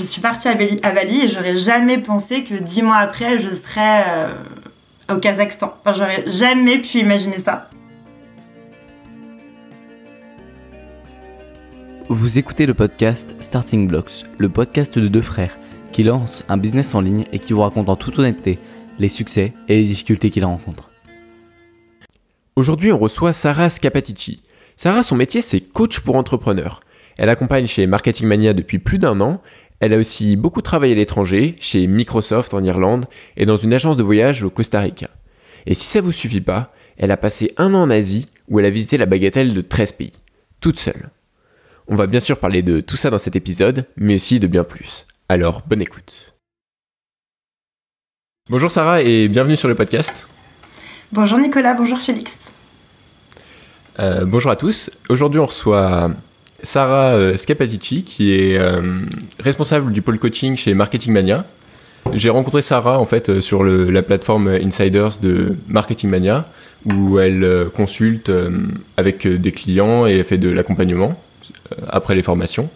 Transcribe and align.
Je 0.00 0.06
suis 0.06 0.22
partie 0.22 0.48
à 0.48 0.54
Bali, 0.54 0.80
à 0.82 0.92
Bali 0.92 1.24
et 1.24 1.28
j'aurais 1.28 1.58
jamais 1.58 1.98
pensé 1.98 2.42
que 2.42 2.54
dix 2.54 2.80
mois 2.80 2.96
après, 2.96 3.36
je 3.36 3.54
serais 3.54 4.02
euh, 4.08 4.32
au 5.14 5.18
Kazakhstan. 5.18 5.74
Enfin, 5.84 5.92
j'aurais 5.94 6.24
jamais 6.26 6.78
pu 6.78 7.00
imaginer 7.00 7.38
ça. 7.38 7.68
Vous 12.08 12.38
écoutez 12.38 12.64
le 12.64 12.72
podcast 12.72 13.34
Starting 13.40 13.86
Blocks, 13.86 14.24
le 14.38 14.48
podcast 14.48 14.98
de 14.98 15.06
deux 15.06 15.20
frères 15.20 15.58
qui 15.92 16.02
lancent 16.02 16.46
un 16.48 16.56
business 16.56 16.94
en 16.94 17.02
ligne 17.02 17.26
et 17.30 17.38
qui 17.38 17.52
vous 17.52 17.60
racontent 17.60 17.92
en 17.92 17.96
toute 17.96 18.18
honnêteté 18.18 18.58
les 18.98 19.10
succès 19.10 19.52
et 19.68 19.76
les 19.76 19.84
difficultés 19.84 20.30
qu'ils 20.30 20.46
rencontrent. 20.46 20.88
Aujourd'hui, 22.56 22.90
on 22.90 22.98
reçoit 22.98 23.34
Sarah 23.34 23.68
Scapatici. 23.68 24.40
Sarah, 24.78 25.02
son 25.02 25.16
métier, 25.16 25.42
c'est 25.42 25.60
coach 25.60 26.00
pour 26.00 26.16
entrepreneurs. 26.16 26.80
Elle 27.18 27.28
accompagne 27.28 27.66
chez 27.66 27.86
Marketing 27.86 28.28
Mania 28.28 28.54
depuis 28.54 28.78
plus 28.78 28.96
d'un 28.96 29.20
an 29.20 29.42
elle 29.80 29.94
a 29.94 29.98
aussi 29.98 30.36
beaucoup 30.36 30.60
travaillé 30.60 30.92
à 30.92 30.96
l'étranger, 30.96 31.56
chez 31.58 31.86
Microsoft 31.86 32.52
en 32.52 32.62
Irlande 32.62 33.06
et 33.36 33.46
dans 33.46 33.56
une 33.56 33.72
agence 33.72 33.96
de 33.96 34.02
voyage 34.02 34.44
au 34.44 34.50
Costa 34.50 34.80
Rica. 34.80 35.08
Et 35.66 35.74
si 35.74 35.86
ça 35.86 36.02
vous 36.02 36.12
suffit 36.12 36.42
pas, 36.42 36.72
elle 36.98 37.10
a 37.10 37.16
passé 37.16 37.52
un 37.56 37.72
an 37.74 37.82
en 37.82 37.90
Asie 37.90 38.28
où 38.48 38.60
elle 38.60 38.66
a 38.66 38.70
visité 38.70 38.98
la 38.98 39.06
bagatelle 39.06 39.54
de 39.54 39.60
13 39.62 39.92
pays, 39.92 40.12
toute 40.60 40.78
seule. 40.78 41.08
On 41.88 41.94
va 41.94 42.06
bien 42.06 42.20
sûr 42.20 42.38
parler 42.38 42.62
de 42.62 42.80
tout 42.80 42.96
ça 42.96 43.10
dans 43.10 43.18
cet 43.18 43.36
épisode, 43.36 43.86
mais 43.96 44.14
aussi 44.14 44.38
de 44.38 44.46
bien 44.46 44.64
plus. 44.64 45.06
Alors, 45.28 45.62
bonne 45.66 45.80
écoute. 45.80 46.34
Bonjour 48.50 48.70
Sarah 48.70 49.00
et 49.00 49.28
bienvenue 49.28 49.56
sur 49.56 49.68
le 49.68 49.74
podcast. 49.74 50.28
Bonjour 51.12 51.38
Nicolas, 51.38 51.72
bonjour 51.72 52.00
Félix. 52.00 52.52
Euh, 53.98 54.24
bonjour 54.24 54.50
à 54.50 54.56
tous. 54.56 54.90
Aujourd'hui 55.08 55.40
on 55.40 55.46
reçoit 55.46 56.10
Sarah 56.62 57.14
euh, 57.14 57.36
Scapatici, 57.36 58.02
qui 58.02 58.32
est 58.34 58.58
euh, 58.58 59.00
responsable 59.38 59.92
du 59.92 60.02
pôle 60.02 60.18
coaching 60.18 60.56
chez 60.56 60.74
Marketing 60.74 61.12
Mania. 61.12 61.44
J'ai 62.12 62.30
rencontré 62.30 62.62
Sarah 62.62 62.98
en 62.98 63.04
fait 63.04 63.28
euh, 63.28 63.40
sur 63.40 63.62
la 63.64 64.02
plateforme 64.02 64.48
Insiders 64.48 65.18
de 65.22 65.56
Marketing 65.68 66.10
Mania, 66.10 66.46
où 66.86 67.18
elle 67.18 67.66
consulte 67.74 68.32
avec 68.96 69.26
des 69.26 69.52
clients 69.52 70.06
et 70.06 70.22
fait 70.22 70.38
de 70.38 70.48
l'accompagnement 70.48 71.20
après 71.88 72.14
les 72.14 72.22
formations. 72.22 72.70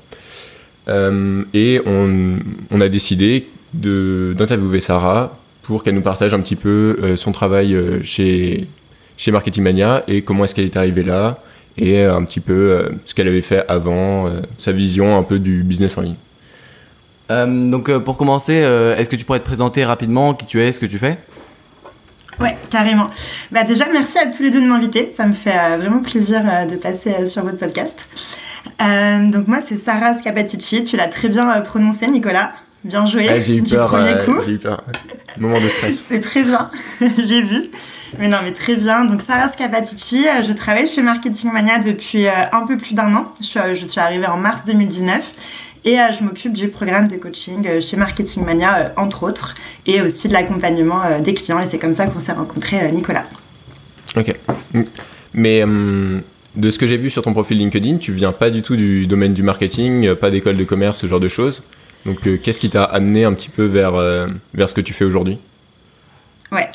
et 0.87 1.81
on, 1.87 2.81
a 2.83 2.89
décidé 2.91 3.47
d'interviewer 3.73 4.81
Sarah 4.81 5.39
pour 5.63 5.83
qu'elle 5.83 5.95
nous 5.95 6.03
partage 6.03 6.35
un 6.35 6.41
petit 6.41 6.55
peu 6.55 7.17
son 7.17 7.33
travail 7.33 7.75
chez, 8.03 8.67
chez 9.17 9.31
Marketing 9.31 9.63
Mania 9.63 10.05
et 10.07 10.21
comment 10.21 10.45
est-ce 10.45 10.55
qu'elle 10.55 10.67
est 10.67 10.77
arrivée 10.77 11.03
là, 11.03 11.39
et 11.77 11.99
euh, 11.99 12.17
un 12.17 12.25
petit 12.25 12.41
peu 12.41 12.53
euh, 12.53 12.89
ce 13.05 13.15
qu'elle 13.15 13.29
avait 13.29 13.41
fait 13.41 13.65
avant, 13.69 14.27
euh, 14.27 14.41
sa 14.59 14.73
vision 14.73 15.17
un 15.19 15.23
peu 15.23 15.39
du 15.39 15.63
business 15.63 15.99
en 15.99 16.03
ligne. 16.03 16.17
donc 17.71 17.91
pour 17.99 18.17
commencer, 18.17 18.55
est-ce 18.55 19.11
que 19.11 19.17
tu 19.17 19.25
pourrais 19.25 19.41
te 19.41 19.45
présenter 19.45 19.85
rapidement 19.85 20.35
qui 20.35 20.47
tu 20.47 20.61
es, 20.61 20.73
ce 20.73 20.81
que 20.81 20.87
tu 20.87 20.99
fais? 20.99 21.19
Ouais, 22.41 22.57
carrément. 22.69 23.11
Bah 23.53 23.63
déjà, 23.63 23.87
merci 23.93 24.19
à 24.19 24.27
tous 24.27 24.43
les 24.43 24.51
deux 24.51 24.61
de 24.61 24.67
m'inviter. 24.67 25.11
Ça 25.11 25.25
me 25.25 25.33
fait 25.33 25.77
vraiment 25.79 26.01
plaisir 26.01 26.43
de 26.69 26.75
passer 26.75 27.27
sur 27.27 27.43
votre 27.45 27.59
podcast. 27.59 28.09
donc 28.79 29.49
moi, 29.49 29.61
c'est 29.61 29.79
Sarah 29.79 30.15
Scapatici. 30.15 30.85
Tu 30.85 30.97
l'as 30.97 31.09
très 31.09 31.29
bien 31.29 31.61
prononcé, 31.61 32.09
Nicolas. 32.09 32.53
Bien 32.85 33.07
joué. 33.07 33.29
Ah, 33.31 33.41
j'ai 33.41 33.57
eu 33.57 33.63
peur. 33.63 33.97
j'ai 34.45 34.53
eu 34.53 34.59
peur. 34.59 34.85
Moment 35.39 35.61
de 35.61 35.69
stress. 35.69 35.99
c'est 36.09 36.21
très 36.21 36.43
bien. 36.43 36.71
j'ai 37.19 37.43
vu. 37.43 37.71
Mais 38.19 38.29
non, 38.29 38.39
mais 38.43 38.53
très 38.53 38.77
bien. 38.77 39.05
Donc, 39.05 39.23
Sarah 39.23 39.49
Scapatici, 39.49 40.27
euh, 40.27 40.43
je 40.43 40.53
travaille 40.53 40.87
chez 40.87 41.03
Marketing 41.03 41.53
Mania 41.53 41.79
depuis 41.79 42.27
euh, 42.27 42.31
un 42.53 42.67
peu 42.67 42.77
plus 42.77 42.95
d'un 42.95 43.15
an. 43.15 43.33
Je 43.41 43.47
suis, 43.47 43.59
euh, 43.59 43.75
je 43.75 43.85
suis 43.85 44.01
arrivée 44.01 44.27
en 44.27 44.37
mars 44.37 44.65
2019. 44.65 45.33
Et 45.87 45.99
je 46.19 46.25
m'occupe 46.25 46.55
du 46.55 46.69
programme 46.69 47.09
de 47.09 47.17
coaching 47.17 47.79
chez 47.83 47.99
Marketing 47.99 48.43
Mania, 48.43 48.95
entre 48.97 49.23
autres, 49.23 49.55
et 49.85 50.01
aussi 50.01 50.29
de 50.29 50.33
l'accompagnement 50.33 51.03
des 51.23 51.35
clients. 51.35 51.61
Et 51.61 51.67
c'est 51.67 51.77
comme 51.77 51.93
ça 51.93 52.07
qu'on 52.07 52.21
s'est 52.21 52.33
rencontré, 52.33 52.91
Nicolas. 52.91 53.27
Ok. 54.17 54.35
Mais 55.35 55.63
de 55.63 56.71
ce 56.71 56.79
que 56.79 56.87
j'ai 56.87 56.97
vu 56.97 57.11
sur 57.11 57.21
ton 57.21 57.35
profil 57.35 57.59
LinkedIn, 57.59 57.99
tu 57.99 58.13
viens 58.13 58.33
pas 58.33 58.49
du 58.49 58.63
tout 58.63 58.77
du 58.77 59.07
domaine 59.07 59.35
du 59.35 59.43
marketing, 59.43 60.15
pas 60.15 60.31
d'école 60.31 60.57
de 60.57 60.65
commerce, 60.65 61.01
ce 61.01 61.07
genre 61.07 61.21
de 61.21 61.29
choses. 61.29 61.63
Donc, 62.07 62.19
qu'est-ce 62.43 62.61
qui 62.61 62.71
t'a 62.71 62.85
amené 62.85 63.25
un 63.25 63.33
petit 63.33 63.49
peu 63.49 63.65
vers, 63.65 63.95
vers 64.53 64.69
ce 64.69 64.75
que 64.75 64.81
tu 64.81 64.93
fais 64.93 65.05
aujourd'hui? 65.05 65.39
Ouais. 66.55 66.71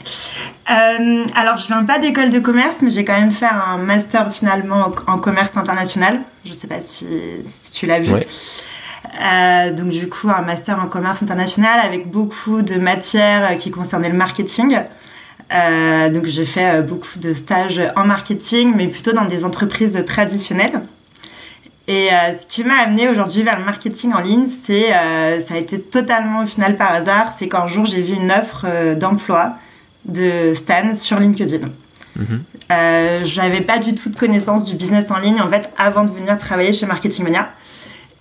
Euh, 0.69 1.25
alors, 1.35 1.57
je 1.57 1.67
viens 1.67 1.83
pas 1.83 1.99
d'école 1.99 2.29
de 2.29 2.39
commerce, 2.39 2.81
mais 2.81 2.89
j'ai 2.89 3.05
quand 3.05 3.17
même 3.17 3.31
fait 3.31 3.47
un 3.47 3.77
master 3.77 4.31
finalement 4.33 4.91
en, 5.07 5.17
commerce 5.17 5.55
international. 5.55 6.19
Je 6.45 6.53
sais 6.53 6.67
pas 6.67 6.81
si, 6.81 7.07
tu 7.73 7.85
l'as 7.85 7.99
vu. 7.99 8.13
Euh, 8.13 9.73
donc 9.73 9.89
du 9.89 10.07
coup, 10.09 10.29
un 10.29 10.41
master 10.41 10.79
en 10.79 10.87
commerce 10.87 11.23
international 11.23 11.79
avec 11.83 12.07
beaucoup 12.07 12.61
de 12.61 12.75
matières 12.75 13.57
qui 13.57 13.71
concernaient 13.71 14.09
le 14.09 14.17
marketing. 14.17 14.77
Euh, 15.51 16.09
donc 16.09 16.25
j'ai 16.25 16.45
fait 16.45 16.83
beaucoup 16.83 17.17
de 17.17 17.33
stages 17.33 17.81
en 17.95 18.05
marketing, 18.05 18.73
mais 18.75 18.87
plutôt 18.87 19.13
dans 19.13 19.25
des 19.25 19.45
entreprises 19.45 20.03
traditionnelles. 20.05 20.81
Et 21.91 22.09
ce 22.31 22.45
qui 22.45 22.63
m'a 22.63 22.75
amené 22.75 23.09
aujourd'hui 23.09 23.41
vers 23.41 23.57
le 23.57 23.65
marketing 23.65 24.13
en 24.13 24.19
ligne, 24.19 24.45
c'est 24.45 24.89
ça 25.41 25.55
a 25.55 25.57
été 25.57 25.81
totalement 25.81 26.43
au 26.43 26.45
final 26.45 26.77
par 26.77 26.91
hasard. 26.91 27.33
C'est 27.35 27.49
qu'un 27.49 27.67
jour 27.67 27.83
j'ai 27.85 28.03
vu 28.03 28.13
une 28.13 28.31
offre 28.31 28.67
d'emploi 28.95 29.55
de 30.05 30.53
Stan 30.53 30.95
sur 30.95 31.19
LinkedIn. 31.19 31.67
Mhm. 32.15 32.43
Euh, 32.71 33.21
j'avais 33.23 33.61
pas 33.61 33.79
du 33.79 33.95
tout 33.95 34.09
de 34.09 34.15
connaissance 34.15 34.65
du 34.65 34.75
business 34.75 35.09
en 35.11 35.17
ligne 35.17 35.41
en 35.41 35.49
fait 35.49 35.71
avant 35.77 36.03
de 36.03 36.11
venir 36.11 36.37
travailler 36.37 36.73
chez 36.73 36.85
Marketing 36.85 37.23
Mania. 37.23 37.49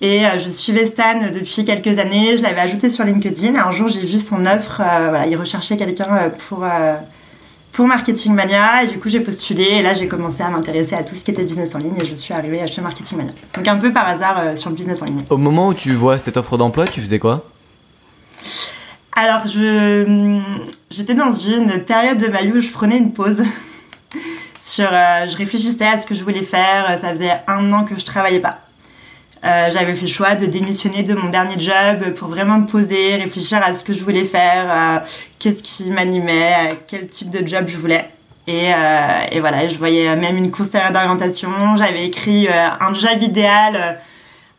Et 0.01 0.25
euh, 0.25 0.39
je 0.39 0.49
suivais 0.49 0.87
Stan 0.87 1.29
depuis 1.33 1.65
quelques 1.65 1.99
années, 1.99 2.37
je 2.37 2.43
l'avais 2.43 2.61
ajouté 2.61 2.89
sur 2.89 3.05
LinkedIn 3.05 3.55
et 3.55 3.59
un 3.59 3.73
jour 3.73 3.89
j'ai 3.89 4.07
vu 4.07 4.19
son 4.19 4.47
offre, 4.47 4.81
euh, 4.81 5.09
voilà, 5.09 5.27
il 5.27 5.37
recherchait 5.37 5.77
quelqu'un 5.77 6.31
pour, 6.49 6.65
pour 7.73 7.87
Marketing 7.87 8.35
Mania 8.35 8.83
et 8.83 8.89
du 8.89 8.99
coup 8.99 9.09
j'ai 9.09 9.21
postulé 9.21 9.63
et 9.63 9.83
là 9.83 9.95
j'ai 9.95 10.09
commencé 10.09 10.43
à 10.43 10.49
m'intéresser 10.49 10.95
à 10.95 11.05
tout 11.05 11.15
ce 11.15 11.25
qui 11.25 11.31
était 11.31 11.45
business 11.45 11.75
en 11.75 11.79
ligne 11.79 11.97
et 12.01 12.05
je 12.05 12.15
suis 12.15 12.35
arrivée 12.35 12.67
chez 12.67 12.81
Marketing 12.81 13.19
Mania. 13.19 13.33
Donc 13.55 13.69
un 13.69 13.77
peu 13.77 13.93
par 13.93 14.09
hasard 14.09 14.57
sur 14.57 14.71
le 14.71 14.77
business 14.77 15.01
en 15.03 15.05
ligne. 15.05 15.23
Au 15.31 15.37
moment 15.37 15.69
où 15.69 15.75
tu 15.75 15.93
vois 15.93 16.19
cette 16.19 16.37
offre 16.37 16.57
d'emploi, 16.57 16.87
tu 16.87 17.01
faisais 17.01 17.19
quoi? 17.19 17.45
Alors, 19.21 19.41
je, 19.49 20.39
j'étais 20.93 21.15
dans 21.15 21.33
une 21.33 21.83
période 21.83 22.19
de 22.19 22.29
ma 22.29 22.43
vie 22.43 22.53
où 22.53 22.61
je 22.61 22.71
prenais 22.71 22.97
une 22.97 23.13
pause. 23.13 23.43
Sur, 24.61 24.89
euh, 24.93 25.27
je 25.27 25.37
réfléchissais 25.37 25.87
à 25.87 26.01
ce 26.01 26.07
que 26.07 26.15
je 26.15 26.23
voulais 26.23 26.43
faire. 26.43 26.97
Ça 26.97 27.11
faisait 27.11 27.33
un 27.49 27.73
an 27.73 27.85
que 27.85 27.99
je 27.99 28.05
travaillais 28.05 28.39
pas. 28.39 28.61
Euh, 29.45 29.71
j'avais 29.73 29.95
fait 29.95 30.07
le 30.07 30.13
choix 30.13 30.35
de 30.35 30.47
démissionner 30.47 31.03
de 31.03 31.15
mon 31.15 31.29
dernier 31.29 31.59
job 31.59 32.13
pour 32.15 32.29
vraiment 32.29 32.59
me 32.59 32.67
poser, 32.67 33.17
réfléchir 33.17 33.61
à 33.65 33.73
ce 33.75 33.85
que 33.85 33.93
je 33.93 34.03
voulais 34.03 34.25
faire, 34.25 35.03
qu'est-ce 35.39 35.63
qui 35.63 35.91
m'animait, 35.91 36.71
quel 36.87 37.09
type 37.09 37.31
de 37.31 37.47
job 37.47 37.67
je 37.69 37.77
voulais. 37.77 38.09
Et, 38.47 38.73
euh, 38.73 39.25
et 39.31 39.41
voilà, 39.41 39.69
je 39.69 39.77
voyais 39.77 40.17
même 40.17 40.37
une 40.37 40.51
conseillère 40.51 40.91
d'orientation. 40.91 41.51
J'avais 41.77 42.07
écrit 42.07 42.49
un 42.49 42.95
job 42.95 43.23
idéal 43.23 43.99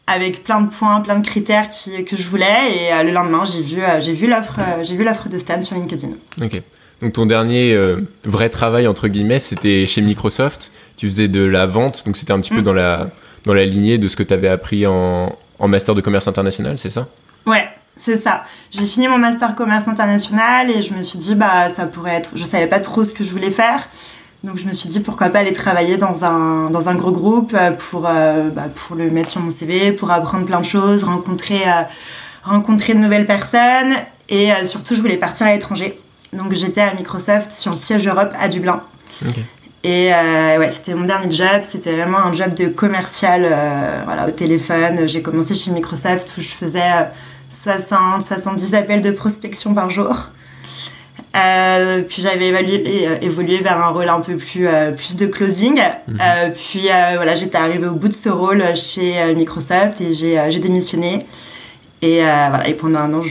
avec 0.09 0.44
plein 0.44 0.62
de 0.62 0.69
points, 0.69 1.01
plein 1.01 1.19
de 1.19 1.25
critères 1.25 1.69
qui, 1.69 2.03
que 2.03 2.16
je 2.16 2.28
voulais. 2.28 2.46
Et 2.73 2.94
euh, 2.94 3.03
le 3.03 3.11
lendemain, 3.11 3.44
j'ai 3.46 3.61
vu, 3.61 3.81
euh, 3.81 4.01
j'ai 4.01 4.13
vu 4.13 4.28
l'offre, 4.28 4.57
euh, 4.59 4.84
j'ai 4.84 4.96
vu 4.96 5.03
l'offre 5.03 5.29
de 5.29 5.38
Stan 5.38 5.61
sur 5.61 5.75
LinkedIn. 5.75 6.09
Ok. 6.41 6.61
Donc 7.01 7.13
ton 7.13 7.25
dernier 7.25 7.78
vrai 8.25 8.50
travail 8.50 8.85
entre 8.85 9.07
guillemets, 9.07 9.40
c'était 9.40 9.85
chez 9.85 10.01
Microsoft. 10.01 10.69
Tu 10.97 11.06
faisais 11.09 11.29
de 11.29 11.41
la 11.41 11.66
vente, 11.66 12.03
donc 12.06 12.17
c'était 12.17 12.34
un 12.34 12.41
petit 12.41 12.50
peu 12.50 12.59
mm. 12.59 12.63
dans 12.63 12.73
la 12.73 13.07
dans 13.46 13.54
la 13.54 13.66
lignée 13.66 13.98
de 13.98 14.08
ce 14.08 14.16
que 14.16 14.24
tu 14.24 14.34
avais 14.34 14.50
appris 14.50 14.86
en, 14.86 15.36
en 15.60 15.68
master 15.68 15.96
de 15.96 16.02
commerce 16.02 16.28
international, 16.28 16.78
c'est 16.78 16.90
ça? 16.90 17.08
Ouais, 17.46 17.68
c'est 17.96 18.18
ça. 18.18 18.44
J'ai 18.72 18.86
fini 18.86 19.08
mon 19.08 19.18
master 19.18 19.56
commerce 19.56 19.88
international 19.88 20.72
et 20.72 20.82
je 20.82 20.94
me 20.94 21.02
suis 21.02 21.20
dit 21.20 21.36
bah 21.36 21.70
ça 21.70 21.86
pourrait 21.86 22.16
être. 22.16 22.32
Je 22.36 22.44
savais 22.44 22.68
pas 22.68 22.80
trop 22.80 23.04
ce 23.04 23.14
que 23.14 23.24
je 23.24 23.32
voulais 23.32 23.52
faire. 23.52 23.88
Donc 24.44 24.58
je 24.58 24.66
me 24.66 24.72
suis 24.72 24.88
dit 24.88 25.02
pourquoi 25.02 25.30
pas 25.30 25.40
aller 25.40 25.52
travailler 25.52 25.98
dans 25.98 26.24
un, 26.24 26.70
dans 26.70 26.88
un 26.88 26.96
gros 26.96 27.12
groupe 27.12 27.54
euh, 27.54 27.72
pour, 27.72 28.08
euh, 28.08 28.50
bah, 28.50 28.68
pour 28.74 28.96
le 28.96 29.12
mettre 29.12 29.30
sur 29.30 29.42
mon 29.42 29.50
CV, 29.50 29.92
pour 29.92 30.12
apprendre 30.12 30.46
plein 30.46 30.62
de 30.62 30.66
choses, 30.66 31.04
rencontrer, 31.04 31.62
euh, 31.68 31.84
rencontrer 32.44 32.94
de 32.94 33.00
nouvelles 33.00 33.26
personnes 33.26 33.96
et 34.30 34.52
surtout 34.66 34.96
je 34.96 35.02
voulais 35.02 35.18
partir 35.18 35.47
à 35.47 35.52
l'étranger. 35.52 36.00
Donc 36.32 36.53
j'étais 36.53 36.82
à 36.82 36.94
Microsoft 36.94 37.52
sur 37.52 37.72
le 37.72 37.78
siège 37.78 38.08
Europe 38.08 38.32
à 38.40 38.47
Dublin. 38.47 38.82
Et 39.84 40.11
ouais, 40.11 40.70
c'était 40.70 40.93
mon 40.93 41.05
dernier 41.05 41.34
job, 41.34 41.61
c'était 41.64 41.93
vraiment 41.96 42.17
un 42.17 42.34
job 42.34 42.53
de 42.53 42.67
commercial 42.67 43.41
voilà, 44.05 44.28
au 44.28 44.31
téléphone. 44.31 45.08
J'ai 45.08 45.22
commencé 45.22 45.55
chez 45.55 45.72
Microsoft 45.72 46.34
où 46.37 46.41
je 46.41 46.49
faisais 46.49 46.81
60, 47.49 48.22
70 48.22 48.76
appels 48.76 49.02
de 49.02 49.11
prospection 49.11 49.73
par 49.73 49.90
jour. 49.90 50.29
Euh, 51.35 52.02
puis 52.08 52.23
j'avais 52.23 52.47
évalué, 52.47 53.08
euh, 53.08 53.17
évolué 53.22 53.59
vers 53.59 53.78
un 53.78 53.90
rôle 53.90 54.09
un 54.09 54.22
peu 54.22 54.35
plus, 54.35 54.67
euh, 54.67 54.91
plus 54.91 55.16
de 55.16 55.28
closing. 55.28 55.79
Mhm. 56.08 56.17
puis 56.53 56.90
voilà, 57.16 57.35
j'étais 57.35 57.58
arrivée 57.58 57.87
au 57.87 57.96
bout 57.96 58.08
de 58.08 58.14
ce 58.14 58.29
rôle 58.29 58.64
chez 58.75 59.34
Microsoft 59.35 60.02
et 60.02 60.14
j'ai 60.14 60.59
démissionné. 60.59 61.20
Et, 62.01 62.19
voilà, 62.22 62.67
et 62.67 62.75
pendant 62.75 62.99
un 62.99 63.13
an, 63.13 63.22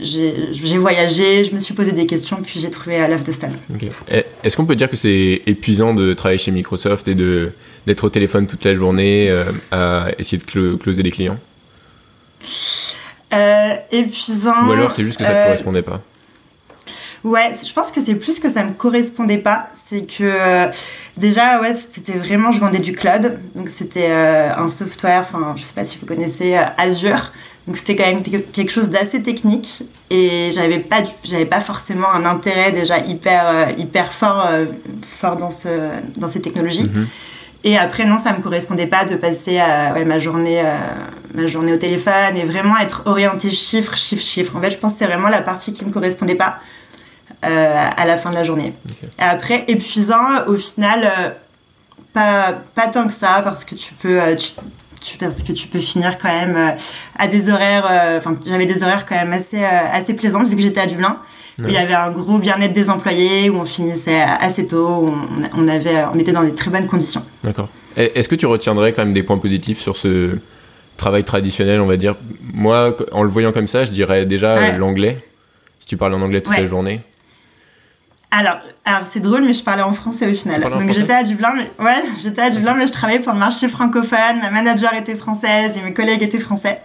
j'ai 0.00 0.78
voyagé, 0.78 1.44
je 1.44 1.54
me 1.54 1.60
suis 1.60 1.74
posé 1.74 1.92
des 1.92 2.06
questions, 2.06 2.38
puis 2.42 2.58
j'ai 2.58 2.70
trouvé 2.70 3.06
l'œuvre 3.06 3.22
de 3.22 3.32
Stan. 3.32 3.50
Est-ce 4.42 4.56
qu'on 4.56 4.64
peut 4.64 4.76
dire 4.76 4.88
que 4.88 4.96
c'est 4.96 5.42
épuisant 5.46 5.92
de 5.92 6.14
travailler 6.14 6.38
chez 6.38 6.52
Microsoft 6.52 7.06
et 7.08 7.14
d'être 7.14 8.04
au 8.04 8.08
téléphone 8.08 8.46
toute 8.46 8.64
la 8.64 8.74
journée 8.74 9.30
à 9.70 10.06
essayer 10.18 10.38
de 10.38 10.76
closer 10.76 11.02
les 11.02 11.10
clients? 11.10 11.38
Épuisant. 13.90 14.68
Ou 14.68 14.72
alors 14.72 14.90
c'est 14.90 15.04
juste 15.04 15.18
que 15.18 15.24
ça 15.24 15.38
ne 15.38 15.44
correspondait 15.44 15.82
pas? 15.82 16.00
Ouais, 17.24 17.52
je 17.64 17.72
pense 17.72 17.92
que 17.92 18.00
c'est 18.00 18.16
plus 18.16 18.40
que 18.40 18.50
ça 18.50 18.64
me 18.64 18.72
correspondait 18.72 19.38
pas. 19.38 19.66
C'est 19.74 20.02
que 20.02 20.70
déjà, 21.16 21.60
ouais, 21.60 21.74
c'était 21.76 22.18
vraiment, 22.18 22.50
je 22.52 22.58
vendais 22.58 22.80
du 22.80 22.92
cloud. 22.92 23.38
Donc 23.54 23.68
c'était 23.68 24.10
un 24.10 24.68
software, 24.70 25.20
enfin, 25.20 25.54
je 25.56 25.62
sais 25.62 25.74
pas 25.74 25.84
si 25.84 25.98
vous 25.98 26.06
connaissez 26.06 26.56
Azure. 26.78 27.32
Donc 27.66 27.76
c'était 27.76 27.94
quand 27.94 28.06
même 28.06 28.22
quelque 28.22 28.72
chose 28.72 28.90
d'assez 28.90 29.22
technique 29.22 29.84
et 30.10 30.50
j'avais 30.52 30.80
pas 30.80 31.04
j'avais 31.22 31.46
pas 31.46 31.60
forcément 31.60 32.10
un 32.10 32.24
intérêt 32.24 32.72
déjà 32.72 32.98
hyper 32.98 33.46
euh, 33.46 33.66
hyper 33.78 34.12
fort 34.12 34.44
euh, 34.44 34.66
fort 35.02 35.36
dans 35.36 35.50
ce 35.50 35.68
dans 36.16 36.26
ces 36.26 36.40
technologies. 36.40 36.84
Mhm. 36.84 37.06
Et 37.64 37.78
après 37.78 38.04
non, 38.04 38.18
ça 38.18 38.32
me 38.32 38.42
correspondait 38.42 38.88
pas 38.88 39.04
de 39.04 39.14
passer 39.14 39.60
à, 39.60 39.94
ma 40.04 40.18
journée 40.18 40.60
euh, 40.60 40.76
ma 41.34 41.46
journée 41.46 41.72
au 41.72 41.76
téléphone 41.76 42.36
et 42.36 42.44
vraiment 42.44 42.76
être 42.78 43.02
orienté 43.06 43.52
chiffre 43.52 43.96
chiffre 43.96 44.24
chiffre. 44.24 44.56
En 44.56 44.60
fait, 44.60 44.70
je 44.70 44.78
pense 44.78 44.94
que 44.94 44.98
c'est 44.98 45.06
vraiment 45.06 45.28
la 45.28 45.42
partie 45.42 45.72
qui 45.72 45.84
me 45.84 45.92
correspondait 45.92 46.34
pas 46.34 46.56
à 47.42 48.06
la 48.06 48.16
fin 48.18 48.30
de 48.30 48.36
la 48.36 48.44
journée. 48.44 48.72
Et 49.18 49.22
après 49.22 49.64
épuisant 49.66 50.46
au 50.46 50.56
final 50.56 51.34
pas, 52.12 52.54
pas 52.74 52.86
tant 52.86 53.06
que 53.06 53.12
ça 53.12 53.40
parce 53.42 53.64
que 53.64 53.74
tu 53.74 53.94
peux 53.94 54.20
parce 55.18 55.42
que 55.42 55.52
tu 55.52 55.68
peux 55.68 55.78
finir 55.78 56.18
quand 56.18 56.28
même 56.28 56.56
euh, 56.56 56.70
à 57.18 57.28
des 57.28 57.50
horaires. 57.50 57.86
Euh, 57.90 58.18
enfin, 58.18 58.36
j'avais 58.46 58.66
des 58.66 58.82
horaires 58.82 59.06
quand 59.06 59.14
même 59.14 59.32
assez, 59.32 59.58
euh, 59.58 59.92
assez 59.92 60.14
plaisantes 60.14 60.48
vu 60.48 60.56
que 60.56 60.62
j'étais 60.62 60.80
à 60.80 60.86
Dublin. 60.86 61.18
Il 61.64 61.70
y 61.70 61.76
avait 61.76 61.94
un 61.94 62.10
gros 62.10 62.38
bien-être 62.38 62.72
des 62.72 62.90
employés 62.90 63.48
où 63.48 63.56
on 63.56 63.64
finissait 63.64 64.20
assez 64.20 64.66
tôt, 64.66 65.14
on, 65.56 65.68
avait, 65.68 66.02
on 66.12 66.18
était 66.18 66.32
dans 66.32 66.42
des 66.42 66.54
très 66.54 66.72
bonnes 66.72 66.88
conditions. 66.88 67.22
D'accord. 67.44 67.68
Est-ce 67.96 68.28
que 68.28 68.34
tu 68.34 68.46
retiendrais 68.46 68.92
quand 68.92 69.04
même 69.04 69.12
des 69.12 69.22
points 69.22 69.38
positifs 69.38 69.78
sur 69.78 69.96
ce 69.96 70.38
travail 70.96 71.22
traditionnel, 71.22 71.80
on 71.80 71.86
va 71.86 71.96
dire? 71.96 72.16
Moi, 72.52 72.96
en 73.12 73.22
le 73.22 73.28
voyant 73.28 73.52
comme 73.52 73.68
ça, 73.68 73.84
je 73.84 73.92
dirais 73.92 74.26
déjà 74.26 74.76
l'anglais. 74.76 75.22
Si 75.78 75.86
tu 75.86 75.96
parles 75.96 76.14
en 76.14 76.22
anglais 76.22 76.40
toute 76.40 76.56
la 76.56 76.64
journée. 76.64 77.00
Alors, 78.34 78.60
alors 78.86 79.02
c'est 79.06 79.20
drôle, 79.20 79.44
mais 79.44 79.52
je 79.52 79.62
parlais 79.62 79.82
en 79.82 79.92
français 79.92 80.26
au 80.26 80.32
final. 80.32 80.62
Donc 80.62 80.90
j'étais 80.90 81.12
à 81.12 81.22
Dublin, 81.22 81.52
mais 81.54 81.70
ouais, 81.84 82.02
j'étais 82.18 82.40
à 82.40 82.48
Dublin, 82.48 82.72
mais 82.72 82.86
je 82.86 82.92
travaillais 82.92 83.20
pour 83.20 83.34
le 83.34 83.38
marché 83.38 83.68
francophone. 83.68 84.40
Ma 84.40 84.50
manager 84.50 84.94
était 84.94 85.14
française 85.14 85.76
et 85.76 85.82
mes 85.82 85.92
collègues 85.92 86.22
étaient 86.22 86.40
français. 86.40 86.80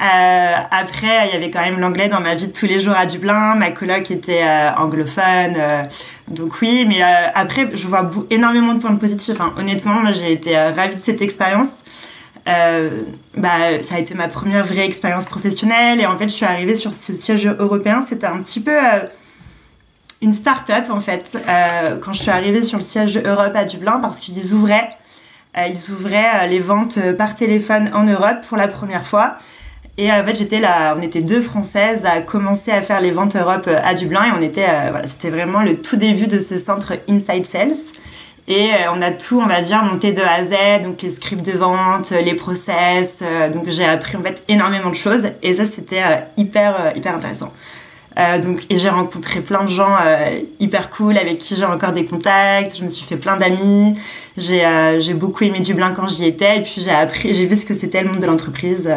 Euh, 0.00 0.54
après, 0.70 1.28
il 1.28 1.34
y 1.34 1.36
avait 1.36 1.50
quand 1.50 1.60
même 1.60 1.78
l'anglais 1.78 2.08
dans 2.08 2.20
ma 2.20 2.34
vie 2.34 2.46
de 2.46 2.52
tous 2.52 2.64
les 2.64 2.80
jours 2.80 2.94
à 2.96 3.04
Dublin. 3.04 3.56
Ma 3.56 3.72
coloc 3.72 4.10
était 4.10 4.42
euh, 4.42 4.70
anglophone, 4.78 5.54
euh, 5.58 5.82
donc 6.28 6.62
oui. 6.62 6.86
Mais 6.88 7.02
après, 7.02 7.68
je 7.74 7.86
vois 7.86 8.10
énormément 8.30 8.72
de 8.72 8.80
points 8.80 8.96
positifs. 8.96 9.42
Hein. 9.42 9.52
Honnêtement, 9.58 10.00
moi, 10.00 10.12
j'ai 10.12 10.32
été 10.32 10.56
ravie 10.56 10.96
de 10.96 11.02
cette 11.02 11.20
expérience. 11.20 11.84
bah, 12.46 13.82
ça 13.82 13.96
a 13.96 13.98
été 13.98 14.14
ma 14.14 14.28
première 14.28 14.64
vraie 14.64 14.86
expérience 14.86 15.26
professionnelle 15.26 16.00
et 16.00 16.06
en 16.06 16.16
fait, 16.16 16.30
je 16.30 16.34
suis 16.34 16.46
arrivée 16.46 16.76
sur 16.76 16.94
ce 16.94 17.12
siège 17.12 17.46
européen. 17.46 18.00
C'était 18.00 18.26
un 18.26 18.38
petit 18.38 18.60
peu 18.60 18.72
une 20.20 20.32
start-up 20.32 20.86
en 20.90 21.00
fait 21.00 21.36
euh, 21.48 21.96
quand 22.00 22.12
je 22.12 22.22
suis 22.22 22.30
arrivée 22.30 22.62
sur 22.62 22.78
le 22.78 22.82
siège 22.82 23.18
Europe 23.18 23.54
à 23.54 23.64
Dublin 23.64 23.98
parce 24.00 24.18
qu'ils 24.18 24.52
ouvraient 24.52 24.90
euh, 25.56 25.66
ils 25.68 25.92
ouvraient 25.92 26.44
euh, 26.44 26.46
les 26.46 26.58
ventes 26.58 26.98
par 27.16 27.34
téléphone 27.34 27.90
en 27.94 28.04
Europe 28.04 28.38
pour 28.48 28.56
la 28.56 28.68
première 28.68 29.06
fois 29.06 29.36
et 29.96 30.10
en 30.10 30.24
fait 30.24 30.36
j'étais 30.36 30.60
là 30.60 30.96
on 30.98 31.02
était 31.02 31.22
deux 31.22 31.40
françaises 31.40 32.04
à 32.04 32.20
commencer 32.20 32.72
à 32.72 32.82
faire 32.82 33.00
les 33.00 33.12
ventes 33.12 33.36
Europe 33.36 33.68
à 33.68 33.94
Dublin 33.94 34.24
et 34.24 34.32
on 34.36 34.42
était 34.42 34.66
voilà 34.90 35.06
c'était 35.06 35.30
vraiment 35.30 35.62
le 35.62 35.80
tout 35.80 35.96
début 35.96 36.26
de 36.26 36.40
ce 36.40 36.58
centre 36.58 36.94
Inside 37.08 37.46
Sales 37.46 37.94
et 38.50 38.70
on 38.90 39.02
a 39.02 39.10
tout, 39.10 39.38
on 39.38 39.46
va 39.46 39.60
dire, 39.60 39.82
monté 39.84 40.12
de 40.12 40.22
A 40.22 40.36
à 40.36 40.42
Z, 40.42 40.82
donc 40.82 41.02
les 41.02 41.10
scripts 41.10 41.44
de 41.44 41.52
vente, 41.52 42.12
les 42.12 42.32
process. 42.32 43.22
donc 43.52 43.64
j'ai 43.68 43.84
appris 43.84 44.16
en 44.16 44.22
fait 44.22 44.42
énormément 44.48 44.88
de 44.88 44.94
choses 44.94 45.28
et 45.42 45.52
ça 45.52 45.66
c'était 45.66 46.02
hyper 46.38 46.96
hyper 46.96 47.14
intéressant. 47.14 47.52
Euh, 48.18 48.38
donc, 48.40 48.66
et 48.68 48.78
j'ai 48.78 48.88
rencontré 48.88 49.40
plein 49.40 49.64
de 49.64 49.70
gens 49.70 49.94
euh, 50.04 50.40
hyper 50.58 50.90
cool 50.90 51.16
avec 51.16 51.38
qui 51.38 51.54
j'ai 51.54 51.64
encore 51.64 51.92
des 51.92 52.04
contacts. 52.04 52.76
Je 52.76 52.82
me 52.82 52.88
suis 52.88 53.06
fait 53.06 53.16
plein 53.16 53.36
d'amis. 53.36 53.94
J'ai 54.36 54.64
euh, 54.64 55.00
beaucoup 55.14 55.44
aimé 55.44 55.60
Dublin 55.60 55.92
quand 55.92 56.08
j'y 56.08 56.24
étais. 56.24 56.58
Et 56.58 56.62
puis 56.62 56.76
j'ai 56.78 56.90
appris, 56.90 57.32
j'ai 57.32 57.46
vu 57.46 57.56
ce 57.56 57.64
que 57.64 57.74
c'était 57.74 58.02
le 58.02 58.10
monde 58.10 58.20
de 58.20 58.26
l'entreprise 58.26 58.90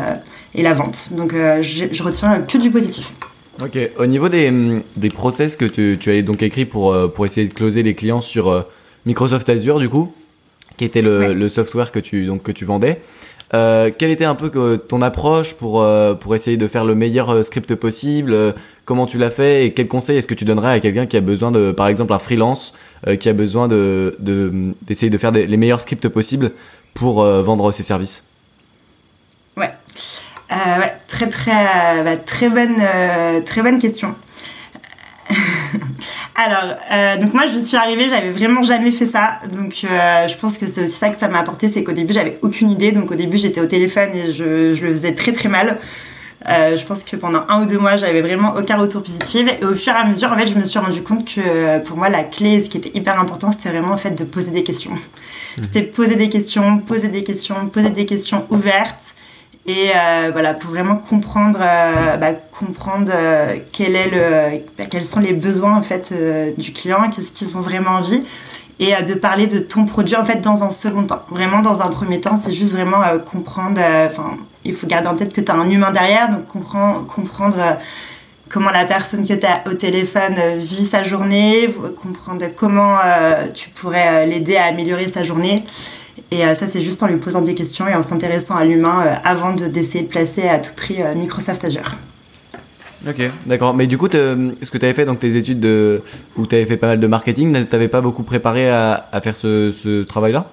et 0.56 0.64
la 0.64 0.74
vente. 0.74 1.10
Donc 1.12 1.34
je 1.34 2.04
retiens 2.04 2.42
que 2.42 2.58
du 2.58 2.72
positif. 2.72 3.14
Ok. 3.62 3.78
Au 4.00 4.06
niveau 4.08 4.28
des, 4.28 4.52
des 4.96 5.10
process 5.10 5.56
que 5.56 5.66
tu, 5.66 5.98
tu 6.00 6.10
as 6.12 6.22
donc 6.24 6.42
écrit 6.42 6.66
pour, 6.66 6.96
pour 7.14 7.26
essayer 7.26 7.48
de 7.48 7.54
closer 7.54 7.84
les 7.84 7.94
clients 7.94 8.22
sur 8.22 8.66
Microsoft 9.06 9.48
Azure, 9.50 9.78
du 9.80 9.90
coup, 9.90 10.12
qui 10.78 10.86
était 10.86 11.04
le, 11.04 11.34
le 11.34 11.50
software 11.50 11.92
que 11.92 12.00
tu, 12.00 12.26
donc, 12.26 12.42
que 12.42 12.52
tu 12.52 12.66
vendais. 12.66 13.00
Euh, 13.54 13.92
quelle 13.96 14.12
était 14.12 14.26
un 14.26 14.36
peu 14.36 14.78
ton 14.78 15.02
approche 15.02 15.56
pour, 15.56 15.86
pour 16.20 16.36
essayer 16.36 16.58
de 16.58 16.68
faire 16.68 16.86
le 16.86 16.96
meilleur 16.96 17.46
script 17.46 17.76
possible 17.76 18.54
comment 18.86 19.06
tu 19.06 19.18
l'as 19.18 19.30
fait 19.30 19.66
et 19.66 19.74
quels 19.74 19.88
conseils 19.88 20.18
est-ce 20.18 20.28
que 20.28 20.34
tu 20.34 20.46
donnerais 20.46 20.74
à 20.74 20.80
quelqu'un 20.80 21.06
qui 21.06 21.18
a 21.18 21.22
besoin 21.22 21.52
de, 21.52 21.72
par 21.72 21.88
exemple, 21.88 22.14
un 22.14 22.20
freelance, 22.20 22.78
euh, 23.08 23.16
qui 23.16 23.30
a 23.30 23.34
besoin 23.34 23.68
d'essayer 23.70 25.10
de, 25.10 25.16
de, 25.16 25.18
faire 25.18 25.32
les 25.32 25.58
meilleurs 25.58 25.82
scripts 25.82 26.10
possibles 26.10 26.52
pour 26.94 27.22
euh, 27.22 27.42
vendre 27.42 27.72
ses 27.72 27.84
services? 27.84 28.30
Ouais. 29.56 29.72
Euh, 30.52 30.80
ouais. 30.80 30.94
très 31.08 31.30
très, 31.30 32.04
bah, 32.04 32.18
très, 32.18 32.50
bonne, 32.50 32.84
très 33.46 33.62
bonne 33.62 33.80
question. 33.80 34.16
Alors, 36.36 36.76
donc 37.20 37.34
moi 37.34 37.44
je 37.46 37.58
suis 37.58 37.78
arrivée, 37.78 38.10
j'avais 38.10 38.32
vraiment 38.32 38.64
jamais 38.64 38.92
fait 38.92 39.06
ça, 39.06 39.40
donc 39.54 39.76
je 39.82 40.38
pense 40.38 40.58
que 40.58 40.66
c'est 40.66 40.86
aussi 40.86 40.98
ça 40.98 41.10
que 41.10 41.18
ça 41.18 41.28
m'a 41.28 41.40
apporté, 41.40 41.70
c'est 41.70 41.84
qu'au 41.84 41.92
début 41.92 42.14
j'avais 42.14 42.40
aucune 42.42 42.72
idée, 42.72 42.92
donc 42.92 43.12
au 43.12 43.16
début 43.16 43.38
j'étais 43.38 43.62
au 43.62 43.68
téléphone 43.68 44.10
et 44.16 44.32
je, 44.32 44.74
je, 44.74 44.86
le 44.86 44.90
faisais 44.92 45.14
très 45.14 45.32
très 45.32 45.50
mal. 45.50 45.78
Euh, 46.50 46.76
je 46.76 46.86
pense 46.86 47.04
que 47.04 47.16
pendant 47.16 47.44
un 47.50 47.62
ou 47.62 47.66
deux 47.66 47.78
mois, 47.78 47.98
j'avais 47.98 48.22
vraiment 48.22 48.56
aucun 48.56 48.78
retour 48.78 49.04
positif. 49.04 49.48
Et 49.48 49.64
au 49.64 49.76
fur 49.76 49.94
et 49.94 49.98
à 49.98 50.06
mesure, 50.06 50.32
en 50.32 50.38
fait, 50.38 50.48
je 50.48 50.56
me 50.56 50.64
suis 50.64 50.80
rendu 50.80 51.02
compte 51.04 51.26
que 51.26 51.80
pour 51.86 51.98
moi, 51.98 52.10
la 52.10 52.24
clé, 52.24 52.62
ce 52.62 52.70
qui 52.70 52.78
était 52.78 52.98
hyper 52.98 53.20
important, 53.20 53.52
c'était 53.52 53.70
vraiment 53.70 53.94
en 53.94 53.98
fait 53.98 54.12
de 54.12 54.24
poser 54.24 54.52
des 54.52 54.64
questions. 54.64 54.92
Mmh. 54.92 55.64
C'était 55.64 55.84
poser 55.84 56.16
des 56.16 56.30
questions, 56.30 56.80
poser 56.80 57.10
des 57.10 57.24
questions, 57.24 57.68
poser 57.68 57.90
des 57.90 58.06
questions 58.06 58.46
ouvertes. 58.50 59.14
Et 59.66 59.92
euh, 59.96 60.30
voilà, 60.32 60.54
pour 60.54 60.72
vraiment 60.72 60.96
comprendre, 60.96 61.60
euh, 61.62 62.18
bah, 62.18 62.34
comprendre 62.34 63.12
le, 63.80 64.60
bah, 64.78 64.86
quels 64.90 65.06
sont 65.06 65.20
les 65.20 65.34
besoins 65.34 65.76
en 65.76 65.84
fait 65.84 66.14
du 66.58 66.74
client, 66.74 67.10
qu'est-ce 67.10 67.32
qu'ils 67.32 67.58
ont 67.58 67.62
vraiment 67.62 67.92
envie 67.92 68.24
et 68.80 68.94
de 69.04 69.14
parler 69.14 69.46
de 69.46 69.60
ton 69.60 69.86
produit 69.86 70.16
en 70.16 70.26
fait 70.26 70.42
dans 70.42 70.64
un 70.64 70.72
second 70.72 71.04
temps. 71.04 71.22
Vraiment 71.30 71.60
dans 71.60 71.84
un 71.84 71.90
premier 71.90 72.20
temps, 72.20 72.36
c'est 72.36 72.52
juste 72.52 72.72
vraiment 72.72 73.02
comprendre, 73.32 73.80
enfin 74.08 74.38
il 74.64 74.74
faut 74.74 74.88
garder 74.88 75.08
en 75.08 75.16
tête 75.16 75.34
que 75.34 75.42
tu 75.42 75.52
as 75.52 75.56
un 75.56 75.70
humain 75.70 75.92
derrière, 75.92 76.30
donc 76.30 76.48
comprendre, 76.48 77.56
euh, 77.58 77.74
comment 78.50 78.70
la 78.70 78.86
personne 78.86 79.28
que 79.28 79.34
tu 79.34 79.46
as 79.46 79.64
au 79.66 79.74
téléphone 79.74 80.36
euh, 80.38 80.56
vit 80.58 80.86
sa 80.86 81.04
journée, 81.04 81.68
comprendre 82.02 82.46
comment 82.56 82.98
euh, 83.04 83.48
tu 83.54 83.70
pourrais 83.70 84.26
l'aider 84.26 84.58
à 84.58 84.66
améliorer 84.66 85.08
sa 85.08 85.24
journée. 85.24 85.64
Et 86.32 86.56
ça, 86.56 86.68
c'est 86.68 86.82
juste 86.82 87.04
en 87.04 87.08
lui 87.08 87.18
posant 87.18 87.42
des 87.42 87.56
questions 87.56 87.88
et 87.90 87.94
en 87.94 88.04
s'intéressant 88.04 88.56
à 88.56 88.64
l'humain 88.64 89.20
avant 89.26 89.52
d'essayer 89.54 90.06
de, 90.06 90.10
placer 90.10 90.48
à 90.48 90.60
tout 90.60 90.72
prix 90.76 91.00
Microsoft 91.16 91.66
Azure. 91.66 91.98
Ok, 93.06 93.22
d'accord. 93.48 93.74
Mais 93.74 93.86
du 93.86 93.98
coup, 93.98 94.08
ce 94.08 94.72
que 94.72 94.78
tu 94.78 94.86
avais 94.86 94.94
fait 94.94 95.06
dans 95.06 95.16
tes 95.16 95.36
études 95.36 95.60
de, 95.60 96.02
où 96.38 96.46
tu 96.46 96.56
avais 96.56 96.66
fait 96.66 96.78
pas 96.78 96.88
mal 96.88 97.00
de 97.02 97.08
marketing, 97.08 97.54
tu 97.54 97.68
n'avais 97.72 97.90
pas 97.90 98.00
beaucoup 98.00 98.24
préparé 98.24 98.70
à, 98.70 99.10
à 99.12 99.20
faire 99.20 99.36
ce, 99.36 99.72
ce 99.72 100.04
travail-là? 100.04 100.48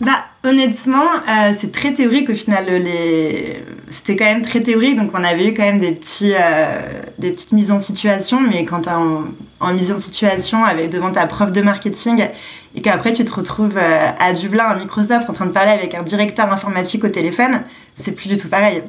Bah, 0.00 0.24
honnêtement, 0.42 1.04
euh, 1.28 1.52
c'est 1.56 1.72
très 1.72 1.92
théorique 1.92 2.28
au 2.28 2.34
final. 2.34 2.66
Les... 2.66 3.62
C'était 3.88 4.16
quand 4.16 4.24
même 4.24 4.42
très 4.42 4.60
théorique, 4.60 4.96
donc 4.96 5.10
on 5.14 5.22
avait 5.22 5.48
eu 5.48 5.54
quand 5.54 5.62
même 5.62 5.78
des, 5.78 5.92
petits, 5.92 6.34
euh, 6.34 6.80
des 7.18 7.30
petites 7.30 7.52
mises 7.52 7.70
en 7.70 7.78
situation, 7.78 8.40
mais 8.40 8.64
quand 8.64 8.82
tu 8.82 8.88
es 8.88 8.92
en, 8.92 9.72
mise 9.72 9.92
en 9.92 9.98
situation 9.98 10.64
avec, 10.64 10.90
devant 10.90 11.12
ta 11.12 11.26
prof 11.26 11.52
de 11.52 11.62
marketing 11.62 12.26
et 12.74 12.80
qu'après 12.80 13.12
tu 13.12 13.24
te 13.24 13.32
retrouves 13.32 13.76
euh, 13.76 14.10
à 14.18 14.32
Dublin, 14.32 14.64
à 14.64 14.74
Microsoft, 14.74 15.30
en 15.30 15.32
train 15.32 15.46
de 15.46 15.52
parler 15.52 15.70
avec 15.70 15.94
un 15.94 16.02
directeur 16.02 16.52
informatique 16.52 17.04
au 17.04 17.08
téléphone, 17.08 17.62
c'est 17.94 18.12
plus 18.12 18.28
du 18.28 18.36
tout 18.36 18.48
pareil. 18.48 18.82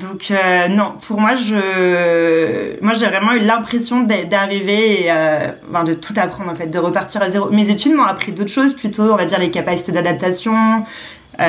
Donc 0.00 0.30
euh, 0.30 0.68
non, 0.68 0.94
pour 1.06 1.20
moi, 1.20 1.34
je, 1.34 2.80
moi 2.80 2.94
j'ai 2.94 3.06
vraiment 3.06 3.32
eu 3.32 3.40
l'impression 3.40 4.02
d'arriver 4.02 5.04
et 5.04 5.06
euh, 5.10 5.48
de 5.84 5.94
tout 5.94 6.14
apprendre 6.16 6.50
en 6.50 6.54
fait, 6.54 6.66
de 6.66 6.78
repartir 6.78 7.22
à 7.22 7.30
zéro. 7.30 7.50
Mes 7.50 7.70
études 7.70 7.94
m'ont 7.94 8.04
appris 8.04 8.32
d'autres 8.32 8.52
choses, 8.52 8.74
plutôt 8.74 9.02
on 9.02 9.16
va 9.16 9.24
dire 9.24 9.40
les 9.40 9.50
capacités 9.50 9.92
d'adaptation. 9.92 10.54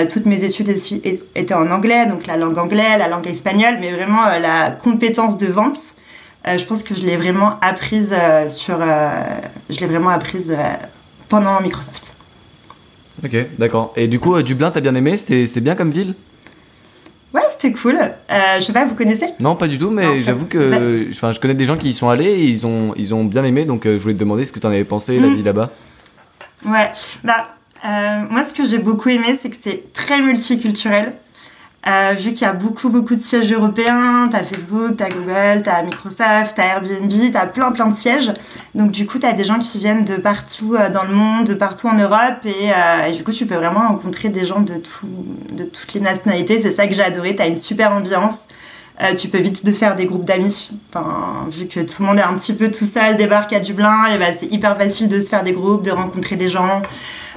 Toutes 0.09 0.25
mes 0.25 0.45
études 0.45 0.73
étaient 1.35 1.53
en 1.53 1.69
anglais, 1.69 2.05
donc 2.05 2.25
la 2.25 2.37
langue 2.37 2.57
anglaise, 2.57 2.97
la 2.97 3.09
langue 3.09 3.27
espagnole, 3.27 3.75
mais 3.81 3.91
vraiment 3.91 4.23
la 4.41 4.71
compétence 4.71 5.37
de 5.37 5.47
vente. 5.47 5.79
je 6.45 6.63
pense 6.63 6.81
que 6.81 6.95
je 6.95 7.01
l'ai 7.01 7.17
vraiment 7.17 7.59
apprise 7.61 8.15
sur, 8.47 8.79
je 9.69 9.79
l'ai 9.81 9.85
vraiment 9.85 10.11
apprise 10.11 10.55
pendant 11.31 11.59
Microsoft. 11.61 12.13
Ok, 13.23 13.35
d'accord. 13.57 13.93
Et 13.95 14.07
du 14.07 14.19
coup, 14.19 14.39
Dublin, 14.43 14.69
t'as 14.69 14.81
bien 14.81 14.93
aimé? 14.93 15.17
C'est 15.17 15.61
bien 15.61 15.75
comme 15.75 15.91
ville? 15.91 16.13
Ouais, 17.33 17.41
c'était 17.49 17.71
cool. 17.71 17.97
Euh, 17.97 18.35
je 18.57 18.61
sais 18.61 18.73
pas, 18.73 18.83
vous 18.83 18.95
connaissez? 18.95 19.27
Non, 19.39 19.55
pas 19.55 19.69
du 19.69 19.77
tout, 19.77 19.89
mais 19.89 20.19
j'avoue 20.19 20.45
que 20.45 21.07
enfin, 21.09 21.31
je 21.31 21.39
connais 21.39 21.53
des 21.53 21.63
gens 21.63 21.77
qui 21.77 21.87
y 21.87 21.93
sont 21.93 22.09
allés 22.09 22.25
et 22.25 22.43
ils 22.43 22.65
ont, 22.65 22.93
ils 22.97 23.13
ont 23.13 23.23
bien 23.23 23.45
aimé, 23.45 23.63
donc 23.63 23.85
euh, 23.85 23.97
je 23.97 24.03
voulais 24.03 24.13
te 24.13 24.19
demander 24.19 24.45
ce 24.45 24.51
que 24.51 24.59
tu 24.59 24.67
en 24.67 24.69
avais 24.69 24.83
pensé, 24.83 25.19
la 25.19 25.27
hmm. 25.27 25.35
vie 25.35 25.43
là-bas. 25.43 25.69
Ouais, 26.65 26.91
bah, 27.23 27.43
euh, 27.85 28.23
moi 28.29 28.43
ce 28.43 28.53
que 28.53 28.65
j'ai 28.65 28.79
beaucoup 28.79 29.09
aimé, 29.09 29.37
c'est 29.39 29.49
que 29.49 29.55
c'est 29.59 29.93
très 29.93 30.21
multiculturel. 30.21 31.13
Euh, 31.87 32.13
vu 32.13 32.33
qu'il 32.33 32.43
y 32.43 32.49
a 32.49 32.53
beaucoup, 32.53 32.89
beaucoup 32.89 33.15
de 33.15 33.21
sièges 33.21 33.51
européens, 33.51 34.29
t'as 34.31 34.43
Facebook, 34.43 34.97
t'as 34.97 35.09
Google, 35.09 35.63
t'as 35.63 35.81
Microsoft, 35.81 36.53
t'as 36.55 36.63
Airbnb, 36.63 37.11
t'as 37.33 37.47
plein, 37.47 37.71
plein 37.71 37.87
de 37.87 37.97
sièges. 37.97 38.31
Donc, 38.75 38.91
du 38.91 39.07
coup, 39.07 39.17
t'as 39.17 39.33
des 39.33 39.45
gens 39.45 39.57
qui 39.57 39.79
viennent 39.79 40.05
de 40.05 40.15
partout 40.15 40.75
euh, 40.75 40.91
dans 40.91 41.03
le 41.03 41.13
monde, 41.13 41.47
de 41.47 41.55
partout 41.55 41.87
en 41.87 41.95
Europe. 41.95 42.45
Euh, 42.45 43.05
et, 43.07 43.11
du 43.13 43.23
coup, 43.23 43.31
tu 43.31 43.47
peux 43.47 43.55
vraiment 43.55 43.87
rencontrer 43.87 44.29
des 44.29 44.45
gens 44.45 44.61
de, 44.61 44.75
tout, 44.75 45.07
de 45.53 45.63
toutes 45.63 45.93
les 45.95 46.01
nationalités. 46.01 46.59
C'est 46.59 46.71
ça 46.71 46.85
que 46.85 46.93
j'ai 46.93 47.03
adoré. 47.03 47.35
T'as 47.35 47.47
une 47.47 47.57
super 47.57 47.91
ambiance. 47.91 48.47
tu 49.17 49.29
peux 49.29 49.39
vite 49.39 49.63
te 49.63 49.71
faire 49.71 49.95
des 49.95 50.05
groupes 50.05 50.25
d'amis. 50.25 50.69
Vu 51.49 51.65
que 51.65 51.79
tout 51.79 52.03
le 52.03 52.05
monde 52.05 52.19
est 52.19 52.23
un 52.23 52.35
petit 52.35 52.53
peu 52.53 52.69
tout 52.69 52.85
seul, 52.85 53.15
débarque 53.15 53.53
à 53.53 53.59
Dublin, 53.59 54.05
et 54.13 54.19
bah, 54.19 54.33
c'est 54.37 54.45
hyper 54.45 54.77
facile 54.77 55.09
de 55.09 55.19
se 55.19 55.29
faire 55.29 55.43
des 55.43 55.53
groupes, 55.53 55.83
de 55.83 55.91
rencontrer 55.91 56.35
des 56.35 56.49
gens. 56.49 56.83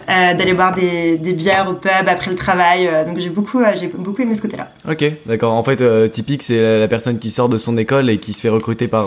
Euh, 0.08 0.34
d'aller 0.34 0.52
boire 0.52 0.74
des, 0.74 1.16
des, 1.16 1.32
bières 1.32 1.68
au 1.70 1.74
pub 1.74 2.06
après 2.06 2.30
le 2.30 2.36
travail. 2.36 2.86
Euh, 2.86 3.04
donc 3.04 3.18
j'ai 3.18 3.30
beaucoup, 3.30 3.60
euh, 3.60 3.72
j'ai 3.74 3.86
beaucoup 3.86 4.20
aimé 4.20 4.34
ce 4.34 4.42
côté-là. 4.42 4.70
Ok, 4.88 5.04
d'accord. 5.24 5.54
En 5.54 5.64
fait, 5.64 6.10
typique, 6.10 6.42
c'est 6.42 6.78
la, 6.78 6.88
personne 6.88 7.18
qui 7.18 7.30
sort 7.30 7.48
de 7.48 7.58
son 7.58 7.78
école 7.78 8.10
et 8.10 8.18
qui 8.18 8.34
se 8.34 8.40
fait 8.40 8.50
recruter 8.50 8.86
par, 8.86 9.06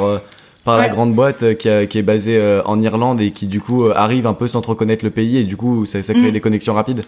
par 0.66 0.78
la 0.78 0.90
grande 0.90 1.14
boîte 1.14 1.58
qui, 1.58 1.70
qui, 1.88 1.98
est 2.00 2.04
basée 2.04 2.62
en 2.66 2.82
Irlande 2.82 3.22
et 3.22 3.32
qui 3.32 3.48
du 3.48 3.62
coup 3.62 3.90
arrive 3.90 4.26
un 4.26 4.34
peu 4.34 4.48
sans 4.48 4.62
trop 4.62 4.76
connaître 4.76 5.06
le 5.06 5.12
pays 5.12 5.38
et 5.38 5.44
du 5.44 5.56
coup 5.56 5.86
ça, 5.86 6.02
ça 6.02 6.14
crée 6.14 6.30
mm. 6.30 6.32
des 6.32 6.42
connexions 6.42 6.74
rapides. 6.74 7.04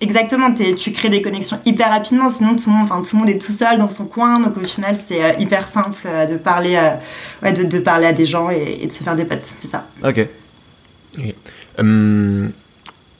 Exactement, 0.00 0.52
tu 0.52 0.92
crées 0.92 1.08
des 1.08 1.22
connexions 1.22 1.58
hyper 1.64 1.90
rapidement, 1.90 2.28
sinon 2.28 2.54
tout 2.56 2.68
le, 2.70 2.76
monde, 2.76 2.88
tout 2.88 3.16
le 3.16 3.18
monde 3.18 3.30
est 3.30 3.38
tout 3.38 3.52
seul 3.52 3.78
dans 3.78 3.88
son 3.88 4.04
coin, 4.04 4.40
donc 4.40 4.56
au 4.58 4.66
final 4.66 4.94
c'est 4.96 5.36
hyper 5.38 5.68
simple 5.68 6.06
de, 6.28 6.36
parler, 6.36 6.78
ouais, 7.42 7.52
de, 7.54 7.62
de, 7.62 7.78
parler 7.78 8.06
à 8.06 8.12
des 8.12 8.26
gens 8.26 8.50
et, 8.50 8.84
de 8.84 8.90
se 8.90 9.02
faire 9.02 9.16
des 9.16 9.24
potes, 9.24 9.40
c'est 9.40 9.68
ça. 9.68 9.86
Ok. 10.04 10.28
Hum, 11.78 12.50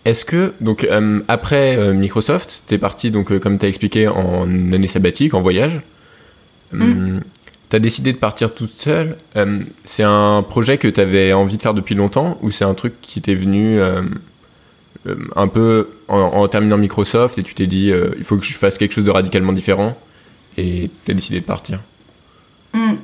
est-ce 0.06 0.25
que, 0.25 0.54
donc, 0.60 0.84
euh, 0.84 1.20
après 1.26 1.76
euh, 1.76 1.92
Microsoft, 1.92 2.62
tu 2.68 2.75
es 2.75 2.78
parti, 2.78 3.10
donc, 3.10 3.32
euh, 3.32 3.40
comme 3.40 3.58
tu 3.58 3.66
as 3.66 3.68
expliqué, 3.68 4.06
en 4.06 4.44
année 4.72 4.86
sabbatique, 4.86 5.34
en 5.34 5.42
voyage. 5.42 5.80
Mm. 6.72 7.18
tu 7.70 7.76
as 7.76 7.78
décidé 7.80 8.12
de 8.12 8.18
partir 8.18 8.54
toute 8.54 8.70
seule. 8.70 9.16
c'est 9.84 10.02
un 10.04 10.44
projet 10.48 10.78
que 10.78 10.88
tu 10.88 11.00
avais 11.00 11.32
envie 11.32 11.56
de 11.56 11.62
faire 11.62 11.75
depuis 11.75 11.94
longtemps 11.94 12.38
ou 12.42 12.50
c'est 12.50 12.64
un 12.64 12.75
truc 12.75 12.94
qui 13.00 13.20
t'est 13.20 13.36
venu 13.36 13.80
un 15.36 15.48
peu 15.48 15.88
en, 16.08 16.48
terminant 16.48 16.76
Microsoft 16.76 17.38
et 17.38 17.44
tu 17.44 17.54
t'es 17.54 17.68
dit 17.68 17.92
il 18.18 18.25
faut 18.25 18.36
que 18.36 18.44
je 18.44 18.52
fasse 18.54 18.78
quelque 18.78 18.94
chose 18.94 19.04
de 19.04 19.12
radicalement 19.12 19.52
différent 19.52 19.96
et 20.58 20.90
tu 21.04 21.12
as 21.12 21.14
décidé 21.14 21.38
de 21.38 21.44
partir? 21.44 21.78
Mm 22.75 22.94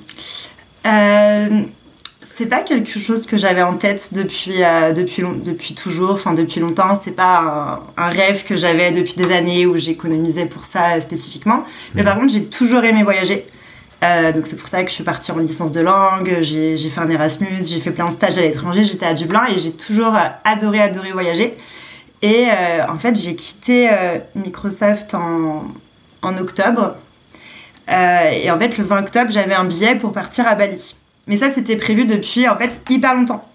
c'est 2.23 2.47
pas 2.47 2.63
quelque 2.63 2.99
chose 3.01 3.27
que 3.27 3.37
j'avais 3.37 3.63
en 3.63 3.75
tête 3.75 4.11
depuis, 4.13 4.63
euh, 4.63 4.93
depuis, 4.93 5.23
depuis 5.45 5.75
toujours, 5.75 6.13
enfin 6.13 6.35
depuis 6.35 6.61
longtemps. 6.61 6.95
C'est 6.95 7.13
pas 7.13 7.83
un, 7.97 8.09
rêve 8.09 8.45
que 8.45 8.57
j'avais 8.57 8.93
depuis 8.93 9.15
des 9.15 9.33
années 9.33 9.67
où 9.67 9.77
j'économisais 9.77 10.47
pour 10.47 10.65
ça 10.65 11.01
spécifiquement. 11.01 11.65
Mais 11.95 12.05
par 12.05 12.19
contre, 12.19 12.33
j'ai 12.33 12.45
toujours 12.45 12.85
aimé 12.85 13.03
voyager. 13.03 13.45
Euh, 14.05 14.33
donc 14.33 14.47
c'est 14.47 14.57
pour 14.57 14.69
ça 14.69 14.83
que 14.83 14.91
je 14.91 14.95
suis 14.95 15.05
partie 15.05 15.31
en 15.31 15.39
licence 15.39 15.71
de 15.71 15.81
langue, 15.81 16.39
j'ai 16.41 16.77
fait 16.77 17.01
un 17.01 17.09
Erasmus, 17.09 17.63
j'ai 17.65 17.79
fait 17.79 17.93
plein 17.93 18.09
de 18.09 18.13
stages 18.13 18.37
à 18.37 18.41
l'étranger, 18.41 18.83
j'étais 18.83 19.07
à 19.07 19.15
Dublin 19.15 19.45
et 19.49 19.59
j'ai 19.59 19.73
toujours 19.73 20.17
adoré, 20.45 20.81
adoré 20.81 21.13
voyager. 21.13 21.55
Et 22.21 22.47
euh, 22.51 22.87
en 22.89 22.99
fait, 22.99 23.17
j'ai 23.17 23.37
quitté 23.37 23.91
Microsoft 24.35 25.15
en, 25.15 25.67
en 26.23 26.39
octobre. 26.39 26.97
et 27.89 28.51
en 28.51 28.59
fait, 28.59 28.79
le 28.79 28.85
20 28.85 29.01
octobre, 29.01 29.31
j'avais 29.31 29.55
un 29.55 29.65
billet 29.65 29.97
pour 29.97 30.13
partir 30.13 30.47
à 30.47 30.55
Bali. 30.55 30.97
Mais 31.27 31.37
ça, 31.37 31.51
c'était 31.51 31.77
prévu 31.77 32.07
depuis 32.07 32.49
en 32.49 32.57
fait 32.57 32.83
hyper 32.91 33.15
longtemps. 33.15 33.49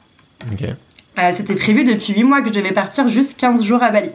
Euh, 1.20 1.32
c'était 1.34 1.56
prévu 1.56 1.84
depuis 1.84 2.14
8 2.14 2.24
mois 2.24 2.42
que 2.42 2.50
je 2.50 2.54
devais 2.54 2.72
partir 2.72 3.08
juste 3.08 3.40
15 3.40 3.64
jours 3.64 3.82
à 3.82 3.92
Bali. 3.92 4.12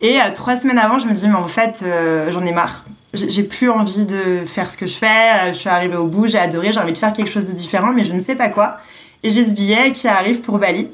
Et 0.00 0.20
euh, 0.20 0.30
trois 0.34 0.56
semaines 0.56 0.78
avant, 0.78 0.98
je 0.98 1.06
me 1.06 1.12
dis, 1.12 1.28
mais 1.28 1.34
en 1.34 1.48
fait, 1.48 1.80
euh, 1.82 2.30
j'en 2.30 2.44
ai 2.46 2.52
marre. 2.52 2.84
J'ai 3.12 3.42
plus 3.42 3.68
envie 3.68 4.06
de 4.06 4.44
faire 4.46 4.70
ce 4.70 4.78
que 4.78 4.86
je 4.86 4.96
fais. 4.96 5.48
je 5.48 5.58
suis 5.58 5.68
arrivée 5.68 5.96
au 5.96 6.06
bout, 6.06 6.28
j'ai 6.28 6.38
adoré, 6.38 6.72
j'ai 6.72 6.78
envie 6.78 6.92
de 6.92 6.98
faire 6.98 7.12
quelque 7.12 7.30
chose 7.30 7.48
de 7.48 7.52
différent, 7.52 7.92
mais 7.92 8.04
je 8.04 8.12
ne 8.12 8.20
sais 8.20 8.36
pas 8.36 8.48
quoi. 8.48 8.78
Et 9.24 9.30
j'ai 9.30 9.44
ce 9.44 9.52
billet 9.52 9.90
qui 9.90 10.06
arrive 10.06 10.42
pour 10.42 10.58
Bali. 10.58 10.86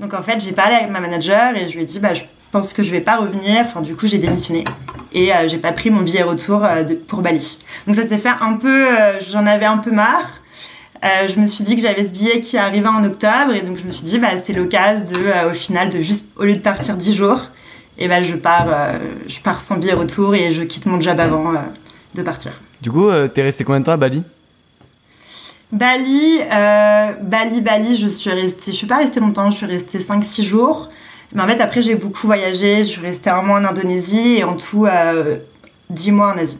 Donc 0.00 0.14
en 0.14 0.22
fait, 0.22 0.40
j'ai 0.40 0.52
parlé 0.52 0.76
avec 0.76 0.88
ma 0.88 1.00
manager 1.00 1.54
et 1.54 1.68
je 1.68 1.74
lui 1.74 1.82
ai 1.82 1.84
dit, 1.84 1.98
bah, 1.98 2.14
je 2.14 2.22
pense 2.52 2.72
que 2.72 2.82
je 2.82 2.90
vais 2.90 3.02
pas 3.02 3.18
revenir. 3.18 3.66
Enfin, 3.66 3.82
du 3.82 3.94
coup, 3.94 4.06
j'ai 4.06 4.16
démissionné. 4.16 4.64
Et 5.12 5.30
j'ai 5.46 5.58
pas 5.58 5.72
pris 5.72 5.90
mon 5.90 6.00
billet 6.00 6.22
retour 6.22 6.66
pour 7.06 7.20
Bali. 7.20 7.58
Donc 7.86 7.96
ça 7.96 8.06
s'est 8.06 8.16
fait 8.16 8.32
un 8.40 8.54
peu. 8.54 8.86
J'en 9.30 9.44
avais 9.44 9.66
un 9.66 9.78
peu 9.78 9.90
marre. 9.90 10.40
Euh, 11.04 11.28
je 11.28 11.38
me 11.38 11.46
suis 11.46 11.62
dit 11.62 11.76
que 11.76 11.82
j'avais 11.82 12.04
ce 12.04 12.12
billet 12.12 12.40
qui 12.40 12.56
arrivait 12.56 12.88
en 12.88 13.04
octobre 13.04 13.52
et 13.54 13.60
donc 13.60 13.76
je 13.78 13.84
me 13.84 13.90
suis 13.90 14.02
dit 14.02 14.18
bah, 14.18 14.36
c'est 14.42 14.52
l'occasion 14.52 15.16
de 15.16 15.24
euh, 15.24 15.50
au 15.50 15.54
final 15.54 15.90
de 15.90 16.00
juste 16.00 16.26
au 16.36 16.42
lieu 16.42 16.54
de 16.54 16.60
partir 16.60 16.96
10 16.96 17.14
jours 17.14 17.42
et 17.98 18.08
bah, 18.08 18.20
je 18.20 18.34
pars 18.34 18.66
euh, 18.68 18.98
je 19.28 19.38
pars 19.40 19.60
sans 19.60 19.76
billet 19.76 19.94
retour 19.94 20.34
et 20.34 20.50
je 20.50 20.62
quitte 20.64 20.86
mon 20.86 21.00
job 21.00 21.20
avant 21.20 21.52
de 22.14 22.22
partir. 22.22 22.52
Du 22.80 22.90
coup, 22.90 23.10
t'es 23.34 23.42
resté 23.42 23.64
combien 23.64 23.80
de 23.80 23.84
temps 23.84 23.92
à 23.92 23.96
Bali? 23.96 24.24
Bali, 25.70 26.40
Bali, 27.22 27.60
Bali, 27.60 27.94
je 27.94 28.08
suis 28.08 28.30
restée, 28.30 28.72
je 28.72 28.76
suis 28.76 28.86
pas 28.86 28.98
restée 28.98 29.20
longtemps, 29.20 29.50
je 29.50 29.56
suis 29.58 29.66
restée 29.66 29.98
5-6 29.98 30.42
jours. 30.42 30.88
Mais 31.34 31.42
en 31.42 31.46
fait, 31.46 31.60
après, 31.60 31.82
j'ai 31.82 31.94
beaucoup 31.94 32.26
voyagé. 32.26 32.78
Je 32.78 32.90
suis 32.90 33.00
restée 33.02 33.28
un 33.30 33.42
mois 33.42 33.58
en 33.58 33.64
Indonésie 33.64 34.36
et 34.38 34.44
en 34.44 34.56
tout 34.56 34.86
10 35.90 36.12
mois 36.12 36.32
en 36.34 36.38
Asie. 36.38 36.58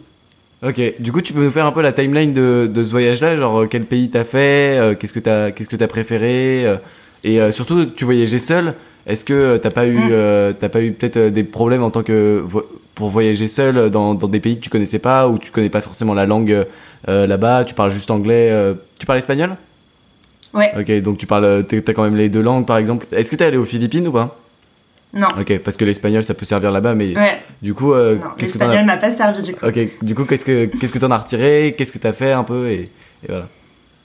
Ok, 0.63 0.81
du 0.99 1.13
coup, 1.13 1.23
tu 1.23 1.33
peux 1.33 1.45
nous 1.45 1.53
faire 1.53 1.67
un 1.67 1.73
peu 1.73 1.83
la 1.83 1.93
timeline 1.93 2.33
de, 2.33 2.69
de 2.73 2.83
ce 2.83 2.91
voyage-là, 2.91 3.37
genre 3.37 3.61
euh, 3.61 3.67
quel 3.67 3.85
pays 3.85 4.11
t'as 4.11 4.25
fait, 4.25 4.77
euh, 4.79 4.95
qu'est-ce 4.97 5.15
que 5.15 5.21
t'as, 5.21 5.53
qu'est-ce 5.53 5.69
que 5.69 5.85
préféré, 5.85 6.67
euh, 6.67 6.77
et 7.23 7.53
surtout 7.53 7.87
tu 7.87 8.05
voyageais 8.05 8.39
seul. 8.39 8.75
Est-ce 9.07 9.25
que 9.25 9.57
t'as 9.57 9.71
pas 9.71 9.87
eu, 9.87 9.99
mm. 9.99 10.55
t'as 10.61 10.69
pas 10.69 10.83
eu 10.83 10.93
peut-être 10.93 11.19
des 11.19 11.45
problèmes 11.45 11.83
en 11.83 11.91
tant 11.91 12.03
que 12.03 12.45
pour 12.95 13.09
voyager 13.09 13.49
seul 13.49 13.91
dans, 13.91 14.15
dans, 14.15 14.29
des 14.29 14.41
pays 14.41 14.57
que 14.57 14.63
tu 14.63 14.71
connaissais 14.71 14.99
pas 14.99 15.29
ou 15.29 15.39
tu 15.39 15.51
connais 15.51 15.71
pas 15.71 15.81
forcément 15.81 16.15
la 16.15 16.27
langue 16.27 16.67
là-bas, 17.07 17.65
tu 17.65 17.75
parles 17.75 17.91
juste 17.91 18.11
anglais, 18.11 18.53
tu 18.99 19.07
parles 19.07 19.19
espagnol? 19.19 19.57
Ouais. 20.55 20.73
Ok, 20.79 21.03
donc 21.03 21.19
tu 21.19 21.27
parles, 21.27 21.65
t'as 21.67 21.93
quand 21.93 22.05
même 22.05 22.17
les 22.17 22.29
deux 22.29 22.43
langues 22.43 22.67
par 22.67 22.77
exemple. 22.77 23.07
Est-ce 23.11 23.31
que 23.31 23.37
t'es 23.37 23.47
allé 23.47 23.57
aux 23.57 23.65
Philippines 23.65 24.07
ou 24.07 24.13
pas? 24.13 24.39
Non. 25.15 25.29
Ok, 25.41 25.59
parce 25.61 25.77
que 25.77 25.85
l'espagnol 25.85 26.23
ça 26.23 26.35
peut 26.35 26.45
servir 26.45 26.71
là-bas, 26.71 26.95
mais 26.95 27.15
du 27.63 27.75
coup, 27.75 27.93
euh, 27.93 28.19
qu'est-ce 28.37 28.53
que 28.53 28.59
L'espagnol 28.59 28.85
m'a 28.85 28.99
pas 28.99 29.11
servi 29.11 29.43
du 29.43 29.55
coup. 29.55 29.67
Ok, 29.67 29.79
du 30.03 30.15
coup, 30.15 30.25
qu'est-ce 30.25 30.45
que 30.45 30.67
qu'est-ce 30.67 30.93
que 30.93 30.99
t'en 30.99 31.11
as 31.11 31.19
retiré 31.19 31.75
Qu'est-ce 31.77 31.93
que 31.93 31.99
t'as 31.99 32.13
fait 32.13 32.33
un 32.33 32.45
peu 32.45 32.69
et, 32.69 32.91
voilà. 33.27 33.49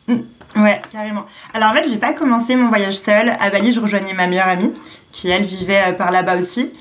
Mm. 0.07 0.21
Ouais, 0.55 0.79
carrément. 0.91 1.25
Alors 1.53 1.71
en 1.71 1.73
fait, 1.73 1.89
j'ai 1.89 1.97
pas 1.97 2.13
commencé 2.13 2.55
mon 2.55 2.69
voyage 2.69 2.95
seul. 2.95 3.33
À 3.39 3.49
Bali, 3.49 3.73
je 3.73 3.79
rejoignais 3.79 4.13
ma 4.13 4.27
meilleure 4.27 4.47
amie, 4.47 4.71
qui 5.11 5.29
elle 5.29 5.43
vivait 5.43 5.81
euh, 5.89 5.93
par 5.93 6.11
là-bas 6.11 6.37
aussi. 6.37 6.71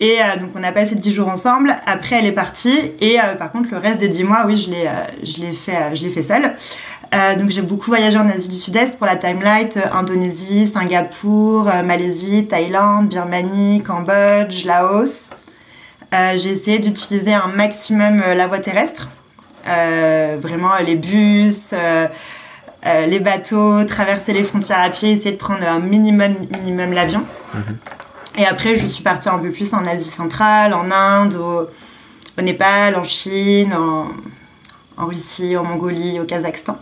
Et 0.00 0.18
euh, 0.20 0.36
donc 0.40 0.50
on 0.56 0.62
a 0.62 0.72
passé 0.72 0.94
10 0.94 1.12
jours 1.12 1.28
ensemble. 1.28 1.76
Après, 1.86 2.16
elle 2.16 2.26
est 2.26 2.32
partie. 2.32 2.92
Et 3.00 3.18
par 3.38 3.52
contre, 3.52 3.70
le 3.70 3.78
reste 3.78 4.00
des 4.00 4.08
10 4.08 4.24
mois, 4.24 4.44
oui, 4.46 4.56
je 4.56 4.70
l'ai, 4.70 4.88
je 5.22 5.40
l'ai 5.40 5.52
fait, 5.52 5.94
je 5.94 6.02
l'ai 6.02 6.10
fait 6.10 6.22
seule. 6.22 6.54
Euh, 7.14 7.36
donc 7.36 7.50
j'ai 7.50 7.60
beaucoup 7.60 7.90
voyagé 7.90 8.16
en 8.16 8.28
Asie 8.28 8.48
du 8.48 8.58
Sud-Est 8.58 8.96
pour 8.96 9.06
la 9.06 9.16
Timelight, 9.16 9.76
euh, 9.76 9.92
Indonésie, 9.92 10.66
Singapour, 10.66 11.68
euh, 11.68 11.82
Malaisie, 11.82 12.46
Thaïlande, 12.46 13.08
Birmanie, 13.08 13.82
Cambodge, 13.82 14.64
Laos. 14.64 15.34
j'ai 16.12 16.50
essayé 16.50 16.78
d'utiliser 16.78 17.34
un 17.34 17.48
maximum 17.48 18.20
la 18.20 18.46
voie 18.46 18.58
terrestre, 18.58 19.08
vraiment 19.64 20.76
les 20.84 20.94
bus, 20.94 21.74
les 22.84 23.20
bateaux, 23.20 23.84
traverser 23.84 24.34
les 24.34 24.44
frontières 24.44 24.80
à 24.80 24.90
pied, 24.90 25.12
essayer 25.12 25.32
de 25.32 25.38
prendre 25.38 25.66
un 25.66 25.78
minimum, 25.78 26.34
minimum 26.50 26.92
l'avion. 26.92 27.22
Mhm. 27.54 27.76
Et 28.36 28.46
après, 28.46 28.76
je 28.76 28.86
suis 28.86 29.02
partie 29.02 29.28
un 29.28 29.38
peu 29.38 29.50
plus 29.50 29.74
en 29.74 29.84
Asie 29.84 30.10
centrale, 30.10 30.72
en 30.72 30.90
Inde, 30.90 31.34
au, 31.34 32.42
Népal, 32.42 32.96
en 32.96 33.04
Chine, 33.04 33.74
en, 33.74 35.06
Russie, 35.06 35.56
en 35.56 35.64
Mongolie, 35.64 36.18
au 36.18 36.24
Kazakhstan. 36.24 36.78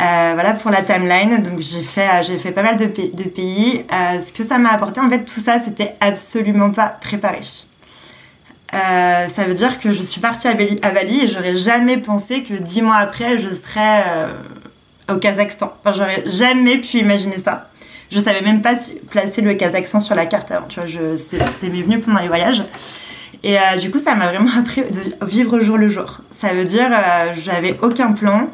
Euh, 0.00 0.30
voilà 0.34 0.54
pour 0.54 0.70
la 0.70 0.82
timeline. 0.82 1.42
Donc 1.42 1.60
j'ai 1.60 1.82
fait, 1.82 2.08
euh, 2.08 2.38
fait 2.38 2.50
pas 2.50 2.62
mal 2.62 2.76
de, 2.76 2.86
de 2.86 3.28
pays. 3.28 3.84
Euh, 3.92 4.18
ce 4.18 4.32
que 4.32 4.42
ça 4.42 4.58
m'a 4.58 4.70
apporté, 4.70 5.00
en 5.00 5.08
fait, 5.08 5.24
tout 5.24 5.40
ça, 5.40 5.60
c'était 5.60 5.94
absolument 6.00 6.70
pas 6.70 6.88
préparé. 7.00 7.42
ça 8.72 9.44
veut 9.44 9.54
dire 9.54 9.78
que 9.78 9.92
je 9.92 10.02
suis 10.02 10.20
partie 10.20 10.48
à 10.48 10.54
Bali, 10.54 10.80
à 10.82 10.90
Bali 10.90 11.24
et 11.24 11.28
j'aurais 11.28 11.56
jamais 11.56 11.98
pensé 11.98 12.42
que 12.42 12.54
dix 12.54 12.82
mois 12.82 12.96
après, 12.96 13.38
je 13.38 13.54
serais 13.54 14.04
au 15.08 15.16
Kazakhstan. 15.16 15.72
Enfin, 15.84 15.96
j'aurais 15.96 16.24
jamais 16.26 16.78
pu 16.78 16.98
imaginer 16.98 17.38
ça. 17.38 17.68
Je 18.10 18.20
savais 18.20 18.40
même 18.40 18.60
pas 18.62 18.74
placer 19.10 19.40
le 19.40 19.54
Kazakhstan 19.54 20.00
sur 20.00 20.14
la 20.14 20.26
carte 20.26 20.50
avant. 20.50 20.66
Tu 20.66 20.80
vois, 20.80 20.88
c'est 21.18 21.68
venu 21.68 22.00
pendant 22.00 22.20
les 22.20 22.28
voyages. 22.28 22.64
Et 23.42 23.56
du 23.80 23.90
coup, 23.90 23.98
ça 23.98 24.14
m'a 24.14 24.28
vraiment 24.28 24.50
appris 24.58 24.82
de 24.82 25.24
vivre 25.26 25.60
jour 25.60 25.78
le 25.78 25.88
jour. 25.88 26.18
Ça 26.30 26.48
veut 26.48 26.64
dire, 26.64 26.90
j'avais 27.34 27.78
aucun 27.82 28.12
plan. 28.12 28.48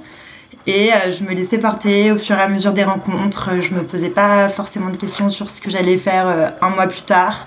Et 0.66 0.92
euh, 0.92 1.12
je 1.12 1.22
me 1.22 1.32
laissais 1.32 1.58
porter 1.58 2.10
au 2.10 2.18
fur 2.18 2.36
et 2.36 2.42
à 2.42 2.48
mesure 2.48 2.72
des 2.72 2.82
rencontres. 2.82 3.50
Je 3.60 3.72
me 3.74 3.82
posais 3.82 4.08
pas 4.08 4.48
forcément 4.48 4.90
de 4.90 4.96
questions 4.96 5.28
sur 5.28 5.48
ce 5.48 5.60
que 5.60 5.70
j'allais 5.70 5.96
faire 5.96 6.26
euh, 6.26 6.48
un 6.60 6.70
mois 6.70 6.88
plus 6.88 7.02
tard. 7.02 7.46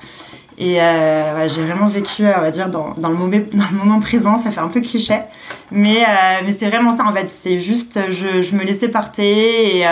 Et 0.57 0.81
euh, 0.81 1.47
j'ai 1.49 1.61
vraiment 1.65 1.87
vécu, 1.87 2.23
on 2.23 2.41
va 2.41 2.51
dire, 2.51 2.69
dans, 2.69 2.93
le 2.97 3.73
moment, 3.73 3.99
présent. 3.99 4.37
Ça 4.37 4.51
fait 4.51 4.61
un 4.61 4.69
peu 4.69 4.79
cliché. 4.79 5.19
Mais, 5.71 6.05
mais 6.45 6.53
c'est 6.53 6.69
vraiment 6.69 6.95
ça, 6.95 7.03
en 7.05 7.13
fait. 7.13 7.27
C'est 7.27 7.59
juste, 7.59 7.99
je, 8.09 8.41
je, 8.41 8.55
me 8.55 8.63
laissais 8.63 8.87
porter. 8.87 9.79
Et, 9.79 9.85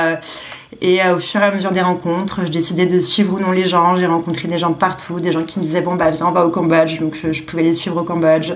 et 0.82 1.00
au 1.10 1.20
fur 1.20 1.42
et 1.42 1.46
à 1.46 1.52
mesure 1.52 1.72
des 1.72 1.82
rencontres, 1.82 2.42
je 2.46 2.52
décidais 2.52 2.86
de 2.86 3.00
suivre 3.00 3.36
ou 3.36 3.40
non 3.40 3.52
les 3.52 3.66
gens. 3.66 3.96
J'ai 3.96 4.06
rencontré 4.06 4.48
des 4.48 4.58
gens 4.58 4.74
partout. 4.74 5.20
Des 5.20 5.32
gens 5.32 5.44
qui 5.44 5.60
me 5.60 5.64
disaient, 5.64 5.82
bon, 5.82 5.96
bah, 5.96 6.10
viens, 6.12 6.28
on 6.28 6.32
va 6.32 6.46
au 6.46 6.50
Cambodge. 6.50 7.00
Donc, 7.00 7.18
je, 7.22 7.34
je 7.34 7.44
pouvais 7.44 7.64
les 7.64 7.74
suivre 7.74 8.02
au 8.02 8.04
Cambodge. 8.04 8.54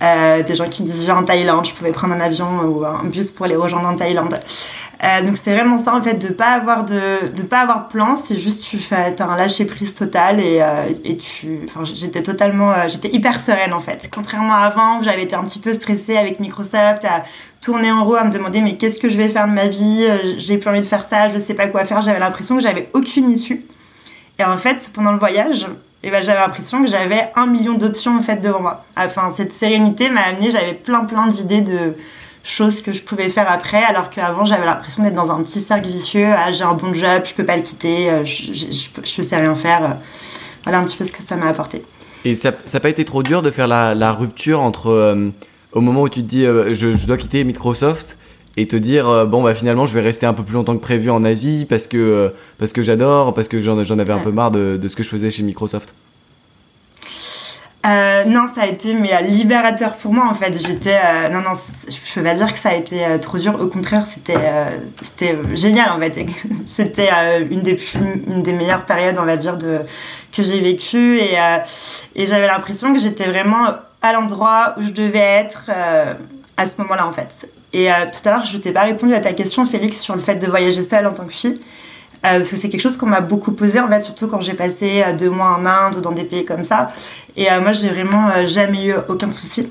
des 0.00 0.54
gens 0.54 0.68
qui 0.68 0.82
me 0.82 0.88
disent 0.88 1.04
viens 1.04 1.16
en 1.16 1.24
Thaïlande, 1.24 1.66
je 1.66 1.74
pouvais 1.74 1.92
prendre 1.92 2.14
un 2.14 2.20
avion 2.20 2.48
ou 2.64 2.84
un 2.84 3.04
bus 3.04 3.30
pour 3.30 3.46
les 3.46 3.56
rejoindre 3.56 3.88
en 3.88 3.96
Thaïlande. 3.96 4.38
Euh, 5.04 5.20
donc 5.22 5.36
c'est 5.36 5.52
vraiment 5.52 5.78
ça 5.78 5.96
en 5.96 6.00
fait 6.00 6.14
de 6.14 6.28
pas 6.28 6.50
avoir 6.50 6.84
de 6.84 7.34
de 7.34 7.42
pas 7.42 7.58
avoir 7.58 7.86
de 7.86 7.92
plan, 7.92 8.14
c'est 8.14 8.36
juste 8.36 8.62
tu 8.62 8.78
fais 8.78 9.16
as 9.18 9.24
un 9.24 9.36
lâcher 9.36 9.64
prise 9.64 9.94
total 9.94 10.38
et, 10.38 10.58
euh, 10.60 10.92
et 11.04 11.16
tu 11.16 11.58
enfin 11.64 11.80
j'étais 11.84 12.22
totalement 12.22 12.70
euh, 12.70 12.86
j'étais 12.86 13.08
hyper 13.12 13.40
sereine 13.40 13.72
en 13.72 13.80
fait. 13.80 14.08
Contrairement 14.14 14.54
à 14.54 14.58
avant 14.58 15.00
où 15.00 15.02
j'avais 15.02 15.24
été 15.24 15.34
un 15.34 15.42
petit 15.42 15.58
peu 15.58 15.74
stressée 15.74 16.16
avec 16.16 16.38
Microsoft 16.38 17.04
à 17.04 17.24
tourner 17.60 17.90
en 17.90 18.04
rond 18.04 18.14
à 18.14 18.22
me 18.22 18.30
demander 18.30 18.60
mais 18.60 18.76
qu'est-ce 18.76 19.00
que 19.00 19.08
je 19.08 19.16
vais 19.16 19.28
faire 19.28 19.48
de 19.48 19.52
ma 19.52 19.66
vie, 19.66 20.06
j'ai 20.38 20.56
plus 20.56 20.70
envie 20.70 20.80
de 20.80 20.84
faire 20.84 21.04
ça, 21.04 21.28
je 21.28 21.38
sais 21.38 21.54
pas 21.54 21.66
quoi 21.66 21.84
faire, 21.84 22.00
j'avais 22.00 22.20
l'impression 22.20 22.56
que 22.56 22.62
j'avais 22.62 22.88
aucune 22.92 23.28
issue. 23.28 23.64
Et 24.38 24.44
en 24.44 24.56
fait, 24.56 24.90
pendant 24.94 25.12
le 25.12 25.18
voyage, 25.18 25.66
eh 26.02 26.10
ben, 26.10 26.22
j'avais 26.22 26.40
l'impression 26.40 26.82
que 26.82 26.88
j'avais 26.88 27.30
un 27.36 27.46
million 27.46 27.74
d'options 27.74 28.16
en 28.16 28.22
fait 28.22 28.36
devant 28.36 28.60
moi. 28.60 28.84
Enfin, 28.96 29.30
cette 29.32 29.52
sérénité 29.52 30.10
m'a 30.10 30.22
amené, 30.22 30.50
j'avais 30.50 30.74
plein 30.74 31.04
plein 31.04 31.26
d'idées 31.26 31.60
de 31.60 31.94
choses 32.42 32.82
que 32.82 32.92
je 32.92 33.02
pouvais 33.02 33.30
faire 33.30 33.50
après, 33.50 33.82
alors 33.82 34.10
qu'avant 34.10 34.44
j'avais 34.44 34.66
l'impression 34.66 35.02
d'être 35.02 35.14
dans 35.14 35.30
un 35.30 35.42
petit 35.42 35.60
cercle 35.60 35.88
vicieux. 35.88 36.26
Ah, 36.28 36.50
j'ai 36.52 36.64
un 36.64 36.74
bon 36.74 36.92
job, 36.92 37.22
je 37.24 37.34
peux 37.34 37.44
pas 37.44 37.56
le 37.56 37.62
quitter, 37.62 38.10
euh, 38.10 38.24
je, 38.24 38.52
je, 38.52 39.22
sais 39.22 39.36
rien 39.36 39.54
faire. 39.54 39.96
Voilà 40.64 40.78
un 40.78 40.84
petit 40.84 40.96
peu 40.96 41.04
ce 41.04 41.12
que 41.12 41.22
ça 41.22 41.36
m'a 41.36 41.48
apporté. 41.48 41.82
Et 42.24 42.34
ça 42.34 42.52
n'a 42.72 42.80
pas 42.80 42.88
été 42.88 43.04
trop 43.04 43.22
dur 43.22 43.42
de 43.42 43.50
faire 43.50 43.66
la, 43.66 43.94
la 43.94 44.12
rupture 44.12 44.60
entre 44.60 44.88
euh, 44.88 45.30
au 45.72 45.80
moment 45.80 46.02
où 46.02 46.08
tu 46.08 46.22
te 46.22 46.28
dis 46.28 46.44
euh, 46.44 46.72
je, 46.74 46.94
je, 46.96 47.06
dois 47.06 47.16
quitter 47.16 47.44
Microsoft 47.44 48.18
et 48.56 48.68
te 48.68 48.76
dire 48.76 49.26
bon 49.26 49.42
bah 49.42 49.54
finalement 49.54 49.86
je 49.86 49.94
vais 49.94 50.02
rester 50.02 50.26
un 50.26 50.34
peu 50.34 50.42
plus 50.42 50.52
longtemps 50.52 50.76
que 50.76 50.82
prévu 50.82 51.10
en 51.10 51.24
Asie 51.24 51.66
parce 51.66 51.86
que 51.86 52.34
parce 52.58 52.74
que 52.74 52.82
j'adore 52.82 53.32
parce 53.32 53.48
que 53.48 53.62
j'en 53.62 53.78
avais 53.78 54.12
un 54.12 54.18
peu 54.18 54.30
marre 54.30 54.50
de, 54.50 54.76
de, 54.76 54.88
ce 54.88 54.94
que 54.94 55.02
je 55.02 55.08
faisais 55.08 55.30
chez 55.30 55.42
Microsoft. 55.42 55.94
Euh, 57.84 58.24
non, 58.24 58.46
ça 58.46 58.62
a 58.62 58.66
été 58.66 58.94
mais 58.94 59.10
libérateur 59.22 59.94
pour 59.94 60.12
moi 60.12 60.28
en 60.28 60.34
fait. 60.34 60.54
J'étais 60.54 60.98
euh, 61.04 61.28
non 61.28 61.40
non, 61.40 61.50
je 61.54 62.14
peux 62.14 62.22
pas 62.22 62.34
dire 62.34 62.52
que 62.52 62.58
ça 62.58 62.70
a 62.70 62.74
été 62.74 63.04
euh, 63.04 63.18
trop 63.18 63.38
dur. 63.38 63.60
Au 63.60 63.66
contraire, 63.66 64.06
c'était 64.06 64.36
c'était 65.00 65.36
génial 65.54 65.90
en 65.90 65.98
fait. 65.98 66.24
c'était 66.66 67.10
une 67.50 67.62
des 67.62 67.78
une 68.28 68.42
des 68.42 68.52
meilleures 68.52 68.84
périodes 68.84 69.16
on 69.18 69.24
va 69.24 69.36
dire 69.36 69.56
de 69.56 69.80
que 70.34 70.42
j'ai 70.44 70.60
vécu 70.60 71.18
et 71.18 71.36
et 72.14 72.26
j'avais 72.26 72.46
l'impression 72.46 72.92
que 72.92 73.00
j'étais 73.00 73.26
vraiment 73.26 73.66
à 74.00 74.12
l'endroit 74.12 74.74
où 74.78 74.82
je 74.82 74.90
devais 74.90 75.18
être 75.18 75.70
à 76.56 76.66
ce 76.66 76.80
moment-là 76.82 77.06
en 77.06 77.12
fait. 77.12 77.48
Et 77.72 77.88
tout 77.88 78.28
à 78.28 78.32
l'heure, 78.32 78.44
je 78.44 78.58
t'ai 78.58 78.70
pas 78.70 78.82
répondu 78.82 79.12
à 79.14 79.20
ta 79.20 79.32
question 79.32 79.66
Félix 79.66 80.00
sur 80.00 80.14
le 80.14 80.20
fait 80.20 80.36
de 80.36 80.46
voyager 80.46 80.82
seule 80.82 81.06
en 81.06 81.12
tant 81.12 81.24
que 81.24 81.32
fille. 81.32 81.60
Euh, 82.24 82.38
parce 82.38 82.50
que 82.50 82.56
c'est 82.56 82.68
quelque 82.68 82.80
chose 82.80 82.96
qu'on 82.96 83.06
m'a 83.06 83.20
beaucoup 83.20 83.50
posé 83.50 83.80
en 83.80 83.88
fait, 83.88 84.00
surtout 84.00 84.28
quand 84.28 84.40
j'ai 84.40 84.54
passé 84.54 85.02
euh, 85.04 85.12
deux 85.12 85.30
mois 85.30 85.58
en 85.58 85.66
Inde 85.66 85.96
ou 85.96 86.00
dans 86.00 86.12
des 86.12 86.22
pays 86.22 86.44
comme 86.44 86.62
ça. 86.62 86.92
Et 87.36 87.50
euh, 87.50 87.60
moi, 87.60 87.72
j'ai 87.72 87.88
vraiment 87.88 88.46
jamais 88.46 88.86
eu 88.86 88.94
aucun 89.08 89.32
souci. 89.32 89.68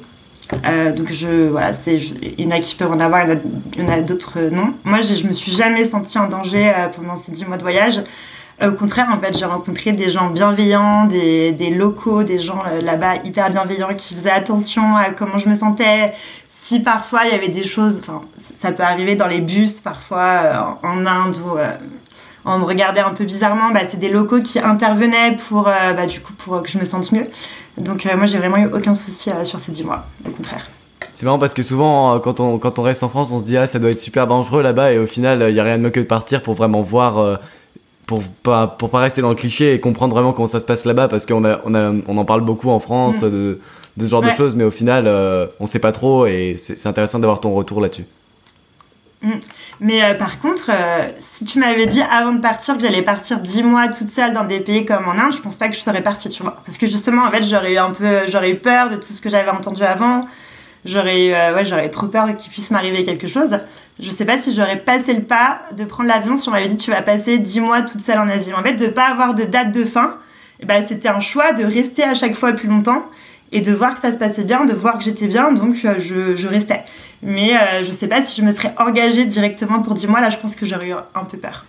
donc 0.98 1.10
je 1.12 1.48
voilà, 1.48 1.72
c'est 1.74 1.96
il 1.98 2.42
y 2.42 2.48
en 2.48 2.52
a 2.52 2.60
qui 2.60 2.76
peuvent 2.76 2.92
en 2.92 3.00
avoir, 3.00 3.26
il 3.26 3.82
y 3.82 3.86
en 3.86 3.90
a, 3.90 4.02
d'autres 4.02 4.38
non. 4.52 4.74
Moi, 4.84 5.00
je 5.02 5.26
me 5.26 5.34
suis 5.34 5.52
jamais 5.52 5.86
sentie 5.86 6.20
en 6.20 6.28
danger 6.28 6.74
pendant 6.96 7.16
ces 7.16 7.32
dix 7.32 7.46
mois 7.46 7.58
de 7.58 7.62
voyage. 7.62 8.02
Au 8.62 8.74
contraire, 8.74 9.08
en 9.12 9.18
fait, 9.18 9.36
j'ai 9.36 9.46
rencontré 9.46 9.92
des 9.92 10.10
gens 10.10 10.30
bienveillants, 10.30 11.06
des, 11.06 11.52
des 11.52 11.72
locaux, 11.72 12.22
des 12.24 12.38
gens 12.38 12.64
là-bas 12.82 13.16
hyper 13.24 13.50
bienveillants 13.50 13.96
qui 13.98 14.14
faisaient 14.14 14.30
attention 14.30 14.98
à 14.98 15.12
comment 15.12 15.38
je 15.38 15.48
me 15.48 15.56
sentais. 15.56 16.14
Si 16.50 16.82
parfois 16.82 17.22
il 17.26 17.32
y 17.32 17.34
avait 17.34 17.48
des 17.48 17.64
choses, 17.64 18.02
enfin, 18.02 18.22
ça 18.38 18.74
peut 18.74 18.84
arriver 18.84 19.16
dans 19.16 19.28
les 19.28 19.40
bus 19.40 19.80
parfois 19.80 20.78
en 20.84 21.06
Inde 21.06 21.38
ou 21.38 21.58
on 22.46 22.60
me 22.60 22.66
regardait 22.66 23.02
un 23.02 23.14
peu 23.14 23.24
bizarrement, 23.24 23.72
bah, 23.72 23.82
c'est 23.88 24.00
des 24.00 24.10
locaux 24.10 24.42
qui 24.42 24.60
intervenaient 24.60 25.36
pour, 25.48 25.68
euh, 25.68 25.94
bah, 25.94 26.08
du 26.08 26.20
coup, 26.20 26.34
pour 26.34 26.62
que 26.64 26.70
je 26.70 26.78
me 26.78 26.86
sente 26.86 27.12
mieux. 27.12 27.28
Donc 27.78 28.06
euh, 28.06 28.18
moi, 28.18 28.26
j'ai 28.26 28.38
vraiment 28.38 28.58
eu 28.58 28.68
aucun 28.68 28.96
souci 28.96 29.30
euh, 29.30 29.46
sur 29.46 29.60
ces 29.60 29.72
10 29.72 29.84
mois, 29.84 30.06
au 30.26 30.32
contraire. 30.32 30.70
C'est 31.14 31.26
marrant 31.26 31.40
parce 31.40 31.54
que 31.54 31.64
souvent, 31.64 32.20
quand 32.20 32.40
on, 32.40 32.58
quand 32.58 32.80
on 32.80 32.84
reste 32.84 33.04
en 33.04 33.10
France, 33.10 33.30
on 33.32 33.40
se 33.40 33.44
dit 33.44 33.58
ah 33.58 33.68
ça 33.68 33.80
doit 33.80 33.92
être 33.92 34.00
super 34.00 34.28
dangereux 34.28 34.62
là-bas 34.62 34.94
et 34.94 34.98
au 34.98 35.06
final, 35.06 35.46
il 35.50 35.54
n'y 35.54 35.60
a 35.60 35.64
rien 35.64 35.78
de 35.78 35.84
mieux 35.84 35.90
que 35.90 36.00
de 36.00 36.06
partir 36.06 36.42
pour 36.42 36.54
vraiment 36.54 36.82
voir, 36.82 37.40
pour 38.08 38.24
pas 38.24 38.68
pour 38.68 38.90
pas 38.90 39.00
rester 39.00 39.22
dans 39.22 39.30
le 39.30 39.36
cliché 39.36 39.74
et 39.74 39.80
comprendre 39.82 40.14
vraiment 40.14 40.32
comment 40.32 40.48
ça 40.48 40.62
se 40.62 40.66
passe 40.66 40.86
là-bas 40.86 41.10
parce 41.10 41.26
qu'on 41.26 41.44
a, 41.44 41.60
on 41.66 41.76
a, 41.76 41.92
on 42.08 42.18
en 42.18 42.24
parle 42.24 42.42
beaucoup 42.42 42.70
en 42.70 42.80
France 42.80 43.24
mm. 43.24 43.30
de, 43.30 43.60
de, 43.98 44.06
ce 44.06 44.10
genre 44.10 44.22
de 44.22 44.30
choses, 44.30 44.56
mais 44.56 44.64
au 44.64 44.72
final, 44.72 45.06
on 45.60 45.68
sait 45.68 45.80
pas 45.80 45.92
trop 45.92 46.28
et 46.28 46.56
c'est 46.58 46.88
intéressant 46.88 47.20
d'avoir 47.20 47.42
ton 47.42 47.54
retour 47.54 47.82
là-dessus. 47.82 48.06
Mm. 49.22 49.32
Mais 49.82 50.04
euh, 50.04 50.14
par 50.14 50.40
contre, 50.40 50.70
euh, 50.70 51.10
si 51.18 51.44
tu 51.44 51.58
m'avais 51.58 51.88
dit 51.88 52.04
avant 52.04 52.34
de 52.34 52.40
partir 52.40 52.78
que 52.78 52.84
j'allais 52.84 53.02
partir 53.02 53.40
10 53.40 53.64
mois 53.64 53.88
toute 53.88 54.10
seule 54.10 54.32
dans 54.32 54.44
des 54.44 54.60
pays 54.60 54.86
comme 54.86 55.08
en 55.08 55.18
Inde, 55.18 55.34
je 55.34 55.40
pense 55.40 55.58
pas 55.58 55.70
que 55.70 55.76
je 55.76 55.80
serais 55.80 56.04
partie, 56.04 56.30
tu 56.30 56.44
vois. 56.44 56.62
Parce 56.64 56.78
que 56.78 56.86
justement, 56.86 57.24
en 57.24 57.32
fait, 57.32 57.42
j'aurais 57.42 57.74
eu 57.74 57.78
un 57.80 57.90
peu, 57.90 58.28
j'aurais 58.28 58.52
eu 58.52 58.58
peur 58.58 58.92
de 58.92 58.96
tout 58.96 59.12
ce 59.12 59.20
que 59.20 59.30
j'avais 59.32 59.50
entendu 59.50 59.82
avant. 59.82 60.22
J'aurais 60.86 61.26
eu, 61.26 61.34
euh, 61.34 61.56
ouais, 61.56 61.66
j'aurais 61.66 61.90
trop 61.90 62.06
peur 62.06 62.28
qu'il 62.38 62.52
puisse 62.52 62.70
m'arriver 62.70 63.04
quelque 63.04 63.26
chose. 63.28 63.58
Je 64.00 64.12
sais 64.12 64.24
pas 64.24 64.40
si 64.40 64.56
j'aurais 64.56 64.78
passé 64.78 65.16
le 65.16 65.24
pas 65.24 65.64
de 65.76 65.84
prendre 65.84 66.10
l'avion 66.10 66.36
si 66.36 66.48
on 66.48 66.52
m'avait 66.52 66.70
dit 66.70 66.78
tu 66.78 66.92
vas 66.92 67.02
passer 67.02 67.40
10 67.40 67.62
mois 67.62 67.82
toute 67.82 68.02
seule 68.02 68.20
en 68.20 68.30
Asie. 68.30 68.54
En 68.54 68.62
fait, 68.62 68.76
de 68.76 68.86
pas 68.86 69.08
avoir 69.08 69.34
de 69.34 69.46
date 69.46 69.72
de 69.72 69.84
fin, 69.84 70.16
eh 70.60 70.66
ben, 70.68 70.84
c'était 70.88 71.10
un 71.10 71.22
choix 71.22 71.54
de 71.54 71.64
rester 71.66 72.04
à 72.04 72.14
chaque 72.14 72.36
fois 72.36 72.54
plus 72.54 72.68
longtemps 72.68 73.04
et 73.52 73.62
de 73.62 73.72
voir 73.74 73.96
que 73.96 74.00
ça 74.00 74.12
se 74.12 74.20
passait 74.20 74.44
bien, 74.44 74.66
de 74.66 74.74
voir 74.74 75.00
que 75.00 75.04
j'étais 75.04 75.28
bien, 75.28 75.52
donc 75.52 75.76
je, 75.76 76.36
je 76.36 76.48
restais. 76.48 76.84
Mais 77.24 77.56
euh, 77.56 77.84
je 77.84 77.92
sais 77.92 78.08
pas 78.08 78.24
si 78.24 78.40
je 78.40 78.46
me 78.46 78.52
serais 78.52 78.74
engagée 78.78 79.26
directement 79.26 79.82
pour 79.82 79.94
10 79.94 80.08
mois, 80.08 80.22
là 80.22 80.30
je 80.30 80.38
pense 80.38 80.56
que 80.56 80.66
j'aurais 80.66 80.90
eu 80.90 80.94
un 80.94 81.24
peu 81.24 81.38
peur. 81.38 81.66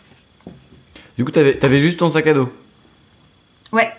Du 1.16 1.24
coup, 1.24 1.30
t'avais 1.30 1.62
avais 1.62 1.78
juste 1.78 1.98
ton 1.98 2.08
sac 2.08 2.26
à 2.26 2.34
dos? 2.34 2.50
Ouais. 3.70 3.90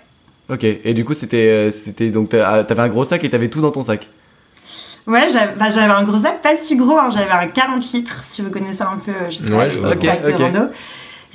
Ok, 0.50 0.64
et 0.64 0.94
du 0.94 1.06
coup, 1.06 1.14
c'était. 1.14 1.48
Euh, 1.48 1.72
c'était 1.72 2.10
donc 2.10 2.34
ah, 2.34 2.64
t'avais 2.64 2.82
un 2.82 2.90
gros 2.90 3.04
sac 3.04 3.24
et 3.24 3.30
t'avais 3.30 3.50
tout 3.50 3.62
dans 3.62 3.72
ton 3.72 3.84
sac? 3.84 4.10
Ouais, 5.06 5.28
j'avais 5.30 5.54
bah, 5.56 5.98
un 5.98 6.04
gros 6.04 6.20
sac, 6.20 6.42
pas 6.42 6.56
si 6.56 6.76
gros, 6.76 6.98
hein, 6.98 7.10
j'avais 7.14 7.30
un 7.30 7.48
40 7.48 7.92
litres, 7.92 8.24
si 8.24 8.42
vous 8.42 8.50
connaissez 8.50 8.84
un 8.84 8.98
peu, 8.98 9.12
je 9.30 9.36
sais 9.36 9.52
pas, 9.52 9.66
le 9.66 10.02
sac 10.02 10.26
de 10.26 10.32
rando. 10.32 10.70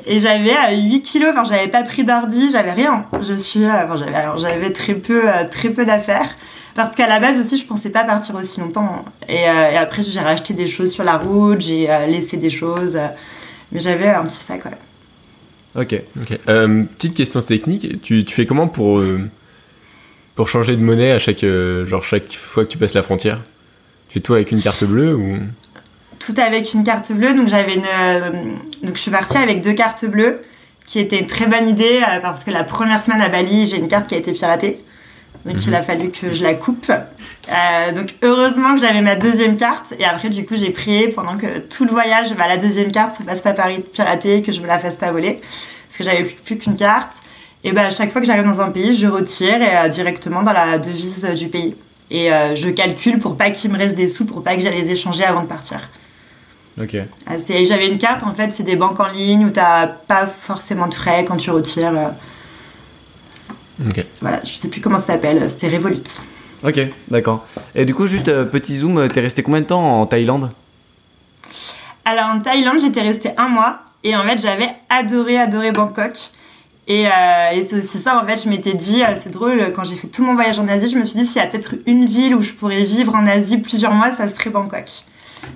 Et 0.07 0.21
j'avais 0.21 0.77
8 0.77 0.97
euh, 0.97 1.01
kilos, 1.01 1.31
enfin 1.31 1.45
j'avais 1.45 1.69
pas 1.69 1.83
pris 1.83 2.05
d'ordi, 2.05 2.51
j'avais 2.51 2.73
rien. 2.73 3.05
Je 3.21 3.35
suis, 3.35 3.67
enfin 3.67 3.97
j'avais 4.37 4.73
très 4.73 4.95
peu, 4.95 5.23
très 5.51 5.71
peu 5.71 5.85
d'affaires. 5.85 6.35
Parce 6.79 6.95
qu'à 6.95 7.09
la 7.09 7.19
base 7.19 7.41
aussi, 7.41 7.59
je 7.59 7.67
pensais 7.67 7.91
pas 7.91 8.05
partir 8.05 8.37
aussi 8.37 8.61
longtemps. 8.61 9.05
Et, 9.29 9.49
euh, 9.49 9.81
après, 9.81 10.05
j'ai 10.05 10.21
racheté 10.21 10.55
des 10.55 10.69
choses 10.69 10.93
sur 10.93 11.03
la 11.03 11.19
route, 11.19 11.61
j'ai 11.61 11.91
euh, 11.91 12.07
laissé 12.07 12.37
des 12.37 12.51
choses. 12.51 12.95
Euh, 12.95 13.09
mais 13.73 13.81
j'avais 13.81 14.07
un 14.07 14.23
petit 14.25 14.37
sac, 14.37 14.65
ouais. 14.65 14.71
Ok. 15.75 16.01
petite 16.47 17.15
question 17.15 17.43
technique. 17.43 18.01
Tu, 18.03 18.25
tu 18.25 18.33
fais 18.33 18.47
comment 18.47 18.69
pour, 18.69 19.03
pour 20.37 20.49
changer 20.49 20.77
de 20.77 20.81
monnaie 20.81 21.11
à 21.11 21.19
chaque, 21.19 21.45
genre 21.85 22.05
chaque 22.05 22.33
fois 22.33 22.65
que 22.65 22.71
tu 22.71 22.79
passes 22.79 22.95
la 22.95 23.03
frontière? 23.03 23.41
Tu 24.09 24.15
fais 24.15 24.21
tout 24.21 24.35
avec 24.35 24.53
une 24.53 24.63
carte 24.63 24.85
bleue 24.85 25.17
ou? 25.17 25.37
Tout 26.29 26.41
avec 26.43 26.75
une 26.75 26.85
carte 26.85 27.11
bleue. 27.11 27.33
Donc, 27.33 27.49
j'avais 27.49 27.77
une, 27.77 28.59
donc 28.83 28.97
je 28.97 29.01
suis 29.01 29.11
partie 29.11 29.39
avec 29.39 29.63
deux 29.63 29.73
cartes 29.73 30.05
bleues, 30.05 30.43
qui 30.85 30.99
était 30.99 31.21
une 31.21 31.27
très 31.27 31.47
bonne 31.47 31.67
idée 31.67 32.03
parce 32.21 32.45
que 32.45 32.51
la 32.51 32.65
première 32.65 33.03
semaine 33.03 33.23
à 33.23 33.31
Bali, 33.31 33.67
j'ai 33.67 33.79
une 33.79 33.89
carte 33.89 34.09
qui 34.09 34.15
a 34.15 34.19
été 34.19 34.33
piratée. 34.33 34.79
Donc 35.45 35.57
il 35.67 35.75
a 35.75 35.79
mhm. 35.79 35.85
fallu 35.85 36.11
que 36.11 36.35
je 36.35 36.43
la 36.43 36.55
coupe. 36.55 36.91
Euh, 36.91 37.93
donc 37.93 38.15
heureusement 38.23 38.75
que 38.75 38.81
j'avais 38.81 39.01
ma 39.01 39.17
deuxième 39.17 39.57
carte. 39.57 39.95
Et 39.99 40.05
après, 40.05 40.29
du 40.29 40.45
coup, 40.45 40.57
j'ai 40.57 40.71
prié 40.71 41.09
pendant 41.09 41.39
que 41.39 41.61
tout 41.61 41.85
le 41.85 41.91
voyage, 41.91 42.35
bah, 42.35 42.47
la 42.47 42.59
deuxième 42.59 42.93
carte 42.93 43.13
se 43.13 43.23
passe 43.23 43.41
pas 43.41 43.55
piratée, 43.93 44.43
que 44.43 44.53
je 44.53 44.61
me 44.61 44.67
la 44.67 44.79
fasse 44.79 44.97
pas 44.97 45.11
voler. 45.11 45.39
Parce 45.89 45.97
que 45.97 46.05
j'avais 46.05 46.25
plus, 46.25 46.59
qu'une 46.59 46.77
carte. 46.77 47.21
Et 47.65 47.73
bah, 47.73 47.87
à 47.87 47.91
chaque 47.91 48.13
fois 48.13 48.21
que 48.21 48.27
j'arrive 48.27 48.45
dans 48.45 48.61
un 48.61 48.71
pays, 48.71 48.95
je 48.95 49.07
retire 49.07 49.63
et, 49.63 49.77
euh, 49.77 49.89
directement 49.89 50.43
dans 50.43 50.53
la 50.53 50.79
devise 50.79 51.25
euh, 51.25 51.35
du 51.35 51.49
pays. 51.49 51.75
Et 52.11 52.31
je 52.55 52.71
calcule 52.71 53.19
pour 53.19 53.37
pas 53.37 53.51
qu'il 53.51 53.71
me 53.71 53.77
reste 53.77 53.95
des 53.95 54.09
sous, 54.09 54.25
pour 54.25 54.43
pas 54.43 54.55
que 54.55 54.63
j'aille 54.63 54.81
les 54.81 54.91
échanger 54.91 55.25
avant 55.25 55.43
de 55.43 55.47
partir. 55.47 55.91
Ok. 56.81 56.97
J'avais 57.65 57.89
une 57.89 57.99
carte, 57.99 58.23
en 58.23 58.35
fait, 58.35 58.53
c'est 58.53 58.63
des 58.63 58.77
banques 58.77 59.01
en 59.01 59.09
ligne 59.09 59.47
où 59.47 59.51
t'as 59.51 59.87
pas 59.87 60.27
forcément 60.27 60.87
de 60.87 60.95
frais 60.95 61.25
quand 61.27 61.37
tu 61.37 61.51
retires. 61.51 61.93
Voilà, 64.21 64.41
je 64.45 64.51
sais 64.51 64.69
plus 64.69 64.81
comment 64.81 64.99
ça 64.99 65.15
s'appelle, 65.15 65.49
c'était 65.49 65.69
Revolut. 65.69 66.03
Ok, 66.65 66.81
d'accord. 67.09 67.47
Et 67.77 67.85
du 67.85 67.95
coup, 67.95 68.09
juste 68.09 68.29
euh, 68.29 68.45
petit 68.45 68.75
zoom, 68.75 68.99
euh, 68.99 69.09
t'es 69.09 69.21
resté 69.21 69.45
combien 69.45 69.61
de 69.61 69.67
temps 69.67 70.01
en 70.01 70.07
Thaïlande? 70.07 70.51
Alors 72.05 72.27
en 72.27 72.41
Thaïlande, 72.41 72.81
j'étais 72.81 73.03
restée 73.03 73.31
un 73.37 73.49
mois 73.49 73.79
et 74.03 74.17
en 74.17 74.25
fait, 74.25 74.39
j'avais 74.39 74.71
adoré, 74.89 75.39
adoré 75.39 75.71
Bangkok. 75.71 76.19
Et, 76.89 77.07
euh, 77.07 77.11
et 77.53 77.63
c'est 77.63 77.77
aussi 77.77 77.99
ça, 77.99 78.21
en 78.21 78.27
fait, 78.27 78.43
je 78.43 78.49
m'étais 78.49 78.75
dit, 78.75 79.03
c'est 79.23 79.31
drôle, 79.31 79.73
quand 79.77 79.85
j'ai 79.85 79.95
fait 79.95 80.09
tout 80.09 80.25
mon 80.25 80.35
voyage 80.35 80.59
en 80.59 80.67
Asie, 80.67 80.91
je 80.91 80.99
me 80.99 81.05
suis 81.05 81.21
dit, 81.21 81.27
s'il 81.27 81.41
y 81.41 81.45
a 81.45 81.47
peut-être 81.47 81.75
une 81.87 82.07
ville 82.07 82.35
où 82.35 82.43
je 82.43 82.53
pourrais 82.53 82.83
vivre 82.83 83.15
en 83.15 83.27
Asie 83.27 83.59
plusieurs 83.59 83.93
mois, 83.93 84.11
ça 84.11 84.27
serait 84.27 84.51
Bangkok. 84.51 85.05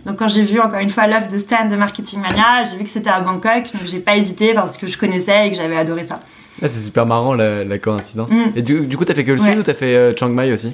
Donc 0.06 0.18
quand 0.18 0.28
j'ai 0.28 0.42
vu 0.42 0.60
encore 0.60 0.80
une 0.80 0.90
fois 0.90 1.06
l'offre 1.06 1.30
de 1.30 1.38
stand 1.38 1.70
de 1.70 1.76
Marketing 1.76 2.20
Mania, 2.20 2.64
j'ai 2.64 2.76
vu 2.76 2.84
que 2.84 2.90
c'était 2.90 3.10
à 3.10 3.20
Bangkok, 3.20 3.72
donc 3.72 3.82
j'ai 3.86 4.00
pas 4.00 4.16
hésité 4.16 4.54
parce 4.54 4.76
que 4.76 4.86
je 4.86 4.98
connaissais 4.98 5.48
et 5.48 5.50
que 5.50 5.56
j'avais 5.56 5.76
adoré 5.76 6.04
ça. 6.04 6.20
Ah, 6.60 6.68
c'est 6.68 6.80
super 6.80 7.06
marrant 7.06 7.34
la, 7.34 7.78
coïncidence. 7.78 8.30
Mm. 8.30 8.52
Et 8.56 8.62
du, 8.62 8.80
du 8.82 8.96
coup, 8.96 9.04
t'as 9.04 9.14
fait 9.14 9.24
que 9.24 9.32
le 9.32 9.38
sud 9.38 9.58
ou 9.58 9.62
t'as 9.62 9.74
fait 9.74 9.96
euh, 9.96 10.14
Chiang 10.16 10.28
Mai 10.28 10.52
aussi? 10.52 10.72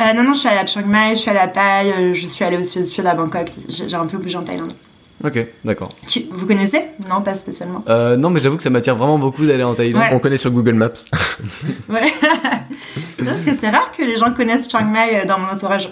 Euh, 0.00 0.12
Non, 0.12 0.22
non, 0.22 0.34
je 0.34 0.40
suis 0.40 0.48
allée 0.48 0.58
à 0.58 0.66
Chiang 0.66 0.86
Mai, 0.86 1.14
je 1.14 1.20
suis 1.20 1.30
allée 1.30 1.40
à 1.40 1.48
Pai, 1.48 1.92
euh, 1.92 2.14
je 2.14 2.26
suis 2.26 2.44
allée 2.44 2.56
aussi 2.56 2.78
au 2.78 2.84
sud 2.84 3.06
à 3.06 3.14
Bangkok. 3.14 3.50
J'ai 3.68 3.94
un 3.94 4.06
peu 4.06 4.18
bougé 4.18 4.36
en 4.36 4.42
Thaïlande. 4.42 4.72
Ok, 5.24 5.38
d'accord. 5.64 5.94
Vous 6.32 6.46
connaissez? 6.46 6.82
Non, 7.08 7.22
pas 7.22 7.34
spécialement. 7.34 7.82
Euh, 7.88 8.16
non, 8.16 8.30
mais 8.30 8.40
j'avoue 8.40 8.56
que 8.56 8.62
ça 8.62 8.70
m'attire 8.70 8.96
vraiment 8.96 9.18
beaucoup 9.18 9.46
d'aller 9.46 9.62
en 9.62 9.74
Thaïlande. 9.74 10.04
On 10.12 10.18
connaît 10.18 10.36
sur 10.36 10.50
Google 10.50 10.74
Maps. 10.74 10.90
ouais. 11.88 12.12
Parce 13.24 13.44
que 13.44 13.54
c'est 13.54 13.70
rare 13.70 13.90
que 13.96 14.02
les 14.02 14.16
gens 14.16 14.32
connaissent 14.32 14.68
Chiang 14.68 14.84
Mai 14.84 15.24
dans 15.26 15.38
mon 15.38 15.48
entourage. 15.48 15.90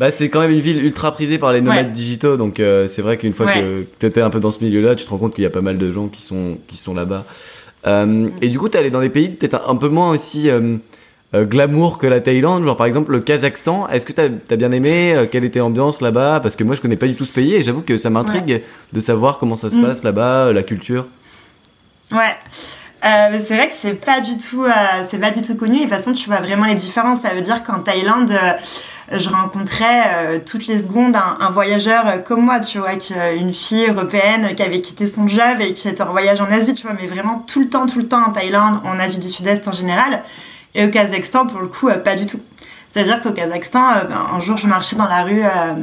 Bah, 0.00 0.10
c'est 0.10 0.28
quand 0.28 0.40
même 0.40 0.50
une 0.50 0.60
ville 0.60 0.84
ultra 0.84 1.12
prisée 1.12 1.38
par 1.38 1.52
les 1.52 1.60
nomades 1.60 1.92
digitaux, 1.92 2.36
donc 2.36 2.60
euh, 2.60 2.86
c'est 2.86 3.02
vrai 3.02 3.16
qu'une 3.16 3.32
fois 3.32 3.46
que 3.46 3.84
tu 3.98 4.06
étais 4.06 4.20
un 4.20 4.30
peu 4.30 4.40
dans 4.40 4.52
ce 4.52 4.62
milieu-là, 4.62 4.94
tu 4.94 5.04
te 5.04 5.10
rends 5.10 5.18
compte 5.18 5.34
qu'il 5.34 5.44
y 5.44 5.46
a 5.46 5.50
pas 5.50 5.60
mal 5.60 5.78
de 5.78 5.90
gens 5.90 6.08
qui 6.08 6.22
sont, 6.22 6.58
qui 6.68 6.76
sont 6.76 6.94
là-bas. 6.94 7.24
Euh, 7.86 8.28
et 8.40 8.48
du 8.48 8.58
coup, 8.58 8.68
tu 8.68 8.76
es 8.76 8.80
allé 8.80 8.90
dans 8.90 9.00
des 9.00 9.08
pays 9.08 9.28
peut-être 9.28 9.68
un 9.68 9.76
peu 9.76 9.88
moins 9.88 10.10
aussi 10.10 10.48
euh, 11.34 11.44
glamour 11.44 11.98
que 11.98 12.06
la 12.06 12.20
Thaïlande, 12.20 12.64
genre 12.64 12.76
par 12.76 12.86
exemple 12.86 13.12
le 13.12 13.20
Kazakhstan. 13.20 13.86
Est-ce 13.88 14.06
que 14.06 14.14
tu 14.14 14.20
as, 14.20 14.56
bien 14.56 14.72
aimé 14.72 15.12
euh, 15.14 15.26
Quelle 15.30 15.44
était 15.44 15.58
l'ambiance 15.58 16.00
là-bas? 16.00 16.40
Parce 16.40 16.56
que 16.56 16.64
moi 16.64 16.74
je 16.74 16.80
connais 16.80 16.96
pas 16.96 17.06
du 17.06 17.16
tout 17.16 17.26
ce 17.26 17.34
pays 17.34 17.54
et 17.54 17.62
j'avoue 17.62 17.82
que 17.82 17.98
ça 17.98 18.08
m'intrigue 18.08 18.62
de 18.94 19.00
savoir 19.00 19.38
comment 19.38 19.54
ça 19.54 19.68
se 19.68 19.76
mm. 19.76 19.84
passe 19.84 20.04
là-bas, 20.04 20.46
euh, 20.46 20.52
la 20.54 20.62
culture. 20.62 21.06
Ouais. 22.12 22.34
c'est 23.02 23.56
vrai 23.56 23.68
que 23.68 23.74
c'est 23.78 23.92
pas 23.92 24.22
du 24.22 24.38
tout 24.38 24.64
c'est 25.04 25.18
pas 25.18 25.30
du 25.30 25.42
tout 25.42 25.54
connu 25.56 25.76
et 25.76 25.78
de 25.80 25.82
toute 25.82 25.92
façon 25.92 26.14
tu 26.14 26.26
vois 26.26 26.40
vraiment 26.40 26.64
les 26.64 26.74
différences 26.74 27.20
ça 27.20 27.34
veut 27.34 27.42
dire 27.42 27.62
qu'en 27.62 27.80
Thaïlande 27.80 28.32
je 29.12 29.28
rencontrais 29.30 30.40
toutes 30.46 30.66
les 30.66 30.80
secondes 30.80 31.16
un, 31.16 31.50
voyageur 31.50 32.22
comme 32.24 32.42
moi 32.42 32.60
tu 32.60 32.78
vois 32.78 32.92
une 33.36 33.54
fille 33.54 33.86
européenne 33.86 34.54
qui 34.54 34.62
avait 34.62 34.80
quitté 34.80 35.08
son 35.08 35.26
job 35.26 35.60
et 35.60 35.72
qui 35.72 35.88
était 35.88 36.02
en 36.02 36.10
voyage 36.10 36.40
en 36.40 36.50
Asie 36.50 36.74
tu 36.74 36.86
vois 36.86 36.94
mais 36.94 37.06
vraiment 37.06 37.44
tout 37.46 37.60
le 37.60 37.68
temps 37.68 37.86
tout 37.86 37.98
le 37.98 38.06
temps 38.06 38.22
en 38.26 38.32
Thaïlande 38.32 38.80
en 38.84 38.98
Asie 38.98 39.18
du 39.18 39.28
Sud-Est 39.30 39.66
en 39.66 39.72
général 39.72 40.22
et 40.74 40.84
au 40.84 40.90
Kazakhstan, 40.90 41.46
pour 41.46 41.60
le 41.60 41.68
coup, 41.68 41.88
euh, 41.88 41.98
pas 41.98 42.14
du 42.14 42.26
tout. 42.26 42.40
C'est-à-dire 42.88 43.22
qu'au 43.22 43.32
Kazakhstan, 43.32 43.90
euh, 43.90 44.04
ben, 44.04 44.26
un 44.32 44.40
jour, 44.40 44.56
je 44.56 44.66
marchais 44.66 44.96
dans 44.96 45.08
la 45.08 45.24
rue 45.24 45.42
euh, 45.42 45.74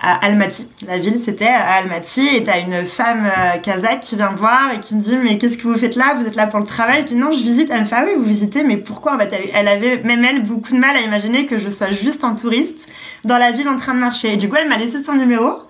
à 0.00 0.24
Almaty. 0.24 0.68
La 0.86 0.98
ville, 0.98 1.18
c'était 1.18 1.46
à 1.46 1.74
Almaty. 1.74 2.26
Et 2.28 2.44
t'as 2.44 2.60
une 2.60 2.86
femme 2.86 3.30
kazakh 3.62 4.00
qui 4.00 4.16
vient 4.16 4.30
me 4.30 4.36
voir 4.36 4.72
et 4.74 4.80
qui 4.80 4.94
me 4.94 5.00
dit 5.00 5.16
Mais 5.16 5.38
qu'est-ce 5.38 5.58
que 5.58 5.66
vous 5.68 5.78
faites 5.78 5.96
là? 5.96 6.14
Vous 6.18 6.26
êtes 6.26 6.36
là 6.36 6.46
pour 6.46 6.60
le 6.60 6.66
travail? 6.66 7.02
Je 7.02 7.06
dis 7.08 7.14
Non, 7.14 7.30
je 7.32 7.42
visite. 7.42 7.70
Elle 7.70 7.82
me 7.82 7.86
fait 7.86 7.96
Ah 7.96 8.04
oui, 8.06 8.12
vous 8.16 8.24
visitez, 8.24 8.62
mais 8.62 8.76
pourquoi? 8.76 9.14
En 9.14 9.18
fait, 9.18 9.34
elle, 9.54 9.68
avait, 9.68 9.98
même 9.98 10.24
elle, 10.24 10.42
beaucoup 10.42 10.72
de 10.72 10.78
mal 10.78 10.96
à 10.96 11.00
imaginer 11.00 11.46
que 11.46 11.58
je 11.58 11.70
sois 11.70 11.90
juste 11.90 12.24
en 12.24 12.34
touriste 12.34 12.88
dans 13.24 13.38
la 13.38 13.52
ville 13.52 13.68
en 13.68 13.76
train 13.76 13.94
de 13.94 14.00
marcher. 14.00 14.34
Et 14.34 14.36
du 14.36 14.48
coup, 14.48 14.56
elle 14.56 14.68
m'a 14.68 14.78
laissé 14.78 15.02
son 15.02 15.14
numéro 15.14 15.60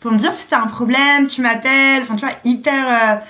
pour 0.00 0.12
me 0.12 0.18
dire 0.18 0.32
Si 0.32 0.48
t'as 0.48 0.60
un 0.60 0.66
problème, 0.66 1.26
tu 1.26 1.40
m'appelles. 1.40 2.02
Enfin, 2.02 2.16
tu 2.16 2.24
vois, 2.24 2.34
hyper 2.44 3.20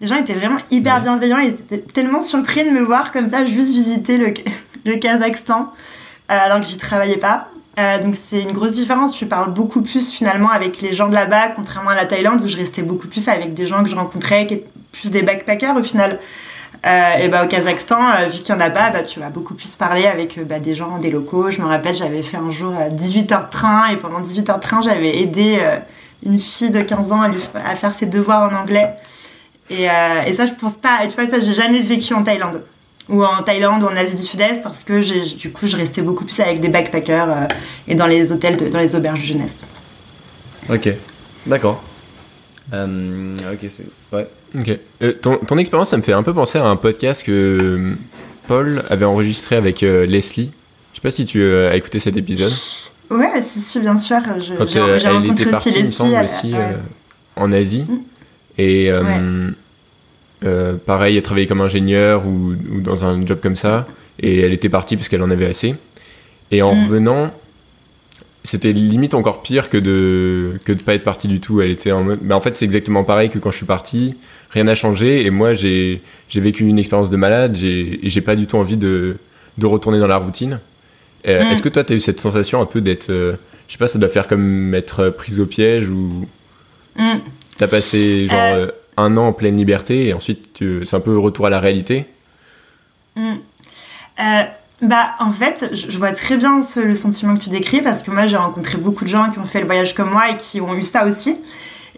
les 0.00 0.06
gens 0.06 0.16
étaient 0.16 0.34
vraiment 0.34 0.60
hyper 0.70 1.00
bienveillants. 1.02 1.38
Ils 1.38 1.52
étaient 1.52 1.78
tellement 1.78 2.22
surpris 2.22 2.64
de 2.64 2.70
me 2.70 2.80
voir 2.80 3.12
comme 3.12 3.28
ça, 3.28 3.44
juste 3.44 3.70
visiter 3.70 4.16
le, 4.16 4.32
le 4.86 4.96
Kazakhstan, 4.96 5.62
euh, 5.62 5.66
alors 6.28 6.60
que 6.60 6.66
j'y 6.66 6.78
travaillais 6.78 7.18
pas. 7.18 7.48
Euh, 7.80 8.02
donc 8.02 8.14
c'est 8.16 8.42
une 8.42 8.52
grosse 8.52 8.74
différence. 8.74 9.18
Je 9.18 9.24
parle 9.24 9.52
beaucoup 9.52 9.82
plus 9.82 10.12
finalement 10.12 10.50
avec 10.50 10.80
les 10.80 10.92
gens 10.92 11.08
de 11.08 11.14
là-bas, 11.14 11.48
contrairement 11.56 11.90
à 11.90 11.94
la 11.94 12.04
Thaïlande 12.04 12.40
où 12.42 12.46
je 12.46 12.56
restais 12.56 12.82
beaucoup 12.82 13.08
plus 13.08 13.28
avec 13.28 13.54
des 13.54 13.66
gens 13.66 13.82
que 13.82 13.88
je 13.88 13.96
rencontrais, 13.96 14.46
qui 14.46 14.54
étaient 14.54 14.66
plus 14.92 15.10
des 15.10 15.22
backpackers 15.22 15.76
au 15.76 15.82
final. 15.82 16.18
Euh, 16.86 17.16
et 17.20 17.28
bah 17.28 17.44
au 17.44 17.46
Kazakhstan, 17.46 18.28
vu 18.30 18.38
qu'il 18.38 18.54
n'y 18.54 18.62
en 18.62 18.64
a 18.64 18.70
pas, 18.70 18.90
bah, 18.90 19.02
tu 19.02 19.20
vas 19.20 19.28
beaucoup 19.28 19.54
plus 19.54 19.76
parler 19.76 20.06
avec 20.06 20.38
bah, 20.46 20.58
des 20.58 20.74
gens, 20.74 20.98
des 20.98 21.10
locaux. 21.10 21.50
Je 21.50 21.60
me 21.60 21.66
rappelle, 21.66 21.94
j'avais 21.94 22.22
fait 22.22 22.38
un 22.38 22.50
jour 22.50 22.72
18 22.90 23.32
heures 23.32 23.46
de 23.46 23.50
train 23.50 23.88
et 23.88 23.96
pendant 23.96 24.20
18 24.20 24.50
heures 24.50 24.56
de 24.56 24.62
train, 24.62 24.80
j'avais 24.82 25.18
aidé 25.18 25.58
une 26.24 26.38
fille 26.38 26.70
de 26.70 26.82
15 26.82 27.12
ans 27.12 27.22
à, 27.22 27.74
faire 27.76 27.94
ses 27.94 28.06
devoirs 28.06 28.50
en 28.50 28.62
anglais. 28.62 28.94
Euh, 29.70 30.22
et, 30.26 30.32
ça, 30.32 30.46
je 30.46 30.52
pense 30.52 30.76
pas. 30.76 31.04
Et 31.04 31.08
tu 31.08 31.14
vois, 31.14 31.26
ça, 31.26 31.40
j'ai 31.40 31.54
jamais 31.54 31.80
vécu 31.80 32.12
en 32.14 32.22
Thaïlande. 32.22 32.62
Ou 33.10 33.24
en 33.24 33.42
Thaïlande 33.42 33.82
ou 33.82 33.86
en 33.86 33.96
Asie 33.96 34.14
du 34.14 34.22
Sud-Est 34.22 34.62
parce 34.62 34.84
que 34.84 35.36
du 35.36 35.50
coup, 35.50 35.66
je 35.66 35.76
restais 35.76 36.00
beaucoup 36.02 36.24
plus 36.24 36.38
avec 36.40 36.60
des 36.60 36.68
backpackers 36.68 37.28
euh, 37.28 37.46
et 37.88 37.94
dans 37.94 38.06
les 38.06 38.32
hôtels, 38.32 38.70
dans 38.70 38.78
les 38.78 38.94
auberges 38.94 39.20
de 39.20 39.26
jeunesse. 39.26 39.64
Ok, 40.68 40.88
d'accord. 41.46 41.82
Euh, 42.72 43.36
ok, 43.52 43.66
c'est. 43.68 43.88
Ouais. 44.12 44.28
Ok. 44.56 44.78
ton, 45.20 45.36
ton 45.38 45.58
expérience, 45.58 45.90
ça 45.90 45.96
me 45.96 46.02
fait 46.02 46.12
un 46.12 46.22
peu 46.22 46.32
penser 46.32 46.58
à 46.58 46.66
un 46.66 46.76
podcast 46.76 47.24
que 47.24 47.94
Paul 48.46 48.84
avait 48.88 49.04
enregistré 49.04 49.56
avec 49.56 49.80
Leslie. 49.80 50.52
Je 50.92 50.98
sais 50.98 51.02
pas 51.02 51.10
si 51.10 51.24
tu 51.24 51.44
as 51.44 51.74
écouté 51.76 51.98
cet 51.98 52.16
épisode. 52.16 52.52
Ouais, 53.10 53.42
si, 53.42 53.60
si, 53.60 53.80
bien 53.80 53.98
sûr. 53.98 54.18
Je, 54.38 54.54
Quand 54.54 54.66
elle 54.66 55.26
était 55.26 55.46
partie, 55.46 55.72
il 55.76 55.86
me 55.86 55.90
semble, 55.90 56.16
aussi, 56.22 56.54
en 57.36 57.52
Asie. 57.52 57.86
Mm. 57.88 57.98
Et 58.58 58.90
euh, 58.90 59.50
euh, 60.44 60.74
pareil, 60.74 61.16
elle 61.16 61.22
travaillait 61.22 61.46
comme 61.46 61.60
ingénieure 61.60 62.26
ou, 62.26 62.54
dans 62.80 63.04
un 63.04 63.24
job 63.24 63.38
comme 63.42 63.56
ça. 63.56 63.86
Et 64.18 64.40
elle 64.40 64.52
était 64.52 64.68
partie 64.68 64.96
parce 64.96 65.08
qu'elle 65.08 65.22
en 65.22 65.30
avait 65.30 65.46
assez. 65.46 65.74
Et 66.50 66.62
en 66.62 66.74
mm. 66.74 66.84
revenant, 66.84 67.30
c'était 68.44 68.72
limite 68.72 69.14
encore 69.14 69.42
pire 69.42 69.68
que 69.68 69.76
de 69.76 70.58
que 70.64 70.72
de 70.72 70.82
pas 70.82 70.94
être 70.94 71.04
partie 71.04 71.28
du 71.28 71.40
tout. 71.40 71.60
Elle 71.60 71.70
était 71.70 71.92
en 71.92 72.02
mode. 72.02 72.20
Mais 72.22 72.34
en 72.34 72.40
fait, 72.40 72.56
c'est 72.56 72.64
exactement 72.64 73.04
pareil 73.04 73.30
que 73.30 73.38
quand 73.38 73.50
je 73.50 73.56
suis 73.56 73.66
parti. 73.66 74.16
Rien 74.50 74.64
n'a 74.64 74.74
changé. 74.74 75.24
Et 75.24 75.30
moi, 75.30 75.54
j'ai 75.54 76.00
vécu 76.34 76.64
une 76.64 76.78
expérience 76.78 77.10
de 77.10 77.16
malade. 77.16 77.56
Et 77.62 78.00
j'ai 78.02 78.20
pas 78.20 78.36
du 78.36 78.46
tout 78.46 78.56
envie 78.56 78.76
de, 78.76 79.16
de 79.58 79.66
retourner 79.66 80.00
dans 80.00 80.08
la 80.08 80.16
routine. 80.16 80.58
Euh, 81.28 81.44
mm. 81.44 81.52
Est-ce 81.52 81.62
que 81.62 81.68
toi, 81.68 81.84
tu 81.84 81.92
as 81.92 81.96
eu 81.96 82.00
cette 82.00 82.20
sensation 82.20 82.60
un 82.60 82.66
peu 82.66 82.80
d'être. 82.80 83.08
je 83.08 83.36
sais 83.72 83.78
pas, 83.78 83.86
ça 83.86 83.98
doit 83.98 84.08
faire 84.08 84.26
comme 84.26 84.74
être 84.74 85.10
prise 85.10 85.38
au 85.40 85.46
piège 85.46 85.88
ou. 85.88 86.26
Mm. 86.96 87.18
T'as 87.58 87.68
passé 87.68 88.24
genre 88.24 88.54
euh. 88.54 88.68
Un 88.96 89.16
an 89.16 89.28
en 89.28 89.32
pleine 89.32 89.56
liberté 89.56 90.08
et 90.08 90.14
ensuite 90.14 90.62
c'est 90.84 90.96
un 90.96 91.00
peu 91.00 91.18
retour 91.18 91.46
à 91.46 91.50
la 91.50 91.60
réalité 91.60 92.06
hmm. 93.16 93.36
euh, 94.20 94.42
bah, 94.82 95.10
en 95.18 95.30
fait, 95.30 95.70
je, 95.72 95.98
vois 95.98 96.12
très 96.12 96.38
bien 96.38 96.60
le 96.76 96.94
sentiment 96.94 97.36
que 97.36 97.44
tu 97.44 97.50
décris 97.50 97.82
parce 97.82 98.02
que 98.02 98.10
moi, 98.10 98.26
j'ai 98.26 98.36
rencontré 98.36 98.78
beaucoup 98.78 99.04
de 99.04 99.10
gens 99.10 99.30
qui 99.30 99.38
ont 99.38 99.44
fait 99.44 99.60
le 99.60 99.66
voyage 99.66 99.94
comme 99.94 100.10
moi 100.10 100.30
et 100.30 100.36
qui 100.38 100.60
ont 100.60 100.74
eu 100.74 100.82
ça 100.82 101.04
aussi. 101.04 101.36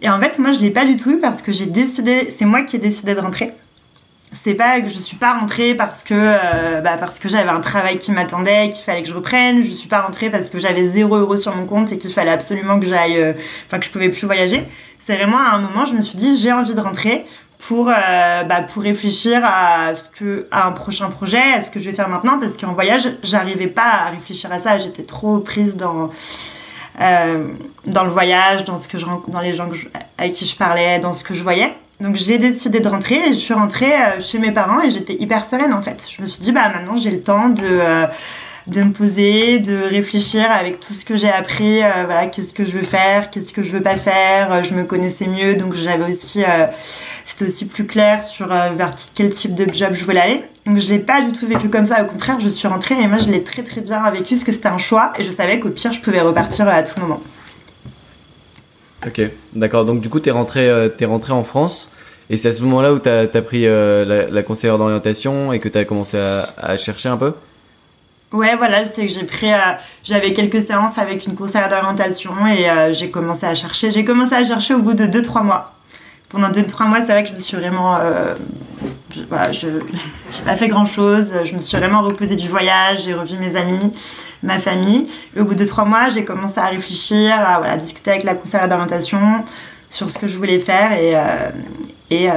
Et 0.01 0.09
en 0.09 0.19
fait, 0.19 0.37
moi, 0.37 0.51
je 0.51 0.59
l'ai 0.59 0.69
pas 0.69 0.83
du 0.83 0.97
tout 0.97 1.11
eu 1.11 1.17
parce 1.17 1.41
que 1.41 1.53
j'ai 1.53 1.65
décidé, 1.65 2.27
c'est 2.29 2.43
moi 2.43 2.63
qui 2.63 2.75
ai 2.75 2.79
décidé 2.79 3.15
de 3.15 3.21
rentrer 3.21 3.53
c'est 4.33 4.55
pas 4.55 4.81
que 4.81 4.89
je 4.89 4.97
suis 4.97 5.15
pas 5.15 5.39
rentrée 5.39 5.75
parce 5.75 6.03
que 6.03 6.13
euh, 6.15 6.81
bah 6.81 6.97
parce 6.99 7.19
que 7.19 7.29
j'avais 7.29 7.49
un 7.49 7.61
travail 7.61 7.99
qui 7.99 8.11
m'attendait 8.11 8.69
qu'il 8.69 8.83
fallait 8.83 9.03
que 9.03 9.09
je 9.09 9.13
reprenne. 9.13 9.63
Je 9.63 9.71
suis 9.71 9.87
pas 9.87 10.01
rentrée 10.01 10.29
parce 10.29 10.49
que 10.49 10.59
j'avais 10.59 10.85
0 10.85 11.15
euros 11.15 11.37
sur 11.37 11.55
mon 11.55 11.65
compte 11.65 11.91
et 11.91 11.97
qu'il 11.97 12.11
fallait 12.11 12.31
absolument 12.31 12.79
que 12.79 12.85
j'aille 12.85 13.17
euh, 13.17 13.33
enfin 13.67 13.79
que 13.79 13.85
je 13.85 13.91
pouvais 13.91 14.09
plus 14.09 14.25
voyager. 14.25 14.65
C'est 14.99 15.15
vraiment 15.15 15.37
à 15.37 15.55
un 15.55 15.59
moment 15.59 15.85
je 15.85 15.93
me 15.93 16.01
suis 16.01 16.17
dit 16.17 16.37
j'ai 16.37 16.51
envie 16.51 16.73
de 16.73 16.81
rentrer 16.81 17.25
pour 17.59 17.89
euh, 17.89 18.43
bah, 18.43 18.61
pour 18.61 18.83
réfléchir 18.83 19.41
à 19.43 19.93
ce 19.93 20.09
que 20.09 20.47
à 20.51 20.67
un 20.67 20.71
prochain 20.71 21.09
projet 21.09 21.41
à 21.55 21.61
ce 21.61 21.69
que 21.69 21.79
je 21.79 21.89
vais 21.89 21.95
faire 21.95 22.09
maintenant. 22.09 22.39
Parce 22.39 22.57
qu'en 22.57 22.73
voyage 22.73 23.07
j'arrivais 23.23 23.67
pas 23.67 24.05
à 24.05 24.09
réfléchir 24.09 24.51
à 24.51 24.59
ça. 24.59 24.77
J'étais 24.77 25.03
trop 25.03 25.39
prise 25.39 25.75
dans 25.75 26.09
dans 27.87 28.03
le 28.03 28.09
voyage 28.09 28.65
dans 28.65 28.77
ce 28.77 28.87
que 28.87 28.99
je 28.99 29.05
dans 29.27 29.39
les 29.39 29.53
gens 29.53 29.67
avec 30.17 30.33
qui 30.33 30.45
je 30.45 30.55
parlais 30.55 30.99
dans 30.99 31.11
ce 31.11 31.23
que 31.23 31.33
je 31.33 31.41
voyais 31.41 31.73
donc 32.03 32.17
j'ai 32.17 32.37
décidé 32.37 32.81
de 32.81 32.87
rentrer 32.89 33.29
et 33.29 33.33
je 33.33 33.39
suis 33.39 33.53
rentrée 33.53 33.93
euh, 33.93 34.19
chez 34.19 34.37
mes 34.37 34.51
parents 34.51 34.81
et 34.81 34.91
j'étais 34.91 35.13
hyper 35.13 35.45
sereine 35.45 35.73
en 35.73 35.81
fait. 35.81 36.05
Je 36.09 36.21
me 36.21 36.27
suis 36.27 36.41
dit 36.41 36.51
bah 36.51 36.67
maintenant 36.67 36.97
j'ai 36.97 37.11
le 37.11 37.21
temps 37.21 37.47
de 37.47 37.63
euh, 37.63 38.05
de 38.67 38.83
me 38.83 38.91
poser, 38.91 39.59
de 39.59 39.83
réfléchir 39.89 40.51
avec 40.51 40.81
tout 40.81 40.93
ce 40.93 41.05
que 41.05 41.15
j'ai 41.15 41.29
appris, 41.29 41.81
euh, 41.81 42.03
voilà, 42.05 42.27
qu'est-ce 42.27 42.53
que 42.53 42.65
je 42.65 42.71
veux 42.71 42.83
faire, 42.83 43.29
qu'est-ce 43.29 43.53
que 43.53 43.63
je 43.63 43.71
veux 43.71 43.81
pas 43.81 43.95
faire, 43.95 44.63
je 44.63 44.73
me 44.73 44.83
connaissais 44.83 45.27
mieux, 45.27 45.55
donc 45.55 45.75
j'avais 45.75 46.09
aussi, 46.09 46.43
c'était 47.25 47.45
aussi 47.45 47.65
plus 47.65 47.85
clair 47.85 48.23
sur 48.23 48.47
vers 48.47 48.95
quel 49.13 49.31
type 49.31 49.53
de 49.53 49.67
job 49.73 49.89
je 49.91 50.05
voulais 50.05 50.21
aller. 50.21 50.43
Donc 50.65 50.79
je 50.79 50.89
l'ai 50.89 50.99
pas 50.99 51.21
du 51.21 51.33
tout 51.33 51.45
vécu 51.45 51.67
comme 51.67 51.85
ça, 51.85 52.03
au 52.03 52.05
contraire, 52.05 52.39
je 52.39 52.47
suis 52.47 52.69
rentrée 52.69 52.95
et 53.01 53.07
moi 53.07 53.17
je 53.17 53.29
l'ai 53.29 53.43
très 53.43 53.63
très 53.63 53.81
bien 53.81 54.09
vécu, 54.11 54.35
parce 54.35 54.45
que 54.45 54.53
c'était 54.53 54.67
un 54.67 54.77
choix 54.77 55.11
et 55.19 55.23
je 55.23 55.31
savais 55.31 55.59
qu'au 55.59 55.69
pire 55.69 55.91
je 55.91 55.99
pouvais 55.99 56.21
repartir 56.21 56.65
à 56.69 56.83
tout 56.83 57.01
moment. 57.01 57.21
Ok, 59.05 59.21
d'accord. 59.53 59.85
Donc 59.85 59.99
du 59.99 60.09
coup, 60.09 60.19
tu 60.19 60.29
es, 60.29 60.31
rentré, 60.31 60.69
en 61.31 61.43
France. 61.43 61.91
Et 62.29 62.37
c'est 62.37 62.49
à 62.49 62.53
ce 62.53 62.63
moment-là 62.63 62.93
où 62.93 62.99
tu 62.99 63.09
as, 63.09 63.27
pris 63.41 63.67
euh, 63.67 64.27
la, 64.29 64.43
conseillère 64.43 64.77
d'orientation 64.77 65.53
et 65.53 65.59
que 65.59 65.69
tu 65.69 65.77
as 65.77 65.85
commencé 65.85 66.17
à, 66.17 66.77
chercher 66.77 67.09
un 67.09 67.17
peu? 67.17 67.33
Ouais, 68.31 68.55
voilà, 68.55 68.83
c'est 68.85 69.05
que 69.05 69.11
j'ai 69.11 69.25
pris. 69.25 69.53
Euh, 69.53 69.57
j'avais 70.03 70.33
quelques 70.33 70.61
séances 70.61 70.97
avec 70.97 71.25
une 71.27 71.35
conseillère 71.35 71.69
d'orientation 71.69 72.31
et 72.47 72.93
j'ai 72.93 73.09
commencé 73.09 73.45
à 73.45 73.53
chercher. 73.53 73.91
J'ai 73.91 74.05
commencé 74.05 74.33
à 74.33 74.43
chercher 74.43 74.73
au 74.73 74.79
bout 74.79 74.93
de 74.93 75.05
2-3 75.05 75.43
mois. 75.43 75.73
Pendant 76.29 76.49
2-3 76.49 76.87
mois, 76.87 77.01
c'est 77.01 77.11
vrai 77.11 77.23
que 77.23 77.29
je 77.29 77.35
me 77.35 77.39
suis 77.39 77.57
vraiment. 77.57 77.99
je 79.13 79.19
n'ai 79.19 79.25
pas 80.45 80.55
fait 80.55 80.67
grand-chose. 80.67 81.33
Je 81.43 81.53
me 81.53 81.59
suis 81.59 81.77
vraiment 81.77 82.01
reposée 82.01 82.35
du 82.35 82.47
voyage, 82.47 83.03
j'ai 83.03 83.13
revu 83.13 83.37
mes 83.37 83.55
amis 83.55 83.93
ma 84.43 84.59
famille. 84.59 85.07
Et 85.35 85.39
au 85.39 85.45
bout 85.45 85.55
de 85.55 85.65
trois 85.65 85.85
mois, 85.85 86.09
j'ai 86.09 86.25
commencé 86.25 86.59
à 86.59 86.67
réfléchir, 86.67 87.33
à 87.33 87.57
voilà, 87.57 87.77
discuter 87.77 88.11
avec 88.11 88.23
la 88.23 88.35
conseillère 88.35 88.67
d'orientation 88.67 89.19
sur 89.89 90.09
ce 90.09 90.19
que 90.19 90.27
je 90.27 90.37
voulais 90.37 90.59
faire. 90.59 90.91
Et, 90.93 91.15
euh, 91.15 91.49
et 92.13 92.29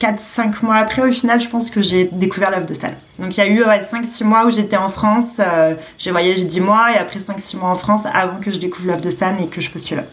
4-5 0.00 0.06
euh, 0.06 0.50
mois 0.62 0.76
après, 0.76 1.02
au 1.02 1.10
final, 1.10 1.40
je 1.40 1.48
pense 1.48 1.70
que 1.70 1.82
j'ai 1.82 2.04
découvert 2.04 2.50
l'œuvre 2.50 2.66
de 2.66 2.74
Stan. 2.74 2.90
Donc 3.18 3.36
il 3.36 3.40
y 3.40 3.42
a 3.42 3.48
eu 3.48 3.62
5-6 3.62 4.24
mois 4.24 4.46
où 4.46 4.50
j'étais 4.50 4.76
en 4.76 4.88
France, 4.88 5.40
euh, 5.40 5.74
j'ai 5.98 6.10
voyagé 6.10 6.44
10 6.44 6.60
mois, 6.60 6.92
et 6.92 6.98
après 6.98 7.20
5-6 7.20 7.58
mois 7.58 7.70
en 7.70 7.76
France 7.76 8.04
avant 8.12 8.38
que 8.38 8.50
je 8.50 8.58
découvre 8.58 8.88
l'œuvre 8.88 9.00
de 9.00 9.10
Stan 9.10 9.34
et 9.42 9.46
que 9.46 9.60
je 9.60 9.70
postule. 9.70 10.04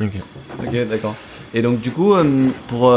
Ok, 0.00 0.12
ok, 0.60 0.88
d'accord. 0.88 1.14
Et 1.54 1.62
donc 1.62 1.80
du 1.80 1.90
coup, 1.90 2.14
pour, 2.68 2.92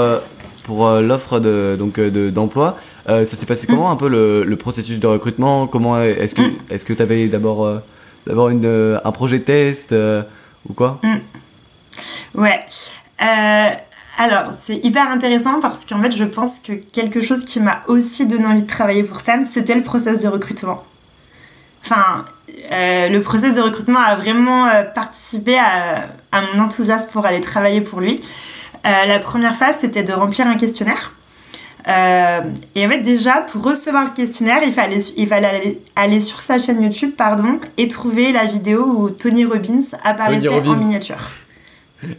pour 0.64 0.90
l'offre 0.90 1.40
d'emploi, 1.40 2.72
de, 2.72 2.76
euh, 3.10 3.26
ça 3.26 3.36
s'est 3.36 3.46
passé 3.48 3.66
comment 3.66 3.90
un 3.90 3.96
peu 3.96 4.08
le, 4.08 4.56
processus 4.56 5.00
de 5.00 5.08
recrutement? 5.08 5.68
Comment 5.68 6.02
est-ce 6.02 6.36
que 6.36 6.42
mm. 6.42 6.58
est-ce 6.70 6.86
que 6.86 6.94
tu 6.94 7.02
avais 7.02 7.28
d'abord 7.28 7.66
euh, 7.66 7.80
d'abord 8.28 8.50
une 8.50 8.66
euh, 8.66 9.00
un 9.04 9.12
projet 9.12 9.40
test 9.40 9.96
ou 10.68 10.74
quoi? 10.74 11.00
Mm. 11.02 12.42
Ouais. 12.42 12.60
Euh, 13.22 13.70
alors, 14.18 14.54
c'est 14.54 14.78
hyper 14.84 15.10
intéressant 15.10 15.60
parce 15.62 15.86
qu'en 15.86 16.02
fait, 16.02 16.12
je 16.12 16.26
pense 16.26 16.60
que 16.60 16.74
quelque 16.74 17.22
chose 17.22 17.46
qui 17.46 17.60
m'a 17.60 17.82
aussi 17.88 18.26
donné 18.26 18.46
envie 18.46 18.64
de 18.64 18.68
travailler 18.68 19.04
pour 19.04 19.20
Stan, 19.20 19.44
c'était 19.50 19.76
le 19.76 19.84
process 19.84 20.22
de 20.22 20.28
recrutement. 20.28 20.84
Enfin, 21.82 22.26
euh, 22.72 23.08
le 23.08 23.22
process 23.22 23.56
de 23.56 23.62
recrutement 23.62 24.00
a 24.00 24.16
vraiment 24.16 24.68
euh, 24.68 24.84
participé 24.84 25.58
à, 25.58 26.10
à, 26.32 26.42
mon 26.42 26.64
enthousiasme 26.64 27.10
pour 27.12 27.26
aller 27.26 27.42
travailler 27.42 27.82
pour 27.82 28.02
lui. 28.02 28.22
la 28.84 29.20
première 29.20 29.56
phase, 29.56 29.78
c'était 29.80 30.04
de 30.04 30.12
remplir 30.12 30.48
un 30.48 30.56
questionnaire. 30.56 31.12
Euh, 31.88 32.42
et 32.76 32.86
en 32.86 32.90
fait, 32.90 33.00
déjà, 33.00 33.42
pour 33.42 33.64
recevoir 33.64 34.04
le 34.04 34.12
questionnaire, 34.12 34.62
il 34.66 34.74
fallait, 34.74 35.00
il 35.18 35.28
fallait 35.28 35.80
aller, 35.96 36.22
sur 36.22 36.42
sa 36.42 36.60
chaîne 36.60 36.82
YouTube 36.82 37.12
pardon, 37.18 37.60
et 37.78 37.88
trouver 37.88 38.32
la 38.32 38.46
vidéo 38.46 38.86
où 38.86 39.10
Tony 39.10 39.46
Robbins 39.46 39.80
apparaissait 40.04 40.50
en 40.50 40.76
miniature. 40.76 41.30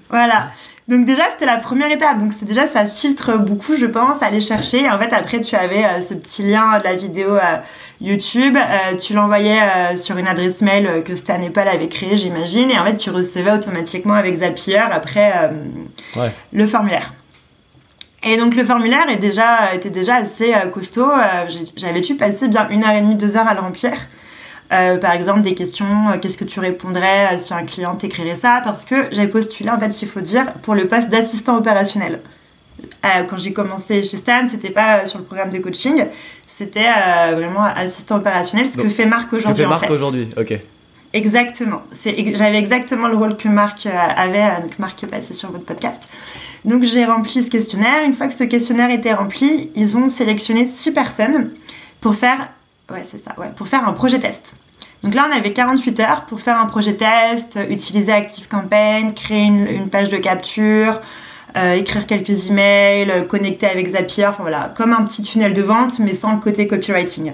voilà. 0.09 0.51
Donc 0.91 1.07
déjà, 1.07 1.23
c'était 1.31 1.47
la 1.47 1.57
première 1.57 1.91
étape. 1.91 2.19
Donc 2.19 2.33
c'est 2.39 2.45
déjà, 2.45 2.67
ça 2.67 2.87
filtre 2.87 3.39
beaucoup, 3.39 3.77
je 3.77 3.87
pense, 3.87 4.23
aller 4.23 4.43
chercher. 4.43 4.91
En 4.91 4.99
fait, 4.99 5.13
après, 5.15 5.41
tu 5.41 5.57
avais 5.57 5.85
euh, 5.85 6.01
ce 6.03 6.13
petit 6.13 6.43
lien 6.43 6.79
de 6.79 6.85
la 6.85 6.95
vidéo 6.95 7.31
euh, 7.37 7.57
YouTube. 8.03 8.59
tu 9.01 9.15
l'envoyais 9.15 9.97
sur 9.97 10.19
une 10.19 10.29
adresse 10.29 10.61
mail 10.61 11.03
que 11.05 11.17
Stan 11.17 11.35
avait 11.35 11.89
créée, 11.89 12.17
j'imagine. 12.17 12.71
Et 12.71 12.79
en 12.79 12.85
fait, 12.85 12.97
tu 12.97 13.11
recevais 13.11 13.53
automatiquement 13.53 14.15
avec 14.15 14.37
Zapier 14.37 14.79
après 14.79 15.51
le 16.53 16.67
formulaire. 16.67 17.13
Et 18.23 18.37
donc 18.37 18.55
le 18.55 18.65
formulaire 18.65 19.09
est 19.09 19.17
déjà, 19.17 19.75
était 19.75 19.91
déjà 19.91 20.17
assez 20.17 20.53
euh, 20.53 20.69
costaud. 20.69 21.09
Euh, 21.11 21.49
j'avais 21.77 22.01
dû 22.01 22.17
passer 22.17 22.49
bien 22.49 22.69
une 22.69 22.85
heure 22.85 22.95
et 22.95 23.01
demie, 23.01 23.15
deux 23.15 23.37
heures 23.37 23.49
à 23.49 23.55
le 23.55 23.61
remplir. 23.61 23.93
Euh, 24.73 24.99
par 24.99 25.13
exemple, 25.13 25.41
des 25.41 25.55
questions, 25.55 25.87
qu'est-ce 26.21 26.39
que 26.39 26.45
tu 26.45 26.61
répondrais 26.61 27.39
si 27.39 27.53
un 27.53 27.65
client 27.65 27.97
t'écrirait 27.97 28.37
ça 28.37 28.61
Parce 28.65 28.85
que 28.85 28.95
j'avais 29.11 29.29
postulé, 29.29 29.69
en 29.71 29.79
fait, 29.79 30.03
il 30.03 30.09
faut 30.09 30.21
dire, 30.21 30.53
pour 30.63 30.75
le 30.75 30.87
poste 30.87 31.11
d'assistant 31.11 31.57
opérationnel. 31.59 32.21
quand 33.03 33.37
j'ai 33.37 33.53
commencé 33.53 34.03
chez 34.03 34.17
Stan, 34.17 34.47
c'était 34.47 34.71
pas 34.71 35.07
sur 35.07 35.19
le 35.19 35.25
programme 35.25 35.51
de 35.51 35.59
coaching, 35.59 36.05
c'était 36.47 36.89
vraiment 37.33 37.65
assistant 37.65 38.17
opérationnel, 38.17 38.69
ce 38.69 38.77
que 38.77 38.89
fait 38.89 39.07
Marc 39.07 39.33
aujourd'hui. 39.33 39.65
Ce 39.65 39.69
que 39.69 39.75
fait 39.75 39.81
Marc 39.81 39.91
aujourd'hui, 39.91 40.29
ok. 40.37 40.61
Exactement. 41.13 41.83
J'avais 42.35 42.59
exactement 42.59 43.09
le 43.09 43.17
rôle 43.17 43.37
que 43.37 43.49
Marc 43.49 43.87
avait, 43.87 44.69
que 44.69 44.81
Marc 44.81 45.03
est 45.03 45.09
passé 45.09 45.35
sur 45.35 45.51
votre 45.51 45.65
podcast. 45.65 46.09
Donc 46.65 46.85
j'ai 46.85 47.05
rempli 47.05 47.43
ce 47.43 47.51
questionnaire. 47.51 48.05
Une 48.05 48.15
fois 48.15 48.29
que 48.29 48.35
ce 48.35 48.45
questionnaire 48.45 48.91
était 48.91 49.13
rempli, 49.13 49.71
ils 49.75 49.97
ont 49.97 50.09
sélectionné 50.09 50.67
six 50.67 50.93
personnes 50.93 51.51
pour 52.01 52.15
faire, 52.15 52.49
ouais, 52.93 53.03
c'est 53.05 53.19
ça, 53.19 53.35
ouais, 53.39 53.51
pour 53.57 53.69
faire 53.69 53.87
un 53.89 53.93
projet 53.93 54.19
test. 54.19 54.57
Donc 55.03 55.15
là, 55.15 55.27
on 55.31 55.37
avait 55.37 55.53
48 55.53 56.01
heures 56.01 56.25
pour 56.27 56.41
faire 56.41 56.61
un 56.61 56.67
projet 56.67 56.95
test, 56.95 57.59
utiliser 57.71 58.13
ActiveCampaign, 58.13 59.15
créer 59.15 59.45
une, 59.45 59.89
page 59.89 60.11
de 60.11 60.19
capture, 60.19 61.01
euh, 61.57 61.75
écrire 61.75 62.07
quelques 62.07 62.49
emails, 62.49 63.27
connecter 63.29 63.67
avec 63.67 63.89
Zapier, 63.89 64.27
enfin 64.27 64.43
voilà, 64.43 64.73
comme 64.77 64.93
un 64.93 65.03
petit 65.05 65.23
tunnel 65.23 65.55
de 65.55 65.63
vente, 65.63 65.99
mais 65.99 66.15
sans 66.15 66.33
le 66.35 66.41
côté 66.41 66.67
copywriting. 66.67 67.33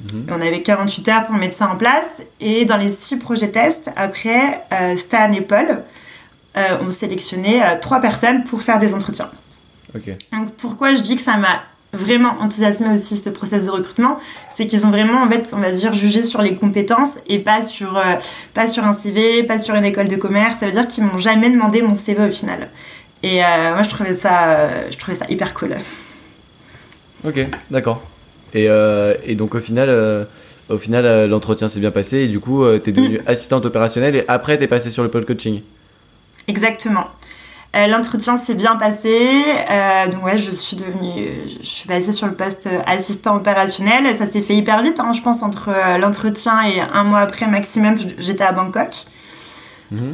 Mhm. 0.00 0.26
On 0.30 0.40
avait 0.40 0.62
48 0.62 1.08
heures 1.08 1.26
pour 1.26 1.34
mettre 1.34 1.54
ça 1.54 1.68
en 1.68 1.76
place. 1.76 2.22
Et 2.40 2.64
dans 2.64 2.76
les 2.76 2.90
six 2.90 3.16
projets 3.16 3.50
tests, 3.50 3.90
après, 3.96 4.62
euh, 4.72 4.96
Stan 4.98 5.32
et 5.32 5.40
Paul 5.40 5.82
euh, 6.56 6.78
ont 6.86 6.90
sélectionné 6.90 7.62
euh, 7.62 7.76
trois 7.80 8.00
personnes 8.00 8.44
pour 8.44 8.62
faire 8.62 8.78
des 8.78 8.92
entretiens. 8.94 9.30
Donc 10.32 10.50
pourquoi 10.56 10.94
je 10.94 11.00
dis 11.00 11.14
que 11.14 11.22
ça 11.22 11.36
m'a 11.36 11.62
vraiment 11.94 12.36
enthousiasmé 12.40 12.88
aussi 12.94 13.16
ce 13.16 13.30
process 13.30 13.66
de 13.66 13.70
recrutement, 13.70 14.18
c'est 14.50 14.66
qu'ils 14.66 14.86
ont 14.86 14.90
vraiment 14.90 15.22
en 15.22 15.28
fait, 15.28 15.52
on 15.52 15.58
va 15.58 15.70
dire, 15.70 15.94
jugé 15.94 16.22
sur 16.22 16.42
les 16.42 16.54
compétences 16.54 17.18
et 17.28 17.38
pas 17.38 17.62
sur, 17.62 17.96
euh, 17.96 18.14
pas 18.52 18.68
sur 18.68 18.84
un 18.84 18.92
CV, 18.92 19.42
pas 19.42 19.58
sur 19.58 19.74
une 19.74 19.84
école 19.84 20.08
de 20.08 20.16
commerce. 20.16 20.58
Ça 20.58 20.66
veut 20.66 20.72
dire 20.72 20.86
qu'ils 20.86 21.04
m'ont 21.04 21.18
jamais 21.18 21.50
demandé 21.50 21.82
mon 21.82 21.94
CV 21.94 22.26
au 22.26 22.30
final. 22.30 22.68
Et 23.22 23.38
moi, 23.38 23.82
je 23.82 23.88
trouvais 23.88 24.14
ça, 24.14 24.90
je 24.90 24.98
trouvais 24.98 25.16
ça 25.16 25.24
hyper 25.30 25.54
cool. 25.54 25.76
Ok, 27.26 27.40
d'accord. 27.70 28.02
Et, 28.52 28.68
et, 29.24 29.34
donc 29.34 29.54
au 29.54 29.60
final, 29.60 30.26
au 30.68 30.76
final, 30.76 31.30
l'entretien 31.30 31.68
s'est 31.68 31.80
bien 31.80 31.90
passé 31.90 32.18
et 32.18 32.28
du 32.28 32.38
coup, 32.38 32.66
tu 32.80 32.90
es 32.90 32.92
devenue 32.92 33.20
mm. 33.20 33.22
assistante 33.26 33.64
opérationnelle 33.64 34.14
et 34.14 34.24
après, 34.28 34.58
tu 34.58 34.64
es 34.64 34.66
passée 34.66 34.90
sur 34.90 35.02
le 35.02 35.08
pole 35.08 35.24
coaching. 35.24 35.62
Exactement. 36.48 37.06
Euh, 37.74 37.88
l'entretien 37.88 38.38
s'est 38.38 38.54
bien 38.54 38.76
passé, 38.76 39.42
euh, 39.68 40.06
donc 40.08 40.24
ouais, 40.24 40.36
je 40.36 40.52
suis 40.52 40.76
devenue, 40.76 41.40
je 41.60 41.66
suis 41.66 41.88
passée 41.88 42.12
sur 42.12 42.28
le 42.28 42.34
poste 42.34 42.68
assistant 42.86 43.34
opérationnel. 43.36 44.14
Ça 44.14 44.28
s'est 44.28 44.42
fait 44.42 44.54
hyper 44.54 44.80
vite, 44.82 45.00
hein, 45.00 45.12
je 45.12 45.20
pense 45.20 45.42
entre 45.42 45.70
euh, 45.70 45.98
l'entretien 45.98 46.62
et 46.62 46.80
un 46.80 47.02
mois 47.02 47.18
après 47.18 47.48
maximum, 47.48 47.96
j'étais 48.18 48.44
à 48.44 48.52
Bangkok. 48.52 48.94
Mhm. 49.90 50.12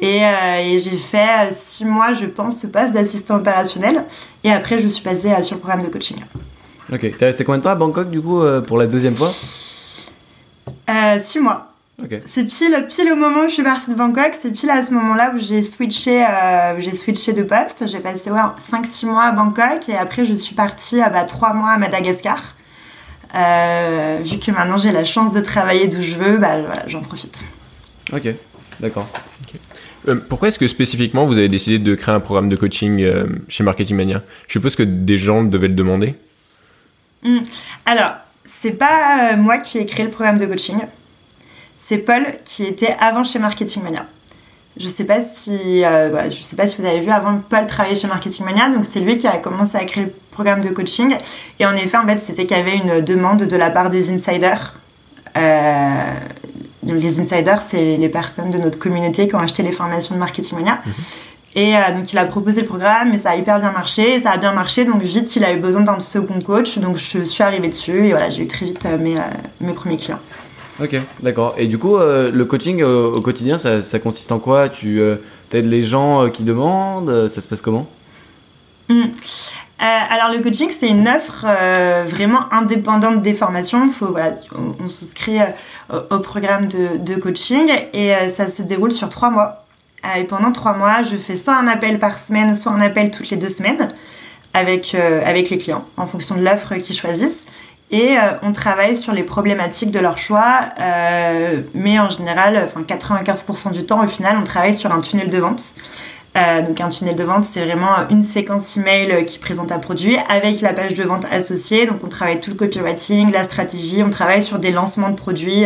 et, 0.00 0.20
et 0.22 0.78
j'ai 0.78 0.96
fait 0.96 1.52
six 1.52 1.84
mois, 1.84 2.12
je 2.12 2.26
pense, 2.26 2.60
ce 2.60 2.66
poste 2.68 2.92
d'assistant 2.92 3.36
opérationnel. 3.36 4.04
Et 4.44 4.52
après, 4.52 4.78
je 4.78 4.86
suis 4.88 5.02
passée 5.02 5.30
sur 5.42 5.56
le 5.56 5.60
programme 5.60 5.84
de 5.84 5.90
coaching. 5.90 6.16
Ok, 6.90 7.00
t'es 7.18 7.24
resté 7.24 7.44
combien 7.44 7.58
de 7.58 7.64
temps 7.64 7.70
à 7.70 7.74
Bangkok 7.74 8.08
du 8.08 8.20
coup 8.22 8.40
pour 8.66 8.78
la 8.78 8.86
deuxième 8.86 9.16
fois? 9.16 9.30
Six 11.20 11.40
mois. 11.40 11.72
C'est 12.26 12.44
pile, 12.44 12.86
pile 12.88 13.10
au 13.10 13.16
moment 13.16 13.44
où 13.44 13.48
je 13.48 13.54
suis 13.54 13.62
partie 13.64 13.90
de 13.90 13.96
Bangkok, 13.96 14.30
c'est 14.32 14.52
pile 14.52 14.70
à 14.70 14.82
ce 14.82 14.94
moment-là 14.94 15.32
où 15.34 15.38
j'ai 15.38 15.62
switché, 15.62 16.24
euh, 16.24 16.78
j'ai 16.78 16.94
switché 16.94 17.32
de 17.32 17.42
poste. 17.42 17.88
J'ai 17.88 17.98
passé 17.98 18.30
ouais, 18.30 18.38
5-6 18.58 19.06
mois 19.06 19.24
à 19.24 19.32
Bangkok 19.32 19.88
et 19.88 19.96
après 19.96 20.24
je 20.24 20.34
suis 20.34 20.54
partie 20.54 21.00
à 21.00 21.10
bah, 21.10 21.24
3 21.24 21.54
mois 21.54 21.70
à 21.70 21.78
Madagascar. 21.78 22.54
Euh, 23.34 24.20
vu 24.24 24.38
que 24.38 24.52
maintenant 24.52 24.78
j'ai 24.78 24.92
la 24.92 25.04
chance 25.04 25.32
de 25.32 25.40
travailler 25.40 25.88
d'où 25.88 26.00
je 26.00 26.14
veux, 26.14 26.36
bah, 26.38 26.60
voilà, 26.60 26.84
j'en 26.86 27.00
profite. 27.00 27.44
Ok, 28.12 28.28
d'accord. 28.78 29.08
Euh, 30.06 30.14
pourquoi 30.28 30.48
est-ce 30.48 30.60
que 30.60 30.68
spécifiquement 30.68 31.26
vous 31.26 31.36
avez 31.36 31.48
décidé 31.48 31.80
de 31.80 31.94
créer 31.96 32.14
un 32.14 32.20
programme 32.20 32.48
de 32.48 32.54
coaching 32.54 33.04
chez 33.48 33.64
Marketing 33.64 33.96
Mania? 33.96 34.22
Je 34.46 34.52
suppose 34.52 34.76
que 34.76 34.84
des 34.84 35.18
gens 35.18 35.42
devaient 35.42 35.68
le 35.68 35.74
demander. 35.74 36.14
Hmm. 37.24 37.40
Alors, 37.86 38.12
c'est 38.44 38.78
pas 38.78 39.34
moi 39.34 39.58
qui 39.58 39.78
ai 39.78 39.84
créé 39.84 40.04
le 40.04 40.12
programme 40.12 40.38
de 40.38 40.46
coaching 40.46 40.78
c'est 41.88 41.96
Paul 41.96 42.22
qui 42.44 42.64
était 42.64 42.94
avant 43.00 43.24
chez 43.24 43.38
Marketing 43.38 43.82
Mania. 43.82 44.04
Je 44.78 44.88
sais 44.88 45.04
pas 45.04 45.22
si, 45.22 45.82
euh, 45.82 46.30
je 46.30 46.36
sais 46.36 46.54
pas 46.54 46.66
si 46.66 46.76
vous 46.78 46.86
avez 46.86 47.00
vu 47.00 47.10
avant 47.10 47.38
Paul 47.38 47.66
travailler 47.66 47.94
chez 47.94 48.06
Marketing 48.06 48.44
Mania, 48.44 48.68
donc 48.68 48.84
c'est 48.84 49.00
lui 49.00 49.16
qui 49.16 49.26
a 49.26 49.38
commencé 49.38 49.78
à 49.78 49.86
créer 49.86 50.04
le 50.04 50.12
programme 50.30 50.60
de 50.60 50.68
coaching. 50.68 51.16
Et 51.58 51.64
en 51.64 51.74
effet, 51.74 51.96
en 51.96 52.04
fait, 52.06 52.18
c'était 52.18 52.44
qu'il 52.44 52.58
y 52.58 52.60
avait 52.60 52.76
une 52.76 53.00
demande 53.00 53.44
de 53.44 53.56
la 53.56 53.70
part 53.70 53.88
des 53.88 54.10
insiders. 54.10 54.74
Euh, 55.38 56.12
les 56.82 57.20
insiders, 57.20 57.62
c'est 57.62 57.96
les 57.96 58.08
personnes 58.10 58.50
de 58.50 58.58
notre 58.58 58.78
communauté 58.78 59.26
qui 59.26 59.34
ont 59.34 59.40
acheté 59.40 59.62
les 59.62 59.72
formations 59.72 60.14
de 60.14 60.20
Marketing 60.20 60.58
Mania. 60.58 60.80
Mhm. 60.84 60.92
Et 61.54 61.74
euh, 61.74 61.80
donc 61.96 62.12
il 62.12 62.18
a 62.18 62.26
proposé 62.26 62.60
le 62.60 62.66
programme, 62.66 63.14
et 63.14 63.18
ça 63.18 63.30
a 63.30 63.36
hyper 63.36 63.60
bien 63.60 63.72
marché, 63.72 64.20
ça 64.20 64.32
a 64.32 64.36
bien 64.36 64.52
marché, 64.52 64.84
donc 64.84 65.00
vite 65.00 65.34
il 65.36 65.42
a 65.42 65.54
eu 65.54 65.56
besoin 65.56 65.80
d'un 65.80 66.00
second 66.00 66.38
coach, 66.44 66.76
donc 66.76 66.98
je 66.98 67.22
suis 67.22 67.42
arrivée 67.42 67.68
dessus 67.68 68.08
et 68.08 68.10
voilà, 68.10 68.28
j'ai 68.28 68.42
eu 68.42 68.46
très 68.46 68.66
vite 68.66 68.86
mes, 69.00 69.16
mes 69.62 69.72
premiers 69.72 69.96
clients. 69.96 70.20
Ok, 70.80 70.96
d'accord. 71.22 71.54
Et 71.58 71.66
du 71.66 71.76
coup, 71.76 71.96
euh, 71.96 72.30
le 72.32 72.44
coaching 72.44 72.82
euh, 72.82 73.08
au 73.08 73.20
quotidien, 73.20 73.58
ça, 73.58 73.98
consiste 73.98 74.30
en 74.30 74.38
quoi? 74.38 74.68
Tu 74.68 75.00
euh, 75.00 75.16
aides 75.52 75.66
les 75.66 75.82
gens 75.82 76.30
qui 76.30 76.44
demandent? 76.44 77.28
Ça 77.28 77.40
se 77.40 77.48
passe 77.48 77.62
comment? 77.62 77.86
Hmm. 78.90 79.10
alors 79.78 80.32
le 80.32 80.40
coaching 80.40 80.70
c'est 80.70 80.88
une 80.88 81.06
offre 81.06 81.44
vraiment 82.06 82.50
indépendante 82.52 83.20
des 83.20 83.34
formations. 83.34 83.90
Faut, 83.90 84.16
on, 84.82 84.88
souscrit 84.88 85.40
au, 85.90 86.18
programme 86.20 86.68
de, 86.68 86.96
de, 86.96 87.20
coaching 87.20 87.70
et 87.92 88.14
ça 88.30 88.48
se 88.48 88.62
déroule 88.62 88.92
sur 88.92 89.10
trois 89.10 89.28
mois. 89.28 89.66
et 90.16 90.24
pendant 90.24 90.52
trois 90.52 90.72
mois, 90.72 91.02
je 91.02 91.16
fais 91.16 91.36
soit 91.36 91.54
un 91.54 91.66
appel 91.66 91.98
par 91.98 92.18
semaine, 92.18 92.56
soit 92.56 92.72
un 92.72 92.80
appel 92.80 93.10
toutes 93.10 93.28
les 93.28 93.36
deux 93.36 93.50
semaines 93.50 93.88
avec, 94.54 94.94
avec 94.94 95.50
les 95.50 95.58
clients 95.58 95.84
en 95.98 96.06
fonction 96.06 96.34
de 96.34 96.40
l'offre 96.40 96.74
qu'ils 96.76 96.96
choisissent 96.96 97.44
et 97.90 98.18
euh, 98.18 98.32
on 98.42 98.52
travaille 98.52 98.96
sur 98.96 99.12
les 99.12 99.22
problématiques 99.22 99.90
de 99.90 99.98
leur 99.98 100.18
choix, 100.18 100.60
euh, 100.78 101.62
mais 101.72 101.98
en 101.98 102.10
général, 102.10 102.62
enfin 102.66 102.82
95% 102.82 103.72
du 103.72 103.84
temps, 103.84 104.04
au 104.04 104.08
final, 104.08 104.36
on 104.38 104.44
travaille 104.44 104.76
sur 104.76 104.92
un 104.92 105.00
tunnel 105.00 105.30
de 105.30 105.38
vente. 105.38 105.72
Euh, 106.36 106.60
donc 106.60 106.78
un 106.82 106.90
tunnel 106.90 107.16
de 107.16 107.24
vente, 107.24 107.46
c'est 107.46 107.64
vraiment 107.64 108.06
une 108.10 108.22
séquence 108.22 108.76
email 108.76 109.24
qui 109.24 109.38
présente 109.38 109.72
un 109.72 109.78
produit 109.78 110.18
avec 110.28 110.60
la 110.60 110.74
page 110.74 110.94
de 110.94 111.02
vente 111.02 111.24
associée. 111.32 111.86
Donc 111.86 112.00
on 112.04 112.08
travaille 112.08 112.40
tout 112.40 112.50
le 112.50 112.56
copywriting, 112.56 113.32
la 113.32 113.44
stratégie, 113.44 114.02
on 114.02 114.10
travaille 114.10 114.42
sur 114.42 114.58
des 114.58 114.70
lancements 114.70 115.08
de 115.08 115.16
produits 115.16 115.64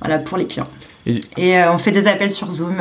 voilà, 0.00 0.18
pour 0.18 0.38
les 0.38 0.46
clients. 0.46 0.68
Et, 1.06 1.62
on 1.62 1.78
fait 1.78 1.92
des 1.92 2.06
appels 2.06 2.32
sur 2.32 2.50
Zoom. 2.50 2.76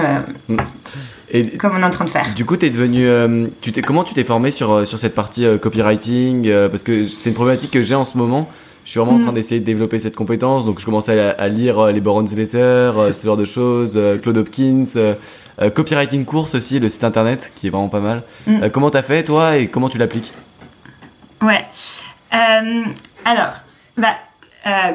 Mm. 1.34 1.58
comme 1.58 1.76
on 1.76 1.82
est 1.82 1.86
en 1.86 1.90
train 1.90 2.06
de 2.06 2.10
faire. 2.10 2.34
Du 2.36 2.46
coup, 2.46 2.56
es 2.56 2.70
devenu, 2.70 3.08
euh, 3.08 3.48
tu 3.62 3.72
t'es, 3.72 3.82
comment 3.82 4.04
tu 4.04 4.14
t'es 4.14 4.24
formé 4.24 4.52
sur, 4.52 4.72
euh, 4.72 4.86
sur 4.86 5.00
cette 5.00 5.16
partie 5.16 5.46
euh, 5.46 5.58
copywriting 5.58 6.50
Parce 6.70 6.84
que 6.84 7.04
c'est 7.04 7.30
une 7.30 7.36
problématique 7.36 7.72
que 7.72 7.82
j'ai 7.82 7.96
en 7.96 8.06
ce 8.06 8.18
moment. 8.18 8.50
Je 8.86 8.92
suis 8.92 9.00
vraiment 9.00 9.18
en 9.18 9.20
train 9.20 9.32
mm. 9.32 9.36
d'essayer 9.36 9.60
de 9.60 9.66
développer 9.66 10.00
cette 10.00 10.16
compétence. 10.16 10.66
Donc, 10.66 10.80
je 10.80 10.86
commençais 10.86 11.20
à, 11.20 11.48
lire 11.50 11.88
les 11.88 12.00
Boron's 12.00 12.34
Letter, 12.34 12.92
ce 13.12 13.26
genre 13.26 13.36
de 13.36 13.44
choses, 13.44 14.00
Claude 14.22 14.38
Hopkins, 14.38 14.86
copywriting 15.76 16.24
course 16.24 16.56
aussi, 16.56 16.80
le 16.80 16.88
site 16.88 17.04
internet 17.04 17.52
qui 17.58 17.68
est 17.68 17.70
vraiment 17.70 17.90
pas 17.90 18.00
mal. 18.00 18.24
Mm. 18.46 18.70
comment 18.72 18.90
t'as 18.90 19.02
fait 19.02 19.24
toi 19.24 19.58
et 19.58 19.68
comment 19.68 19.90
tu 19.90 19.98
l'appliques? 19.98 20.32
Ouais. 21.42 21.66
alors, 22.32 23.56
bah, 23.98 24.16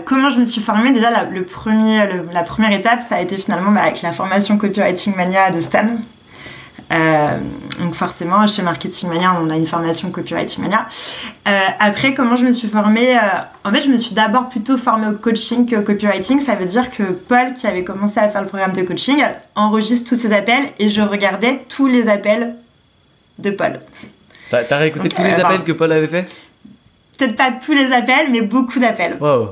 comment 0.07 0.31
je 0.31 0.41
me 0.41 0.47
suis 0.47 0.63
formée? 0.63 0.93
Déjà, 0.93 1.11
la, 1.11 1.25
le 1.25 1.45
premier, 1.45 2.09
la 2.33 2.43
première 2.45 2.73
étape, 2.73 3.03
ça 3.03 3.17
a 3.17 3.21
été 3.21 3.37
finalement 3.37 3.73
bah, 3.73 3.83
avec 3.83 4.01
la 4.01 4.13
formation 4.13 4.57
Copywriting 4.57 5.15
Mania 5.15 5.51
de 5.51 5.61
Stan. 5.61 5.85
Euh, 6.93 7.39
donc 7.81 7.95
forcément, 7.95 8.47
chez 8.47 8.63
Marketing 8.63 9.09
Mania, 9.09 9.35
on 9.41 9.49
a 9.49 9.57
une 9.57 9.67
formation 9.67 10.11
Copywriting 10.11 10.63
Mania. 10.63 10.87
Euh, 11.49 11.51
après, 11.79 12.15
comment 12.15 12.37
je 12.37 12.45
me 12.45 12.53
suis 12.53 12.69
formée 12.69 13.19
En 13.65 13.73
fait, 13.73 13.81
je 13.81 13.89
me 13.89 13.97
suis 13.97 14.15
d'abord 14.15 14.49
plutôt 14.49 14.77
formée 14.77 15.09
au 15.09 15.13
coaching 15.13 15.69
qu'au 15.69 15.83
copywriting. 15.83 16.41
Ça 16.41 16.55
veut 16.55 16.67
dire 16.67 16.91
que 16.91 17.05
Paul, 17.05 17.55
qui 17.55 17.67
avait 17.67 17.85
commencé 17.85 18.21
à 18.21 18.29
faire 18.29 18.43
le 18.43 18.49
programme 18.49 18.73
de 18.73 18.83
coaching, 18.83 19.23
enregistre 19.55 20.11
tous 20.11 20.17
ses 20.17 20.33
appels 20.33 20.65
et 20.79 20.91
je 20.91 21.01
regardais 21.01 21.65
tous 21.69 21.87
les 21.87 22.09
appels 22.09 22.55
de 23.39 23.51
Paul. 23.51 23.81
T'as 24.51 24.77
réécouté 24.77 25.09
tous 25.09 25.23
les 25.23 25.33
appels 25.33 25.65
que 25.65 25.73
Paul 25.73 25.93
avait 25.93 26.09
fait? 26.09 26.29
peut-être 27.23 27.37
pas 27.37 27.53
tous 27.53 27.73
les 27.73 27.93
appels, 27.93 28.31
mais 28.31 28.43
beaucoup 28.43 28.79
d'appels. 28.79 29.17
Wow. 29.21 29.51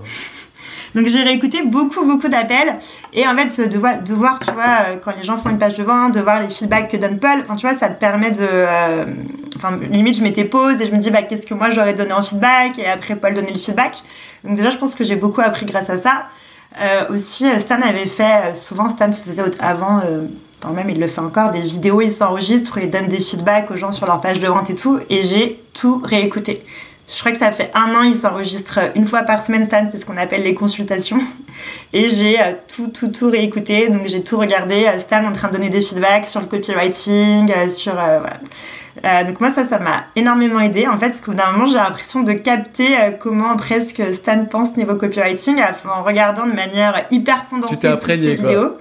Donc 0.95 1.07
j'ai 1.07 1.23
réécouté 1.23 1.63
beaucoup, 1.63 2.05
beaucoup 2.05 2.29
d'appels. 2.29 2.77
Et 3.13 3.27
en 3.27 3.37
fait, 3.37 3.69
de 3.69 3.79
voir, 3.79 4.03
de 4.03 4.15
voir, 4.15 4.39
tu 4.39 4.53
vois, 4.53 4.63
euh, 4.65 4.97
quand 5.03 5.13
les 5.17 5.23
gens 5.23 5.37
font 5.37 5.51
une 5.51 5.59
page 5.59 5.75
de 5.75 5.83
vente, 5.83 6.15
de 6.15 6.21
voir 6.21 6.41
les 6.41 6.49
feedbacks 6.49 6.91
que 6.91 6.97
donne 6.97 7.19
Paul, 7.19 7.41
enfin, 7.43 7.57
tu 7.57 7.67
vois, 7.67 7.77
ça 7.77 7.89
te 7.89 7.99
permet 7.99 8.31
de. 8.31 8.39
Euh, 8.41 9.05
enfin, 9.57 9.79
limite, 9.91 10.17
je 10.17 10.23
m'étais 10.23 10.45
pause 10.45 10.81
et 10.81 10.87
je 10.87 10.93
me 10.93 10.99
dis, 10.99 11.11
bah, 11.11 11.23
qu'est-ce 11.23 11.47
que 11.47 11.55
moi 11.55 11.71
j'aurais 11.71 11.95
donné 11.95 12.13
en 12.13 12.23
feedback 12.23 12.79
Et 12.79 12.87
après, 12.87 13.17
Paul 13.17 13.35
donnait 13.35 13.53
le 13.53 13.59
feedback. 13.59 13.99
Donc 14.45 14.57
déjà, 14.57 14.71
je 14.71 14.77
pense 14.77 14.95
que 14.95 15.05
j'ai 15.05 15.17
beaucoup 15.17 15.41
appris 15.41 15.67
grâce 15.67 15.91
à 15.91 15.99
ça. 15.99 16.25
Euh, 16.81 17.09
aussi, 17.11 17.47
Stan 17.59 17.81
avait 17.83 18.07
fait, 18.07 18.55
souvent 18.55 18.89
Stan 18.89 19.13
faisait 19.13 19.43
avant, 19.59 20.01
enfin 20.63 20.73
même 20.73 20.89
il 20.89 21.01
le 21.01 21.09
fait 21.09 21.21
encore, 21.21 21.51
des 21.51 21.61
vidéos, 21.61 22.01
il 22.01 22.13
s'enregistre, 22.13 22.79
il 22.79 22.89
donne 22.89 23.09
des 23.09 23.19
feedbacks 23.19 23.71
aux 23.73 23.77
gens 23.77 23.91
sur 23.91 24.07
leur 24.07 24.21
page 24.21 24.39
de 24.39 24.47
vente 24.47 24.71
et 24.71 24.77
tout, 24.77 25.01
et 25.11 25.23
j'ai 25.23 25.61
tout 25.75 26.01
réécouté. 26.05 26.63
Je 27.13 27.19
crois 27.19 27.33
que 27.33 27.39
ça 27.39 27.51
fait 27.51 27.71
un 27.75 27.95
an, 27.95 28.03
il 28.03 28.15
s'enregistre 28.15 28.79
une 28.95 29.07
fois 29.07 29.23
par 29.23 29.43
semaine, 29.43 29.65
Stan, 29.65 29.87
c'est 29.91 29.99
ce 29.99 30.07
qu'on 30.07 30.17
appelle 30.17 30.45
les 30.45 30.55
consultations. 30.55 31.19
Et 31.93 32.09
j'ai 32.09 32.41
euh, 32.41 32.53
tout, 32.75 32.87
tout, 32.87 33.09
tout 33.09 33.29
réécouté, 33.29 33.89
donc 33.89 34.07
j'ai 34.07 34.23
tout 34.23 34.39
regardé. 34.39 34.87
Euh, 34.87 34.99
Stan 35.01 35.25
en 35.25 35.33
train 35.33 35.49
de 35.49 35.55
donner 35.55 35.71
des 35.71 35.81
feedbacks 35.81 36.27
sur 36.27 36.41
le 36.41 36.47
copywriting, 36.47 37.53
euh, 37.53 37.69
sur. 37.69 37.95
voilà. 37.95 39.25
donc 39.25 39.41
moi, 39.41 39.51
ça, 39.51 39.65
ça 39.65 39.81
m'a 39.81 40.05
énormément 40.15 40.61
aidé. 40.61 40.87
En 40.87 40.97
fait, 40.99 41.09
parce 41.09 41.21
qu'au 41.21 41.33
bout 41.33 41.39
d'un 41.39 41.51
moment, 41.51 41.67
j'ai 41.67 41.79
l'impression 41.79 42.21
de 42.21 42.33
capter 42.33 42.97
comment 43.19 43.57
presque 43.57 44.03
Stan 44.15 44.45
pense 44.45 44.77
niveau 44.77 44.95
copywriting 44.95 45.57
en 45.89 46.03
regardant 46.05 46.47
de 46.47 46.53
manière 46.53 47.07
hyper 47.11 47.49
condensée 47.49 47.77
tu 47.77 47.89
toutes 47.89 48.07
ces 48.07 48.35
vidéos. 48.37 48.79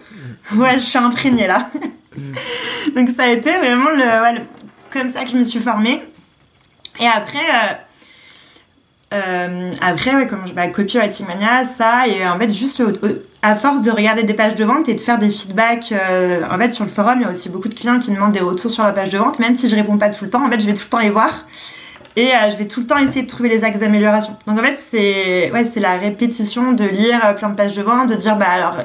Ouais, 0.56 0.74
je 0.74 0.84
suis 0.84 0.98
imprégnée 0.98 1.48
là. 1.48 1.68
Mm. 2.16 2.34
donc 2.96 3.10
ça 3.10 3.24
a 3.24 3.28
été 3.28 3.52
vraiment 3.58 3.90
le, 3.90 4.42
comme 4.92 5.10
ça 5.10 5.24
que 5.24 5.32
je 5.32 5.38
me 5.38 5.44
suis 5.44 5.60
formée. 5.60 6.02
Et 7.00 7.08
après, 7.08 7.40
euh, 7.40 7.74
après, 9.12 10.16
ouais, 10.16 10.28
comme 10.28 10.44
bah, 10.56 10.68
Copywriting 10.68 11.26
Mania, 11.28 11.66
ça, 11.66 12.08
et 12.08 12.28
en 12.28 12.38
fait, 12.38 12.54
juste 12.54 12.82
à 13.42 13.56
force 13.56 13.82
de 13.84 13.92
regarder 13.92 14.24
des 14.24 14.34
pages 14.34 14.56
de 14.56 14.64
vente 14.64 14.90
et 14.90 14.94
de 14.94 15.02
faire 15.02 15.18
des 15.18 15.30
feedbacks, 15.30 15.92
euh, 15.92 16.42
en 16.52 16.58
fait, 16.58 16.72
sur 16.72 16.84
le 16.84 16.90
forum, 16.90 17.20
il 17.20 17.22
y 17.24 17.26
a 17.26 17.32
aussi 17.32 17.50
beaucoup 17.50 17.70
de 17.70 17.74
clients 17.74 18.00
qui 18.00 18.12
demandent 18.12 18.34
des 18.34 18.42
retours 18.42 18.70
sur 18.70 18.84
la 18.84 18.92
page 18.92 19.10
de 19.12 19.18
vente, 19.18 19.40
même 19.40 19.56
si 19.56 19.70
je 19.70 19.76
réponds 19.76 19.98
pas 19.98 20.10
tout 20.10 20.26
le 20.26 20.30
temps, 20.30 20.46
en 20.46 20.50
fait, 20.50 20.60
je 20.60 20.66
vais 20.66 20.74
tout 20.74 20.84
le 20.86 20.90
temps 20.90 21.00
les 21.00 21.10
voir. 21.10 21.46
Et 22.16 22.28
euh, 22.34 22.52
je 22.52 22.58
vais 22.58 22.66
tout 22.66 22.82
le 22.82 22.88
temps 22.88 22.98
essayer 22.98 23.22
de 23.22 23.30
trouver 23.30 23.50
les 23.50 23.64
axes 23.64 23.80
d'amélioration. 23.80 24.36
Donc, 24.46 24.60
en 24.60 24.64
fait, 24.64 24.78
c'est 24.78 25.52
ouais, 25.52 25.66
la 25.80 25.98
répétition 25.98 26.74
de 26.74 26.84
lire 26.84 27.36
plein 27.36 27.50
de 27.50 27.56
pages 27.56 27.74
de 27.74 27.82
vente, 27.82 28.10
de 28.10 28.16
dire, 28.16 28.36
bah 28.36 28.48
alors, 28.52 28.78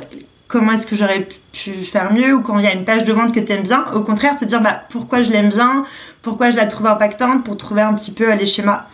comment 0.47 0.73
est-ce 0.73 0.87
que 0.87 0.95
j'aurais 0.95 1.27
pu 1.53 1.73
faire 1.85 2.13
mieux? 2.13 2.35
Ou 2.35 2.43
quand 2.43 2.59
il 2.59 2.65
y 2.65 2.69
a 2.69 2.73
une 2.73 2.85
page 2.85 3.05
de 3.05 3.13
vente 3.13 3.35
que 3.35 3.41
tu 3.41 3.51
aimes 3.53 3.63
bien, 3.63 3.85
au 3.93 4.03
contraire, 4.03 4.37
te 4.37 4.45
dire, 4.45 4.61
bah 4.61 4.83
pourquoi 4.89 5.21
je 5.21 5.31
l'aime 5.31 5.49
bien, 5.49 5.85
pourquoi 6.23 6.51
je 6.51 6.57
la 6.57 6.67
trouve 6.67 6.87
impactante? 6.87 7.43
Pour 7.43 7.57
trouver 7.57 7.83
un 7.83 7.95
petit 7.95 8.13
peu 8.13 8.33
les 8.33 8.47
schémas. 8.47 8.87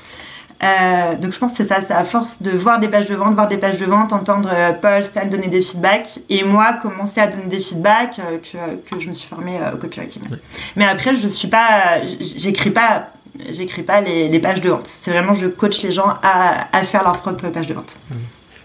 Euh, 0.63 1.17
donc 1.17 1.33
je 1.33 1.39
pense 1.39 1.53
que 1.53 1.59
c'est 1.59 1.65
ça, 1.65 1.81
c'est 1.81 1.95
à 1.95 2.05
force 2.05 2.43
de 2.43 2.51
voir 2.51 2.81
des 2.81 2.89
pages 2.89 3.07
de 3.07 3.15
vente, 3.15 3.35
voir 3.35 3.49
des 3.49 3.57
pages 3.57 3.79
de 3.79 3.87
vente, 3.87 4.13
entendre 4.13 4.51
euh, 4.53 4.73
Paul, 4.73 5.03
Stan 5.05 5.25
donner 5.27 5.49
des 5.49 5.63
feedbacks 5.63 6.21
et 6.29 6.45
moi 6.45 6.75
commencer 6.75 7.21
à 7.21 7.29
donner 7.29 7.47
des 7.47 7.61
feedbacks 7.61 8.19
euh, 8.19 8.37
que, 8.39 8.95
que, 8.95 9.01
je 9.01 9.09
me 9.09 9.15
suis 9.15 9.27
formée 9.27 9.59
au 9.73 9.79
copywriting. 9.79 10.23
Mais 10.77 10.85
après 10.85 11.15
je 11.15 11.27
suis 11.29 11.49
pas, 11.49 12.03
j'écris 12.37 12.71
pas, 12.71 13.09
j'écris 13.49 13.83
pas 13.83 14.03
les, 14.03 14.29
les, 14.29 14.39
pages 14.39 14.61
de 14.61 14.69
vente. 14.69 14.87
C'est 14.87 15.13
vraiment 15.13 15.33
je 15.33 15.47
coach 15.47 15.83
les 15.83 15.93
gens 15.93 16.19
à, 16.23 16.67
à, 16.77 16.83
faire 16.83 17.05
leur 17.05 17.17
propre 17.17 17.49
page 17.49 17.67
de 17.67 17.73
vente. 17.73 17.97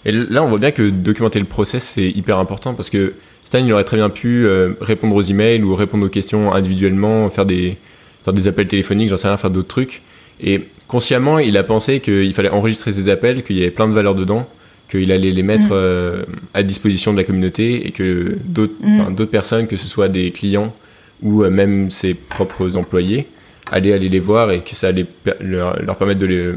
Et 0.03 0.12
là 0.12 0.43
on 0.43 0.49
voit 0.49 0.60
bien 0.60 0.71
que 0.71 0.89
documenter 0.89 1.39
le 1.39 1.45
process 1.45 1.86
c'est 1.86 2.10
hyper 2.10 2.39
important 2.39 2.73
parce 2.73 2.89
que 2.89 3.13
Stan 3.45 3.60
il 3.60 3.71
aurait 3.71 3.86
très 3.86 3.97
bien 3.97 4.10
pu 4.10 4.45
répondre 4.81 5.15
aux 5.15 5.21
emails 5.21 5.63
ou 5.63 5.73
répondre 5.75 6.05
aux 6.05 6.10
questions 6.10 6.53
individuellement, 6.53 7.29
faire 7.29 7.45
des, 7.45 7.77
faire 8.25 8.34
des 8.34 8.49
appels 8.49 8.67
téléphoniques, 8.67 9.08
j'en 9.08 9.17
sais 9.17 9.29
rien, 9.29 9.38
faire 9.38 9.49
d'autres 9.49 9.69
trucs. 9.69 10.01
Et 10.41 10.67
consciemment, 10.87 11.39
il 11.39 11.57
a 11.57 11.63
pensé 11.63 11.99
qu'il 11.99 12.33
fallait 12.33 12.49
enregistrer 12.49 12.91
ses 12.91 13.09
appels, 13.09 13.43
qu'il 13.43 13.57
y 13.57 13.61
avait 13.61 13.71
plein 13.71 13.87
de 13.87 13.93
valeurs 13.93 14.15
dedans, 14.15 14.47
qu'il 14.89 15.11
allait 15.11 15.31
les 15.31 15.43
mettre 15.43 15.67
mm. 15.67 15.73
euh, 15.73 16.23
à 16.53 16.63
disposition 16.63 17.11
de 17.11 17.17
la 17.17 17.23
communauté 17.23 17.87
et 17.87 17.91
que 17.91 18.37
d'autres 18.45 18.73
mm. 18.81 19.25
personnes, 19.27 19.67
que 19.67 19.77
ce 19.77 19.87
soit 19.87 20.09
des 20.09 20.31
clients 20.31 20.73
ou 21.21 21.43
euh, 21.43 21.49
même 21.49 21.89
ses 21.89 22.13
propres 22.13 22.77
employés, 22.77 23.27
allaient 23.71 23.93
aller 23.93 24.09
les 24.09 24.19
voir 24.19 24.51
et 24.51 24.61
que 24.61 24.75
ça 24.75 24.89
allait 24.89 25.05
leur, 25.41 25.95
permettre 25.97 26.19
de, 26.19 26.55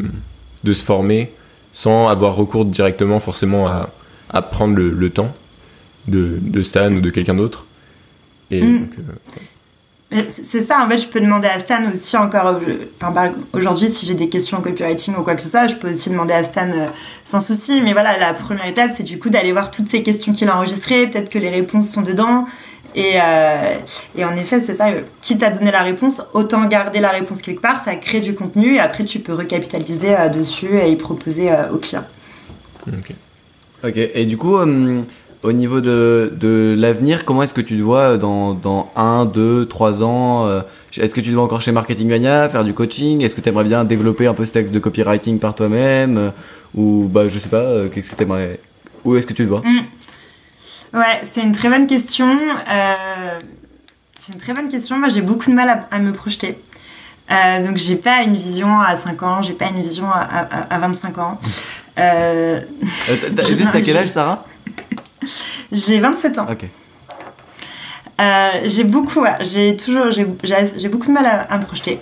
de, 0.62 0.72
se 0.72 0.82
former 0.82 1.30
sans 1.72 2.08
avoir 2.08 2.34
recours 2.36 2.64
directement 2.66 3.18
forcément 3.20 3.66
à, 3.66 3.90
à 4.28 4.42
prendre 4.42 4.76
le, 4.76 5.10
temps 5.10 5.34
de, 6.06 6.38
de, 6.40 6.62
Stan 6.62 6.92
ou 6.92 7.00
de 7.00 7.10
quelqu'un 7.10 7.34
d'autre. 7.34 7.64
Et 8.50 8.60
mm. 8.60 8.78
donc, 8.78 8.90
euh, 8.98 9.40
c'est 10.10 10.62
ça, 10.62 10.82
en 10.82 10.88
fait, 10.88 10.96
je 10.96 11.06
peux 11.06 11.20
demander 11.20 11.48
à 11.48 11.58
Stan 11.60 11.90
aussi 11.92 12.16
encore. 12.16 12.58
Enfin, 13.00 13.32
aujourd'hui, 13.52 13.90
si 13.90 14.06
j'ai 14.06 14.14
des 14.14 14.30
questions 14.30 14.56
en 14.56 14.62
copywriting 14.62 15.14
ou 15.16 15.22
quoi 15.22 15.34
que 15.34 15.42
ce 15.42 15.50
soit, 15.50 15.66
je 15.66 15.74
peux 15.74 15.90
aussi 15.90 16.08
demander 16.08 16.32
à 16.32 16.44
Stan 16.44 16.70
euh, 16.70 16.86
sans 17.24 17.40
souci. 17.40 17.82
Mais 17.82 17.92
voilà, 17.92 18.16
la 18.16 18.32
première 18.32 18.66
étape, 18.66 18.90
c'est 18.94 19.02
du 19.02 19.18
coup 19.18 19.28
d'aller 19.28 19.52
voir 19.52 19.70
toutes 19.70 19.88
ces 19.88 20.02
questions 20.02 20.32
qu'il 20.32 20.48
a 20.48 20.56
enregistrées. 20.56 21.08
Peut-être 21.08 21.28
que 21.28 21.38
les 21.38 21.50
réponses 21.50 21.90
sont 21.90 22.00
dedans. 22.00 22.46
Et, 22.94 23.16
euh, 23.20 23.74
et 24.16 24.24
en 24.24 24.34
effet, 24.34 24.60
c'est 24.60 24.74
ça. 24.74 24.88
Euh, 24.88 25.02
quitte 25.20 25.42
à 25.42 25.50
donner 25.50 25.70
la 25.70 25.82
réponse, 25.82 26.22
autant 26.32 26.64
garder 26.64 27.00
la 27.00 27.10
réponse 27.10 27.42
quelque 27.42 27.60
part. 27.60 27.84
Ça 27.84 27.94
crée 27.96 28.20
du 28.20 28.34
contenu 28.34 28.76
et 28.76 28.80
après, 28.80 29.04
tu 29.04 29.18
peux 29.18 29.34
recapitaliser 29.34 30.14
dessus 30.34 30.78
et 30.78 30.90
y 30.90 30.96
proposer 30.96 31.50
au 31.70 31.76
client. 31.76 32.04
Ok. 32.86 33.12
Ok. 33.84 33.96
Et 33.96 34.24
du 34.24 34.38
coup 34.38 34.56
au 35.42 35.52
niveau 35.52 35.80
de, 35.80 36.32
de 36.36 36.74
l'avenir, 36.76 37.24
comment 37.24 37.42
est-ce 37.42 37.54
que 37.54 37.60
tu 37.60 37.76
te 37.76 37.82
vois 37.82 38.16
dans, 38.18 38.54
dans 38.54 38.90
1, 38.96 39.26
2, 39.26 39.66
3 39.66 40.02
ans 40.02 40.46
euh, 40.46 40.60
Est-ce 40.96 41.14
que 41.14 41.20
tu 41.20 41.30
te 41.30 41.34
vois 41.34 41.44
encore 41.44 41.60
chez 41.60 41.70
Marketing 41.70 42.08
Mania, 42.08 42.48
faire 42.48 42.64
du 42.64 42.74
coaching? 42.74 43.22
Est-ce 43.22 43.36
que 43.36 43.40
tu 43.40 43.48
aimerais 43.48 43.64
bien 43.64 43.84
développer 43.84 44.26
un 44.26 44.34
peu 44.34 44.44
ce 44.44 44.52
texte 44.52 44.74
de 44.74 44.80
copywriting 44.80 45.38
par 45.38 45.54
toi-même 45.54 46.18
euh, 46.18 46.30
Ou 46.74 47.08
bah, 47.08 47.28
je 47.28 47.38
sais 47.38 47.48
pas, 47.48 47.58
euh, 47.58 47.88
qu'est-ce 47.88 48.10
que 48.10 48.16
tu 48.16 48.22
aimerais 48.24 48.58
Où 49.04 49.16
est-ce 49.16 49.26
que 49.26 49.32
tu 49.32 49.44
te 49.44 49.48
vois? 49.48 49.60
Mm. 49.60 49.84
Ouais, 50.94 51.20
c'est 51.22 51.42
une 51.42 51.52
très 51.52 51.68
bonne 51.68 51.86
question. 51.86 52.36
c'est 54.18 54.32
une 54.32 54.40
très 54.40 54.54
bonne 54.54 54.68
question. 54.68 54.98
Moi, 54.98 55.08
j'ai 55.08 55.22
beaucoup 55.22 55.50
de 55.50 55.54
mal 55.54 55.86
à, 55.90 55.98
me 55.98 56.12
projeter. 56.12 56.58
donc, 57.62 57.76
j'ai 57.76 57.96
pas 57.96 58.22
une 58.22 58.36
vision 58.36 58.80
à 58.80 58.96
5 58.96 59.22
ans, 59.22 59.42
j'ai 59.42 59.52
pas 59.52 59.66
une 59.66 59.82
vision 59.82 60.06
à, 60.10 60.20
à, 60.20 60.74
à 60.74 60.78
25 60.78 61.18
ans. 61.18 61.38
juste 63.46 63.74
à 63.74 63.82
quel 63.82 63.98
âge, 63.98 64.08
Sarah? 64.08 64.47
j'ai 65.72 65.98
27 66.00 66.38
ans. 66.38 66.46
Ok. 66.50 66.66
Euh, 68.20 68.50
j'ai 68.64 68.84
beaucoup, 68.84 69.24
j'ai 69.40 69.76
toujours, 69.76 70.10
j'ai 70.10 70.24
beaucoup 70.24 71.06
de 71.06 71.12
mal 71.12 71.46
à, 71.48 71.58
me 71.58 71.64
projeter. 71.64 72.00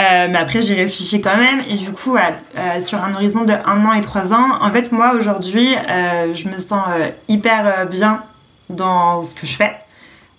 Euh, 0.00 0.28
mais 0.30 0.38
après, 0.38 0.62
j'ai 0.62 0.74
réfléchi 0.74 1.20
quand 1.20 1.36
même. 1.36 1.62
Et 1.68 1.74
du 1.74 1.90
coup, 1.90 2.16
euh, 2.16 2.80
sur 2.80 3.02
un 3.02 3.14
horizon 3.14 3.44
de 3.44 3.52
1 3.52 3.84
an 3.84 3.92
et 3.92 4.00
3 4.00 4.32
ans, 4.34 4.58
en 4.60 4.70
fait, 4.70 4.92
moi, 4.92 5.14
aujourd'hui, 5.18 5.74
je 6.32 6.48
me 6.48 6.58
sens 6.58 6.84
hyper 7.28 7.86
bien 7.86 8.22
dans 8.70 9.24
ce 9.24 9.34
que 9.34 9.46
je 9.46 9.56
fais. 9.56 9.74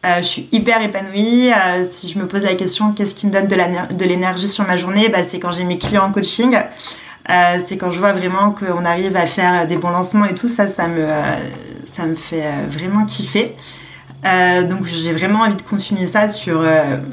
je 0.04 0.24
suis 0.24 0.48
hyper 0.52 0.82
épanouie. 0.82 1.52
si 1.90 2.08
je 2.10 2.18
me 2.18 2.26
pose 2.26 2.44
la 2.44 2.56
question, 2.56 2.94
qu'est-ce 2.94 3.16
qui 3.16 3.28
me 3.28 3.32
donne 3.32 3.48
de 3.48 4.06
l'énergie 4.06 4.48
sur 4.48 4.66
ma 4.66 4.78
journée 4.78 5.10
bah, 5.10 5.24
C'est 5.24 5.40
quand 5.40 5.52
j'ai 5.52 5.66
mes 5.66 5.78
clients 5.78 6.06
en 6.06 6.12
coaching. 6.12 6.58
C'est 7.28 7.78
quand 7.78 7.92
je 7.92 8.00
vois 8.00 8.14
vraiment 8.14 8.52
qu'on 8.52 8.86
arrive 8.86 9.18
à 9.18 9.26
faire 9.26 9.68
des 9.68 9.76
bons 9.76 9.90
lancements 9.90 10.26
et 10.26 10.34
tout 10.34 10.48
ça, 10.48 10.70
ça 10.70 10.88
me, 10.88 11.06
ça 11.94 12.06
me 12.06 12.16
fait 12.16 12.44
euh, 12.44 12.68
vraiment 12.70 13.06
kiffer. 13.06 13.56
donc 14.24 14.86
j'ai 14.86 15.12
vraiment 15.12 15.42
envie 15.42 15.56
de 15.56 15.62
continuer 15.62 16.06
ça 16.06 16.30
sur, 16.30 16.64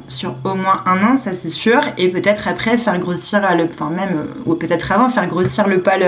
sur 0.06 0.36
au 0.44 0.54
moins 0.54 0.82
un 0.86 1.02
an, 1.02 1.16
ça 1.16 1.34
c'est 1.34 1.50
sûr, 1.50 1.80
et 1.98 2.08
peut-être 2.08 2.46
après 2.46 2.76
faire 2.76 2.98
grossir 2.98 3.40
le, 3.56 3.64
enfin 3.64 3.90
même, 3.90 4.26
ou 4.46 4.54
peut-être 4.54 4.92
avant 4.92 5.08
faire 5.08 5.26
grossir 5.26 5.66
le 5.66 5.80
pôle 5.80 6.04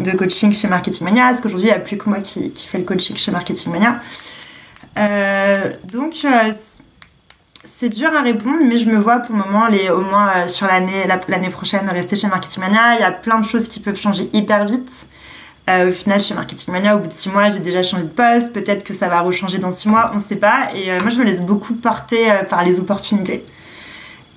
de 0.00 0.10
coaching 0.12 0.52
chez 0.54 0.66
Marketing 0.66 1.04
Mania, 1.04 1.28
parce 1.28 1.42
qu'aujourd'hui 1.42 1.68
il 1.68 1.72
n'y 1.72 1.76
a 1.76 1.80
plus 1.80 1.98
que 1.98 2.08
moi 2.08 2.20
qui, 2.20 2.52
qui 2.52 2.66
fait 2.66 2.78
le 2.78 2.84
coaching 2.84 3.16
chez 3.18 3.32
Marketing 3.32 3.70
Mania. 3.70 4.00
donc 5.92 6.24
c'est 7.66 7.88
dur 7.88 8.10
à 8.14 8.22
répondre, 8.22 8.58
mais 8.64 8.78
je 8.78 8.88
me 8.88 8.96
vois 8.96 9.18
pour 9.18 9.36
le 9.36 9.42
moment, 9.42 9.66
au 9.66 10.00
moins 10.00 10.30
euh, 10.36 10.48
sur 10.48 10.66
l'année 10.66 11.04
l'année 11.28 11.50
prochaine, 11.50 11.88
rester 11.90 12.16
chez 12.16 12.28
Marketing 12.28 12.62
Mania. 12.62 12.94
Il 12.94 13.00
y 13.00 13.04
a 13.04 13.10
plein 13.10 13.38
de 13.40 13.44
choses 13.44 13.68
qui 13.68 13.80
peuvent 13.80 13.98
changer 13.98 14.30
hyper 14.32 14.64
vite. 14.64 15.06
Euh, 15.68 15.88
au 15.88 15.92
final, 15.92 16.20
chez 16.20 16.34
Marketing 16.34 16.72
Mania, 16.72 16.96
au 16.96 17.00
bout 17.00 17.08
de 17.08 17.12
six 17.12 17.28
mois, 17.28 17.48
j'ai 17.48 17.58
déjà 17.58 17.82
changé 17.82 18.04
de 18.04 18.08
poste. 18.08 18.52
Peut-être 18.52 18.84
que 18.84 18.94
ça 18.94 19.08
va 19.08 19.20
rechanger 19.20 19.58
dans 19.58 19.72
six 19.72 19.88
mois, 19.88 20.10
on 20.12 20.16
ne 20.16 20.20
sait 20.20 20.36
pas. 20.36 20.68
Et 20.74 20.90
euh, 20.90 21.00
moi, 21.00 21.10
je 21.10 21.18
me 21.18 21.24
laisse 21.24 21.42
beaucoup 21.42 21.74
porter 21.74 22.30
par 22.48 22.64
les 22.64 22.78
opportunités. 22.78 23.42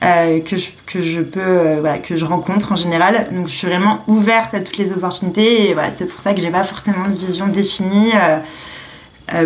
que, 0.01 0.57
je, 0.57 1.21
peux, 1.21 1.79
voilà, 1.79 1.99
que 1.99 2.15
je 2.15 2.25
rencontre 2.25 2.71
en 2.71 2.75
général. 2.75 3.27
Donc 3.31 3.47
je 3.47 3.53
suis 3.53 3.67
vraiment 3.67 4.03
ouverte 4.07 4.53
à 4.53 4.61
toutes 4.61 4.77
les 4.77 4.91
opportunités 4.91 5.69
et 5.69 5.73
voilà, 5.73 5.91
c'est 5.91 6.05
pour 6.05 6.19
ça 6.19 6.33
que 6.33 6.41
j'ai 6.41 6.51
pas 6.51 6.63
forcément 6.63 7.07
de 7.07 7.13
vision 7.13 7.47
définie 7.47 8.11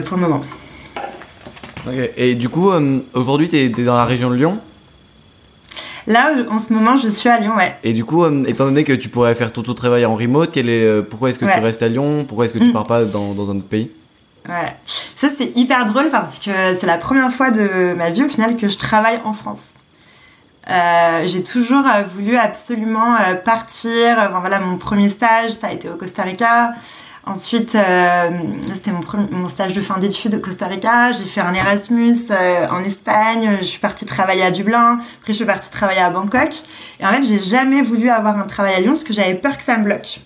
pour 0.05 0.17
le 0.17 0.21
moment. 0.21 0.41
Et 2.15 2.35
du 2.35 2.49
coup, 2.49 2.71
aujourd'hui, 3.13 3.49
tu 3.49 3.57
es, 3.57 3.69
dans 3.69 3.95
la 3.95 4.05
région 4.05 4.29
de 4.29 4.35
Lyon? 4.35 4.59
Là, 6.07 6.33
en 6.49 6.59
ce 6.59 6.73
moment, 6.73 6.95
je 6.95 7.07
suis 7.07 7.29
à 7.29 7.39
Lyon, 7.39 7.55
ouais. 7.55 7.75
Et 7.83 7.93
du 7.93 8.03
coup, 8.03 8.23
euh, 8.23 8.43
étant 8.45 8.65
donné 8.65 8.83
que 8.83 8.93
tu 8.93 9.09
pourrais 9.09 9.35
faire 9.35 9.53
tout 9.53 9.61
ton 9.61 9.73
travail 9.73 10.05
en 10.05 10.15
remote, 10.15 10.51
quel 10.53 10.69
est, 10.69 10.85
euh, 10.85 11.01
pourquoi 11.01 11.29
est-ce 11.29 11.39
que 11.39 11.45
tu 11.45 11.59
restes 11.59 11.83
à 11.83 11.87
Lyon? 11.87 12.25
Pourquoi 12.27 12.45
est-ce 12.45 12.53
que 12.53 12.59
tu 12.59 12.69
mm. 12.69 12.73
pars 12.73 12.85
pas 12.85 13.05
dans, 13.05 13.33
dans, 13.33 13.49
un 13.49 13.57
autre 13.57 13.67
pays? 13.67 13.89
Ouais, 14.47 14.75
ça 15.15 15.29
c'est 15.29 15.53
hyper 15.55 15.85
drôle 15.85 16.09
parce 16.09 16.37
que 16.37 16.75
c'est 16.75 16.85
la 16.85 16.97
première 16.97 17.31
fois 17.31 17.49
de 17.49 17.93
ma 17.95 18.09
vie 18.09 18.23
au 18.23 18.27
final 18.27 18.57
que 18.57 18.67
je 18.67 18.77
travaille 18.77 19.21
en 19.23 19.31
France. 19.31 19.75
Euh, 20.69 21.25
j'ai 21.25 21.43
toujours 21.43 21.85
voulu 22.13 22.35
absolument 22.35 23.15
partir. 23.45 24.17
Enfin, 24.17 24.39
voilà, 24.41 24.59
mon 24.59 24.77
premier 24.77 25.07
stage, 25.07 25.51
ça 25.51 25.67
a 25.67 25.71
été 25.71 25.87
au 25.87 25.95
Costa 25.95 26.23
Rica. 26.23 26.73
Ensuite, 27.25 27.75
euh, 27.75 28.29
c'était 28.73 28.91
mon, 29.31 29.47
stage 29.47 29.73
de 29.73 29.79
fin 29.79 29.97
d'études 29.97 30.35
au 30.35 30.39
Costa 30.39 30.67
Rica. 30.67 31.13
J'ai 31.13 31.23
fait 31.23 31.39
un 31.39 31.53
Erasmus 31.53 32.17
euh, 32.31 32.67
en 32.69 32.83
Espagne. 32.83 33.57
Je 33.61 33.65
suis 33.65 33.79
partie 33.79 34.05
travailler 34.05 34.43
à 34.43 34.51
Dublin. 34.51 34.99
Après, 35.21 35.31
je 35.31 35.37
suis 35.37 35.45
partie 35.45 35.71
travailler 35.71 36.01
à 36.01 36.09
Bangkok. 36.09 36.51
Et 36.99 37.05
en 37.05 37.13
fait, 37.13 37.23
j'ai 37.23 37.39
jamais 37.39 37.81
voulu 37.81 38.09
avoir 38.09 38.37
un 38.37 38.45
travail 38.45 38.75
à 38.75 38.79
Lyon 38.81 38.91
parce 38.91 39.03
que 39.03 39.13
j'avais 39.13 39.35
peur 39.35 39.55
que 39.55 39.63
ça 39.63 39.77
me 39.77 39.85
bloque. 39.85 40.19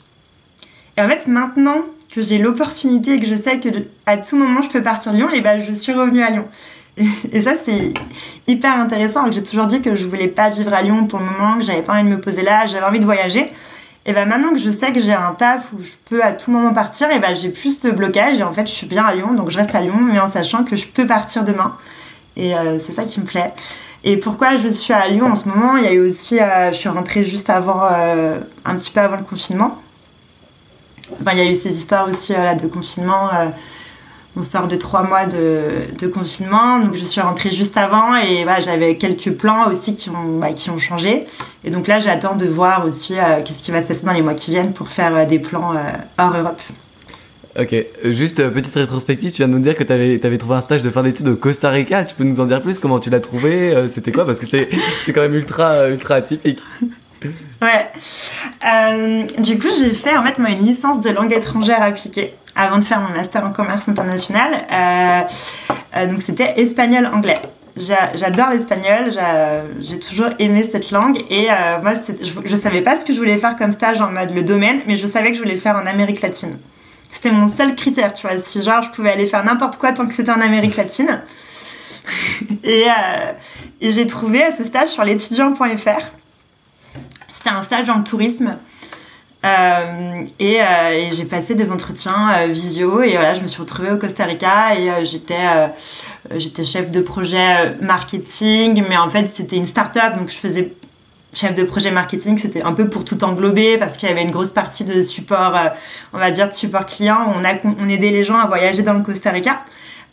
Et 0.97 1.01
en 1.01 1.07
fait, 1.07 1.27
maintenant 1.27 1.83
que 2.11 2.23
j'ai 2.23 2.39
l'opportunité 2.39 3.13
et 3.13 3.19
que 3.19 3.27
je 3.27 3.35
sais 3.35 3.59
que 3.59 3.69
à 4.07 4.17
tout 4.17 4.35
moment 4.35 4.63
je 4.63 4.69
peux 4.69 4.81
partir 4.81 5.11
à 5.11 5.15
Lyon, 5.15 5.29
et 5.29 5.41
ben 5.41 5.61
je 5.61 5.71
suis 5.73 5.93
revenue 5.93 6.23
à 6.23 6.31
Lyon. 6.31 6.47
Et, 7.31 7.41
ça, 7.43 7.55
c'est 7.55 7.93
hyper 8.47 8.79
intéressant. 8.79 9.31
J'ai 9.31 9.43
toujours 9.43 9.67
dit 9.67 9.81
que 9.81 9.95
je 9.95 10.07
voulais 10.07 10.27
pas 10.27 10.49
vivre 10.49 10.73
à 10.73 10.81
Lyon 10.81 11.05
pour 11.05 11.19
le 11.19 11.25
moment, 11.25 11.59
que 11.59 11.63
j'avais 11.63 11.83
pas 11.83 11.93
envie 11.93 12.09
de 12.09 12.15
me 12.15 12.19
poser 12.19 12.41
là, 12.41 12.65
j'avais 12.65 12.85
envie 12.87 12.99
de 12.99 13.05
voyager. 13.05 13.51
Et 14.07 14.13
ben 14.13 14.25
maintenant 14.25 14.53
que 14.53 14.57
je 14.57 14.69
sais 14.69 14.93
que 14.93 15.01
j'ai 15.01 15.13
un 15.13 15.33
taf 15.37 15.67
où 15.73 15.83
je 15.83 15.91
peux 16.09 16.23
à 16.23 16.31
tout 16.31 16.49
moment 16.49 16.73
partir, 16.73 17.11
et 17.11 17.19
ben 17.19 17.35
j'ai 17.35 17.49
plus 17.49 17.77
ce 17.77 17.89
blocage 17.89 18.39
et 18.39 18.43
en 18.43 18.53
fait 18.53 18.65
je 18.65 18.71
suis 18.71 18.87
bien 18.87 19.03
à 19.03 19.13
Lyon, 19.13 19.33
donc 19.33 19.51
je 19.51 19.57
reste 19.57 19.75
à 19.75 19.81
Lyon, 19.81 19.99
mais 19.99 20.17
en 20.17 20.29
sachant 20.29 20.63
que 20.63 20.77
je 20.77 20.87
peux 20.87 21.05
partir 21.05 21.43
demain. 21.43 21.75
Et 22.37 22.55
euh, 22.55 22.79
c'est 22.79 22.93
ça 22.93 23.03
qui 23.03 23.19
me 23.19 23.25
plaît. 23.25 23.53
Et 24.05 24.15
pourquoi 24.15 24.55
je 24.55 24.69
suis 24.69 24.93
à 24.93 25.09
Lyon 25.09 25.33
en 25.33 25.35
ce 25.35 25.49
moment? 25.49 25.75
Il 25.75 25.83
y 25.83 25.87
a 25.87 25.91
eu 25.91 26.07
aussi, 26.07 26.39
euh, 26.39 26.71
je 26.71 26.77
suis 26.77 26.87
rentrée 26.87 27.25
juste 27.25 27.49
avant, 27.49 27.81
euh, 27.91 28.39
un 28.63 28.75
petit 28.75 28.91
peu 28.91 29.01
avant 29.01 29.17
le 29.17 29.23
confinement. 29.23 29.77
Enfin, 31.19 31.31
il 31.33 31.39
y 31.39 31.41
a 31.41 31.51
eu 31.51 31.55
ces 31.55 31.77
histoires 31.77 32.07
aussi 32.07 32.33
de 32.33 32.67
confinement 32.67 33.29
on 34.37 34.41
sort 34.43 34.67
de 34.67 34.75
trois 34.75 35.03
mois 35.03 35.25
de, 35.25 36.07
confinement, 36.07 36.79
donc 36.79 36.95
je 36.95 37.03
suis 37.03 37.21
rentrée 37.21 37.51
juste 37.51 37.75
avant 37.75 38.15
et 38.15 38.43
voilà, 38.43 38.61
j'avais 38.61 38.95
quelques 38.95 39.31
plans 39.31 39.69
aussi 39.69 39.95
qui 39.95 40.09
ont, 40.09 40.39
bah, 40.39 40.53
qui 40.53 40.69
ont 40.69 40.79
changé. 40.79 41.25
Et 41.63 41.69
donc 41.69 41.87
là, 41.87 41.99
j'attends 41.99 42.35
de 42.35 42.45
voir 42.45 42.85
aussi 42.85 43.17
euh, 43.17 43.41
qu'est-ce 43.43 43.63
qui 43.63 43.71
va 43.71 43.81
se 43.81 43.87
passer 43.87 44.05
dans 44.05 44.13
les 44.13 44.21
mois 44.21 44.35
qui 44.35 44.51
viennent 44.51 44.73
pour 44.73 44.89
faire 44.89 45.15
euh, 45.15 45.25
des 45.25 45.39
plans 45.39 45.73
euh, 45.73 45.79
hors 46.17 46.37
Europe. 46.37 46.61
Ok, 47.59 47.75
juste 48.03 48.47
petite 48.51 48.75
rétrospective, 48.75 49.31
tu 49.31 49.37
viens 49.37 49.47
de 49.47 49.53
nous 49.53 49.59
dire 49.59 49.75
que 49.75 49.83
tu 49.83 49.91
avais, 49.91 50.23
avais, 50.23 50.37
trouvé 50.37 50.55
un 50.55 50.61
stage 50.61 50.83
de 50.83 50.91
fin 50.91 51.01
d'études 51.01 51.27
au 51.27 51.35
Costa 51.35 51.71
Rica. 51.71 52.05
Tu 52.05 52.13
peux 52.13 52.23
nous 52.23 52.39
en 52.39 52.45
dire 52.45 52.61
plus? 52.61 52.77
Comment 52.77 52.99
tu 52.99 53.09
l'as 53.09 53.19
trouvé? 53.19 53.87
C'était 53.87 54.11
quoi? 54.11 54.27
Parce 54.27 54.39
que 54.39 54.45
c'est 54.45 54.67
quand 55.11 55.21
même 55.21 55.33
ultra, 55.33 55.89
ultra 55.89 56.15
atypique. 56.15 56.59
Ouais. 57.63 57.87
du 59.39 59.57
coup, 59.57 59.69
j'ai 59.75 59.89
fait 59.89 60.15
en 60.15 60.23
fait 60.23 60.37
moi 60.37 60.51
une 60.51 60.63
licence 60.63 60.99
de 60.99 61.09
langue 61.09 61.33
étrangère 61.33 61.81
appliquée 61.81 62.35
avant 62.57 62.79
de 62.79 62.83
faire 62.83 62.99
mon 62.99 63.15
master 63.15 63.45
en 63.45 63.51
commerce 63.51 63.87
international. 63.87 64.51
Euh, 64.71 65.21
euh, 65.95 66.07
donc 66.07 66.21
c'était 66.21 66.59
espagnol-anglais. 66.59 67.39
J'adore 68.15 68.49
l'espagnol, 68.49 69.11
j'ai 69.81 69.99
toujours 69.99 70.29
aimé 70.39 70.67
cette 70.69 70.89
langue 70.89 71.23
et 71.29 71.47
euh, 71.51 71.79
moi 71.83 71.93
je, 71.93 72.55
ne 72.55 72.59
savais 72.59 72.81
pas 72.81 72.99
ce 72.99 73.05
que 73.05 73.13
je 73.13 73.19
voulais 73.19 73.37
faire 73.37 73.55
comme 73.55 73.71
stage 73.71 74.01
en 74.01 74.09
mode 74.09 74.33
le 74.33 74.41
domaine, 74.41 74.81
mais 74.87 74.97
je 74.97 75.05
savais 75.05 75.29
que 75.29 75.37
je 75.37 75.43
voulais 75.43 75.53
le 75.53 75.59
faire 75.59 75.75
en 75.75 75.85
Amérique 75.85 76.21
latine. 76.21 76.57
C'était 77.11 77.29
mon 77.29 77.47
seul 77.47 77.75
critère, 77.75 78.13
tu 78.15 78.25
vois. 78.25 78.39
Si 78.39 78.63
genre 78.63 78.81
je 78.81 78.89
pouvais 78.89 79.11
aller 79.11 79.27
faire 79.27 79.45
n'importe 79.45 79.77
quoi 79.77 79.91
tant 79.93 80.07
que 80.07 80.13
c'était 80.15 80.31
en 80.31 80.41
Amérique 80.41 80.75
latine. 80.75 81.21
et, 82.63 82.85
j'ai 83.79 84.07
trouvé 84.07 84.45
ce 84.57 84.63
stage 84.63 84.89
sur 84.89 85.03
l'étudiant.fr. 85.03 86.01
C'était 87.29 87.49
un 87.49 87.61
stage 87.61 87.85
le 87.85 88.03
tourisme. 88.03 88.57
Euh, 89.45 90.25
euh, 90.41 91.09
et, 91.09 91.13
j'ai 91.13 91.25
passé 91.25 91.53
des 91.53 91.71
entretiens 91.71 92.33
euh, 92.39 92.47
visio 92.47 93.01
et 93.03 93.11
voilà, 93.11 93.35
je 93.35 93.41
me 93.41 93.47
suis 93.47 93.61
retrouvée 93.61 93.91
au 93.91 93.97
Costa 93.97 94.25
Rica 94.25 94.75
et 94.75 95.05
j'étais 95.05 95.35
j'étais 96.35 96.63
chef 96.63 96.89
de 96.91 97.01
projet 97.01 97.75
marketing, 97.79 98.83
mais 98.89 98.97
en 98.97 99.09
fait 99.09 99.27
c'était 99.27 99.55
une 99.55 99.65
start-up 99.65 100.17
donc 100.17 100.29
je 100.29 100.35
faisais 100.35 100.73
chef 101.33 101.53
de 101.53 101.63
projet 101.63 101.91
marketing, 101.91 102.37
c'était 102.39 102.63
un 102.63 102.73
peu 102.73 102.87
pour 102.89 103.05
tout 103.05 103.23
englober 103.23 103.77
parce 103.77 103.97
qu'il 103.97 104.09
y 104.09 104.11
avait 104.11 104.23
une 104.23 104.31
grosse 104.31 104.51
partie 104.51 104.83
de 104.83 105.03
support, 105.03 105.55
on 106.13 106.17
va 106.17 106.31
dire 106.31 106.49
de 106.49 106.53
support 106.53 106.87
client. 106.87 107.31
On, 107.35 107.45
a, 107.45 107.53
on 107.79 107.87
aidait 107.89 108.09
les 108.09 108.23
gens 108.23 108.39
à 108.39 108.47
voyager 108.47 108.81
dans 108.81 108.93
le 108.93 109.03
Costa 109.03 109.29
Rica. 109.29 109.63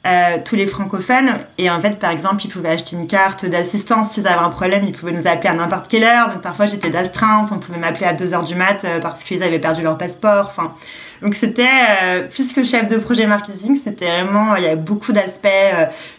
Euh, 0.07 0.37
tous 0.45 0.55
les 0.55 0.67
francophones. 0.67 1.31
Et 1.57 1.71
en 1.71 1.81
fait, 1.81 1.99
par 1.99 2.11
exemple, 2.11 2.45
ils 2.45 2.51
pouvaient 2.51 2.69
acheter 2.69 2.95
une 2.95 3.07
carte 3.07 3.47
d'assistance. 3.47 4.11
S'ils 4.11 4.29
avaient 4.29 4.45
un 4.45 4.51
problème, 4.51 4.85
ils 4.87 4.93
pouvaient 4.93 5.13
nous 5.13 5.27
appeler 5.27 5.49
à 5.49 5.55
n'importe 5.55 5.89
quelle 5.89 6.05
heure. 6.05 6.29
Donc 6.29 6.43
parfois, 6.43 6.67
j'étais 6.67 6.91
d'astreinte. 6.91 7.49
On 7.53 7.59
pouvait 7.59 7.79
m'appeler 7.79 8.05
à 8.05 8.13
2h 8.13 8.45
du 8.45 8.55
mat 8.55 8.85
euh, 8.85 9.01
parce 9.01 9.25
qu'ils 9.25 9.43
avaient 9.43 9.59
perdu 9.59 9.81
leur 9.81 9.97
passeport. 9.97 10.49
Enfin, 10.49 10.75
donc 11.23 11.35
c'était, 11.35 11.71
euh, 12.03 12.29
plus 12.29 12.53
que 12.53 12.63
chef 12.63 12.87
de 12.87 12.99
projet 12.99 13.27
marketing, 13.27 13.81
c'était 13.83 14.11
vraiment, 14.11 14.57
il 14.57 14.65
y 14.65 14.67
avait 14.67 14.77
beaucoup 14.77 15.15
d'aspects. 15.15 15.49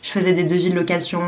je 0.02 0.10
faisais 0.10 0.32
des 0.32 0.46
devis 0.46 0.72
de 0.72 0.76
location. 0.76 1.22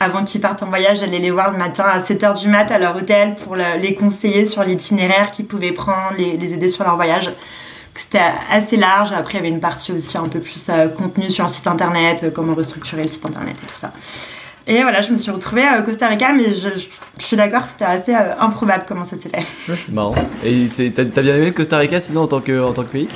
avant 0.00 0.24
qu'ils 0.24 0.40
partent 0.40 0.64
en 0.64 0.66
voyage, 0.66 0.98
j'allais 0.98 1.20
les 1.20 1.30
voir 1.30 1.52
le 1.52 1.58
matin 1.58 1.84
à 1.84 2.00
7h 2.00 2.40
du 2.40 2.48
mat 2.48 2.68
à 2.72 2.80
leur 2.80 2.96
hôtel 2.96 3.36
pour 3.36 3.54
les 3.54 3.94
conseiller 3.94 4.46
sur 4.46 4.64
l'itinéraire 4.64 5.30
qu'ils 5.30 5.46
pouvaient 5.46 5.70
prendre, 5.70 6.16
les, 6.18 6.32
les 6.32 6.54
aider 6.54 6.68
sur 6.68 6.82
leur 6.82 6.96
voyage 6.96 7.30
c'était 7.96 8.20
assez 8.50 8.76
large. 8.76 9.12
Après, 9.12 9.34
il 9.34 9.36
y 9.36 9.38
avait 9.40 9.48
une 9.48 9.60
partie 9.60 9.92
aussi 9.92 10.16
un 10.18 10.28
peu 10.28 10.40
plus 10.40 10.68
euh, 10.68 10.88
contenu 10.88 11.30
sur 11.30 11.44
le 11.44 11.50
site 11.50 11.66
internet, 11.66 12.22
euh, 12.22 12.30
comment 12.30 12.54
restructurer 12.54 13.02
le 13.02 13.08
site 13.08 13.24
internet 13.24 13.56
et 13.62 13.66
tout 13.66 13.74
ça. 13.74 13.92
Et 14.68 14.82
voilà, 14.82 15.00
je 15.00 15.12
me 15.12 15.16
suis 15.16 15.30
retrouvée 15.30 15.64
au 15.78 15.82
Costa 15.82 16.08
Rica, 16.08 16.32
mais 16.32 16.52
je, 16.52 16.70
suis 17.18 17.36
d'accord, 17.36 17.64
c'était 17.64 17.84
assez 17.84 18.14
euh, 18.14 18.34
improbable 18.40 18.84
comment 18.88 19.04
ça 19.04 19.16
s'est 19.16 19.28
fait. 19.28 19.46
c'est 19.76 19.92
marrant. 19.92 20.14
Et 20.44 20.66
t'as 20.90 21.22
bien 21.22 21.36
aimé 21.36 21.46
le 21.46 21.52
Costa 21.52 21.78
Rica 21.78 22.00
sinon 22.00 22.22
en 22.22 22.26
tant 22.26 22.40
que, 22.40 22.62
en 22.62 22.72
tant 22.72 22.82
que 22.82 22.88
pays? 22.88 23.08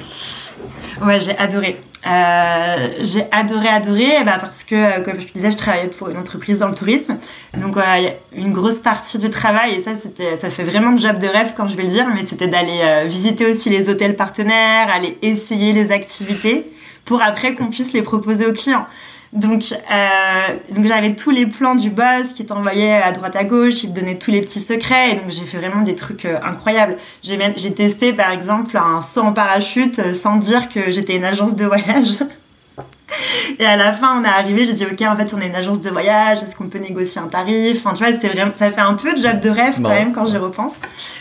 Ouais, 1.03 1.19
j'ai 1.19 1.37
adoré. 1.39 1.81
Euh, 2.07 2.89
j'ai 3.01 3.25
adoré, 3.31 3.69
adoré, 3.69 4.25
bah 4.25 4.37
parce 4.41 4.65
que, 4.65 4.75
euh, 4.75 5.01
comme 5.03 5.21
je 5.21 5.27
te 5.27 5.33
disais, 5.33 5.51
je 5.51 5.57
travaillais 5.57 5.89
pour 5.89 6.09
une 6.09 6.19
entreprise 6.19 6.59
dans 6.59 6.69
le 6.69 6.75
tourisme. 6.75 7.19
Donc, 7.57 7.77
a 7.77 7.99
une 8.35 8.53
grosse 8.53 8.81
partie 8.81 9.19
du 9.19 9.31
travail, 9.31 9.75
et 9.75 9.81
ça, 9.81 9.93
ça 9.97 10.51
fait 10.51 10.63
vraiment 10.63 10.93
le 10.93 10.99
job 10.99 11.19
de 11.19 11.27
rêve 11.27 11.53
quand 11.57 11.69
je 11.69 11.77
vais 11.77 11.85
le 11.85 11.89
dire, 11.89 12.07
mais 12.15 12.25
c'était 12.25 12.49
d'aller 12.49 12.81
euh, 12.83 13.05
visiter 13.07 13.47
aussi 13.47 13.71
les 13.71 13.89
hôtels 13.89 14.17
partenaires, 14.17 14.89
aller 14.91 15.19
essayer 15.23 15.73
les 15.73 15.93
activités 15.93 16.67
pour 17.05 17.23
après 17.23 17.55
qu'on 17.55 17.67
puisse 17.67 17.93
les 17.93 18.03
proposer 18.03 18.47
aux 18.47 18.53
clients. 18.53 18.87
Donc, 19.33 19.73
euh, 19.73 20.75
donc 20.75 20.87
j'avais 20.87 21.15
tous 21.15 21.31
les 21.31 21.47
plans 21.47 21.77
du 21.77 21.89
boss 21.89 22.33
qui 22.35 22.45
t'envoyait 22.45 22.95
à 22.95 23.13
droite 23.13 23.37
à 23.37 23.45
gauche, 23.45 23.85
il 23.85 23.93
te 23.93 24.01
donnait 24.01 24.17
tous 24.17 24.33
les 24.33 24.41
petits 24.41 24.61
secrets. 24.61 25.13
Et 25.13 25.15
donc 25.15 25.31
j'ai 25.31 25.45
fait 25.45 25.59
vraiment 25.59 25.83
des 25.83 25.95
trucs 25.95 26.25
euh, 26.25 26.39
incroyables. 26.43 26.97
J'ai 27.23 27.37
même 27.37 27.53
j'ai 27.57 27.73
testé 27.73 28.13
par 28.13 28.33
exemple 28.33 28.77
un 28.77 29.01
saut 29.01 29.21
en 29.21 29.33
parachute 29.33 30.01
euh, 30.01 30.15
sans 30.15 30.37
dire 30.37 30.69
que 30.69 30.91
j'étais 30.91 31.15
une 31.15 31.25
agence 31.25 31.55
de 31.55 31.65
voyage. 31.65 32.19
Et 33.59 33.67
à 33.67 33.77
la 33.77 33.93
fin, 33.93 34.21
on 34.21 34.25
est 34.25 34.29
arrivé, 34.29 34.65
j'ai 34.65 34.73
dit 34.73 34.87
ok, 34.87 35.03
en 35.03 35.17
fait, 35.17 35.35
on 35.35 35.41
est 35.41 35.49
une 35.49 35.55
agence 35.55 35.81
de 35.81 35.91
voyage, 35.91 36.39
est-ce 36.43 36.55
qu'on 36.55 36.69
peut 36.69 36.79
négocier 36.79 37.21
un 37.21 37.27
tarif? 37.27 37.85
Enfin, 37.85 37.95
tu 37.95 38.05
vois, 38.05 38.17
c'est 38.17 38.29
vraiment, 38.29 38.53
ça 38.55 38.71
fait 38.71 38.81
un 38.81 38.95
peu 38.95 39.13
de 39.13 39.19
job 39.19 39.41
de 39.41 39.51
rêve 39.51 39.75
quand 39.83 39.89
même 39.89 40.13
quand 40.13 40.27
j'y 40.27 40.37
repense. 40.37 40.77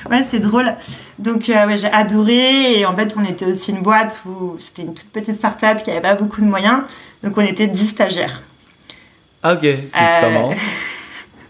Ouais, 0.10 0.22
c'est 0.24 0.38
drôle. 0.38 0.76
Donc, 1.18 1.46
ouais, 1.48 1.78
j'ai 1.78 1.92
adoré. 1.92 2.80
Et 2.80 2.86
en 2.86 2.96
fait, 2.96 3.16
on 3.18 3.26
était 3.26 3.46
aussi 3.46 3.72
une 3.72 3.82
boîte 3.82 4.22
où 4.28 4.56
c'était 4.60 4.84
une 4.84 4.94
toute 4.94 5.10
petite 5.10 5.38
start-up 5.38 5.82
qui 5.84 5.90
avait 5.90 6.00
pas 6.00 6.14
beaucoup 6.14 6.42
de 6.42 6.46
moyens. 6.46 6.84
Donc 7.24 7.38
on 7.38 7.42
était 7.42 7.68
10 7.68 7.88
stagiaires. 7.88 8.42
Ah 9.44 9.54
ok, 9.54 9.62
c'est 9.88 9.98
pas 9.98 10.26
euh, 10.26 10.34
marrant. 10.34 10.54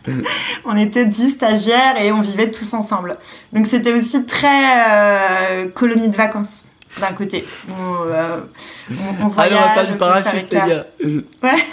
on 0.65 0.77
était 0.77 1.05
10 1.05 1.31
stagiaires 1.31 1.99
et 2.01 2.11
on 2.11 2.21
vivait 2.21 2.51
tous 2.51 2.73
ensemble. 2.73 3.17
Donc 3.53 3.67
c'était 3.67 3.93
aussi 3.93 4.25
très 4.25 4.89
euh, 4.89 5.67
colonie 5.69 6.07
de 6.07 6.15
vacances 6.15 6.65
d'un 6.99 7.13
côté. 7.13 7.45
On, 7.69 8.07
euh, 8.07 8.39
on, 9.21 9.27
voyage, 9.27 9.53
on 9.53 9.61
va 9.61 9.69
faire 9.69 9.91
du 9.91 9.97
parachute, 9.97 10.51
les 10.51 10.57
gars. 10.57 10.85
Ouais, 11.43 11.63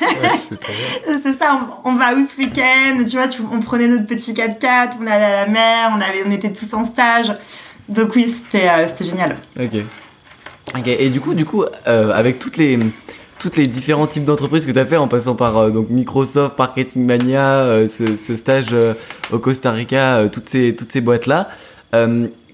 c'est 1.22 1.32
ça, 1.32 1.58
on, 1.84 1.94
va 1.94 2.14
où 2.14 2.26
ce 2.26 2.36
week-end 2.36 3.02
Tu 3.04 3.16
vois, 3.16 3.28
on 3.50 3.60
prenait 3.60 3.88
notre 3.88 4.06
petit 4.06 4.34
4x4, 4.34 4.92
on 5.00 5.06
allait 5.06 5.24
à 5.24 5.46
la 5.46 5.46
mer, 5.46 5.92
on, 5.96 6.00
avait, 6.00 6.22
on 6.26 6.30
était 6.30 6.52
tous 6.52 6.72
en 6.74 6.84
stage. 6.84 7.32
Donc 7.88 8.14
oui, 8.14 8.28
c'était 8.28 8.68
génial. 9.04 9.36
Ok. 9.58 9.82
Ok, 10.76 10.86
et 10.88 11.10
du 11.10 11.20
coup, 11.20 11.34
du 11.34 11.44
coup 11.44 11.64
avec 11.84 12.38
toutes 12.38 12.56
les 12.56 12.78
toutes 13.38 13.56
les 13.56 13.66
différents 13.66 14.06
types 14.06 14.24
d'entreprises 14.24 14.66
que 14.66 14.72
tu 14.72 14.78
as 14.78 14.86
fait 14.86 14.96
en 14.96 15.08
passant 15.08 15.34
par 15.34 15.56
euh, 15.56 15.70
donc 15.70 15.90
Microsoft, 15.90 16.58
Marketing 16.58 17.04
Mania, 17.04 17.58
euh, 17.58 17.88
ce, 17.88 18.36
stage 18.36 18.68
euh, 18.72 18.94
au 19.32 19.38
Costa 19.38 19.70
Rica, 19.72 20.28
toutes 20.32 20.48
ces, 20.48 20.74
toutes 20.74 20.92
ces 20.92 21.00
boîtes-là. 21.00 21.48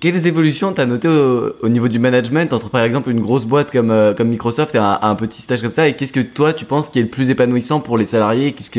quelles 0.01 0.27
évolutions 0.27 0.73
tu 0.73 0.81
as 0.81 0.87
notées 0.87 1.09
au, 1.09 1.69
niveau 1.69 1.89
du 1.89 1.99
management 1.99 2.53
entre 2.53 2.71
par 2.71 2.83
exemple 2.83 3.11
une 3.11 3.21
grosse 3.21 3.47
boîte 3.47 3.71
comme, 3.71 4.15
comme 4.17 4.29
Microsoft 4.29 4.75
et 4.75 4.79
un, 4.79 5.15
petit 5.15 5.43
stage 5.43 5.63
comme 5.63 5.73
ça? 5.73 5.87
Et 5.89 5.95
qu'est-ce 5.95 6.13
que 6.13 6.21
toi 6.21 6.53
tu 6.53 6.65
penses 6.65 6.91
qui 6.91 6.99
est 6.99 7.03
le 7.03 7.09
plus 7.09 7.31
épanouissant 7.31 7.81
pour 7.81 7.99
les 7.99 8.07
salariés? 8.07 8.53
Qu'est-ce, 8.53 8.71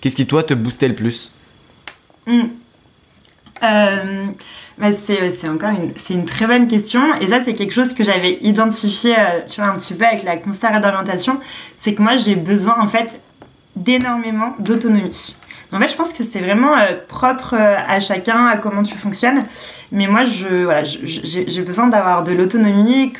qu'est-ce 0.00 0.16
qui 0.16 0.26
toi 0.26 0.42
te 0.42 0.54
boostait 0.54 0.88
le 0.88 0.94
plus? 0.94 1.32
Hmm. 2.26 2.48
Euh, 3.62 4.26
bah, 4.78 4.92
c'est 4.92 5.48
encore 5.48 5.70
une, 5.70 5.92
une 6.10 6.24
très 6.24 6.46
bonne 6.46 6.66
question. 6.66 7.14
Et 7.20 7.28
ça, 7.28 7.40
c'est 7.44 7.54
quelque 7.54 7.72
chose 7.72 7.94
que 7.94 8.02
j'avais 8.02 8.38
identifié, 8.40 9.14
euh, 9.16 9.40
tu 9.46 9.60
vois, 9.60 9.70
un 9.70 9.76
petit 9.76 9.94
peu 9.94 10.04
avec 10.04 10.24
la 10.24 10.36
conseillère 10.36 10.80
d'orientation. 10.80 11.38
C'est 11.76 11.94
que 11.94 12.02
moi, 12.02 12.16
j'ai 12.16 12.34
besoin, 12.34 12.80
en 12.80 12.88
fait, 12.88 13.20
d'énormément 13.76 14.54
d'autonomie. 14.58 15.36
En 15.72 15.78
fait, 15.78 15.88
je 15.88 15.96
pense 15.96 16.12
que 16.12 16.22
c'est 16.24 16.40
vraiment 16.40 16.76
euh, 16.76 16.96
propre 17.08 17.54
à 17.54 17.98
chacun, 18.00 18.46
à 18.46 18.56
comment 18.56 18.82
tu 18.82 18.94
fonctionnes. 18.98 19.44
Mais 19.90 20.06
moi, 20.06 20.22
j'ai 20.24 21.62
besoin 21.62 21.86
d'avoir 21.86 22.24
de 22.24 22.32
l'autonomie, 22.32 23.12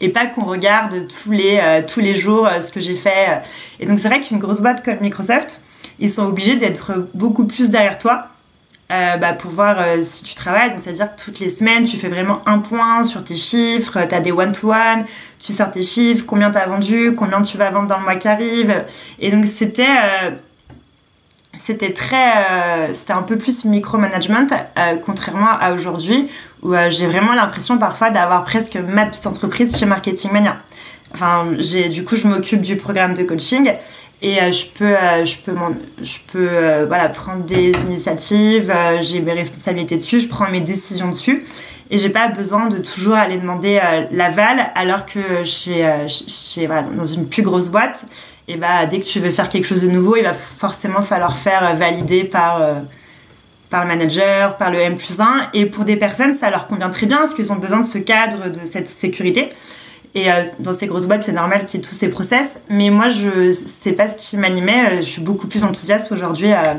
et 0.00 0.08
pas 0.08 0.26
qu'on 0.26 0.44
regarde 0.44 1.06
tous 1.08 1.30
les, 1.30 1.60
tous 1.86 2.00
les 2.00 2.16
jours 2.16 2.48
ce 2.60 2.72
que 2.72 2.80
j'ai 2.80 2.96
fait. 2.96 3.42
Et 3.78 3.86
donc, 3.86 4.00
c'est 4.00 4.08
vrai 4.08 4.20
qu'une 4.20 4.38
grosse 4.38 4.60
boîte 4.60 4.84
comme 4.84 4.98
Microsoft, 5.00 5.60
ils 6.00 6.10
sont 6.10 6.24
obligés 6.24 6.56
d'être 6.56 7.08
beaucoup 7.14 7.44
plus 7.44 7.70
derrière 7.70 7.98
toi 7.98 8.28
euh, 8.90 9.18
bah, 9.18 9.34
pour 9.34 9.50
voir 9.50 9.76
euh, 9.78 10.02
si 10.02 10.24
tu 10.24 10.34
travailles. 10.34 10.70
Donc, 10.70 10.80
c'est-à-dire 10.82 11.14
que 11.14 11.20
toutes 11.22 11.40
les 11.40 11.50
semaines, 11.50 11.84
tu 11.84 11.98
fais 11.98 12.08
vraiment 12.08 12.40
un 12.46 12.58
point 12.60 13.04
sur 13.04 13.22
tes 13.22 13.36
chiffres, 13.36 13.98
tu 14.08 14.14
as 14.14 14.20
des 14.20 14.32
one-to-one, 14.32 15.04
tu 15.38 15.52
sors 15.52 15.70
tes 15.70 15.82
chiffres, 15.82 16.24
combien 16.26 16.50
tu 16.50 16.56
as 16.56 16.66
vendu, 16.66 17.14
combien 17.14 17.42
tu 17.42 17.58
vas 17.58 17.70
vendre 17.70 17.86
dans 17.86 17.98
le 17.98 18.04
mois 18.04 18.16
qui 18.16 18.28
arrive? 18.28 18.84
Et 19.18 19.30
donc, 19.30 19.44
c'était. 19.44 19.82
Euh, 19.82 20.30
c'était 21.56 21.92
très 21.92 22.94
c'était 22.94 23.14
un 23.14 23.22
peu 23.22 23.36
plus 23.36 23.64
micromanagement 23.64 24.46
contrairement 25.04 25.50
à 25.60 25.72
aujourd'hui 25.72 26.28
où 26.62 26.72
j'ai 26.88 27.08
vraiment 27.08 27.32
l'impression 27.32 27.78
parfois 27.78 28.10
d'avoir 28.10 28.44
presque 28.44 28.76
ma 28.76 29.06
petite 29.06 29.26
entreprise 29.26 29.76
chez 29.76 29.84
Marketing 29.84 30.30
Mania 30.30 30.58
enfin 31.12 31.46
du 31.46 32.04
coup 32.04 32.14
je 32.14 32.28
m'occupe 32.28 32.60
du 32.60 32.76
programme 32.76 33.14
de 33.14 33.24
coaching 33.24 33.72
et 34.20 34.40
euh, 34.42 34.50
je 34.50 34.66
peux, 34.66 34.96
euh, 34.96 35.24
je 35.24 35.36
peux, 35.38 35.54
je 36.02 36.16
peux 36.32 36.48
euh, 36.50 36.84
voilà, 36.88 37.08
prendre 37.08 37.44
des 37.44 37.70
initiatives, 37.86 38.72
j'ai 39.02 39.20
mes 39.20 39.32
responsabilités 39.32 39.96
dessus, 39.96 40.20
je 40.20 40.28
prends 40.28 40.50
mes 40.50 40.60
décisions 40.60 41.08
dessus. 41.08 41.44
Et 41.90 41.96
j'ai 41.96 42.10
pas 42.10 42.28
besoin 42.28 42.68
de 42.68 42.76
toujours 42.78 43.14
aller 43.14 43.38
demander 43.38 43.80
l'aval, 44.10 44.58
alors 44.74 45.06
que 45.06 45.42
chez, 45.42 45.90
chez, 46.06 46.66
voilà, 46.66 46.82
dans 46.82 47.06
une 47.06 47.26
plus 47.26 47.40
grosse 47.40 47.68
boîte, 47.68 48.04
et 48.46 48.56
bah, 48.56 48.84
dès 48.84 49.00
que 49.00 49.06
tu 49.06 49.20
veux 49.20 49.30
faire 49.30 49.48
quelque 49.48 49.64
chose 49.64 49.80
de 49.80 49.88
nouveau, 49.88 50.16
il 50.16 50.22
va 50.22 50.34
forcément 50.34 51.00
falloir 51.00 51.38
faire 51.38 51.74
valider 51.76 52.24
par, 52.24 52.60
par 53.70 53.84
le 53.84 53.88
manager, 53.88 54.58
par 54.58 54.70
le 54.70 54.80
M 54.80 54.98
plus 54.98 55.18
1. 55.18 55.48
Et 55.54 55.64
pour 55.64 55.86
des 55.86 55.96
personnes, 55.96 56.34
ça 56.34 56.50
leur 56.50 56.66
convient 56.66 56.90
très 56.90 57.06
bien 57.06 57.18
parce 57.18 57.32
qu'ils 57.32 57.52
ont 57.52 57.56
besoin 57.56 57.80
de 57.80 57.86
ce 57.86 57.96
cadre, 57.96 58.50
de 58.50 58.66
cette 58.66 58.88
sécurité. 58.88 59.48
Et 60.14 60.30
euh, 60.30 60.44
dans 60.58 60.72
ces 60.72 60.86
grosses 60.86 61.06
boîtes, 61.06 61.24
c'est 61.24 61.32
normal 61.32 61.66
qu'il 61.66 61.80
y 61.80 61.82
ait 61.82 61.86
tous 61.86 61.94
ces 61.94 62.08
process. 62.08 62.60
Mais 62.68 62.90
moi, 62.90 63.08
je 63.08 63.52
sais 63.52 63.92
pas 63.92 64.08
ce 64.08 64.16
qui 64.16 64.36
m'animait. 64.36 64.84
Euh, 64.86 64.96
je 64.98 65.06
suis 65.06 65.22
beaucoup 65.22 65.46
plus 65.46 65.64
enthousiaste 65.64 66.10
aujourd'hui 66.12 66.52
euh, 66.52 66.74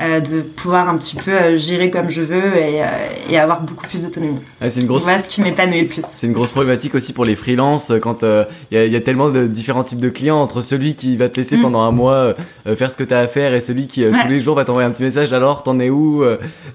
euh, 0.00 0.20
de 0.20 0.40
pouvoir 0.40 0.88
un 0.88 0.96
petit 0.96 1.16
peu 1.16 1.30
euh, 1.32 1.58
gérer 1.58 1.90
comme 1.90 2.08
je 2.08 2.22
veux 2.22 2.56
et, 2.56 2.82
euh, 2.82 2.86
et 3.28 3.38
avoir 3.38 3.60
beaucoup 3.60 3.86
plus 3.86 4.02
d'autonomie. 4.02 4.38
c'est 4.66 4.80
une 4.80 4.86
grosse. 4.86 5.02
Voilà 5.02 5.22
ce 5.22 5.28
qui 5.28 5.42
m'épanouit 5.42 5.82
le 5.82 5.86
plus. 5.86 6.02
C'est 6.02 6.26
une 6.26 6.32
grosse 6.32 6.48
problématique 6.48 6.94
aussi 6.94 7.12
pour 7.12 7.26
les 7.26 7.36
freelances 7.36 7.92
quand 8.00 8.22
il 8.22 8.78
y, 8.78 8.88
y, 8.88 8.96
a 8.96 9.00
tellement 9.02 9.28
de 9.28 9.46
différents 9.46 9.84
types 9.84 10.00
de 10.00 10.08
clients 10.08 10.40
entre 10.40 10.62
celui 10.62 10.94
qui 10.94 11.18
va 11.18 11.28
te 11.28 11.36
laisser 11.36 11.58
mm. 11.58 11.62
pendant 11.62 11.82
un 11.82 11.90
mois 11.90 12.34
faire 12.74 12.90
ce 12.90 12.96
que 12.96 13.04
tu 13.04 13.12
as 13.12 13.18
à 13.18 13.26
faire 13.26 13.52
et 13.52 13.60
celui 13.60 13.86
qui 13.86 14.02
tous 14.02 14.28
les 14.28 14.40
jours 14.40 14.54
va 14.54 14.64
t'envoyer 14.64 14.88
un 14.88 14.92
petit 14.92 15.02
message 15.02 15.34
alors 15.34 15.62
t'en 15.62 15.78
es 15.78 15.90
où 15.90 16.24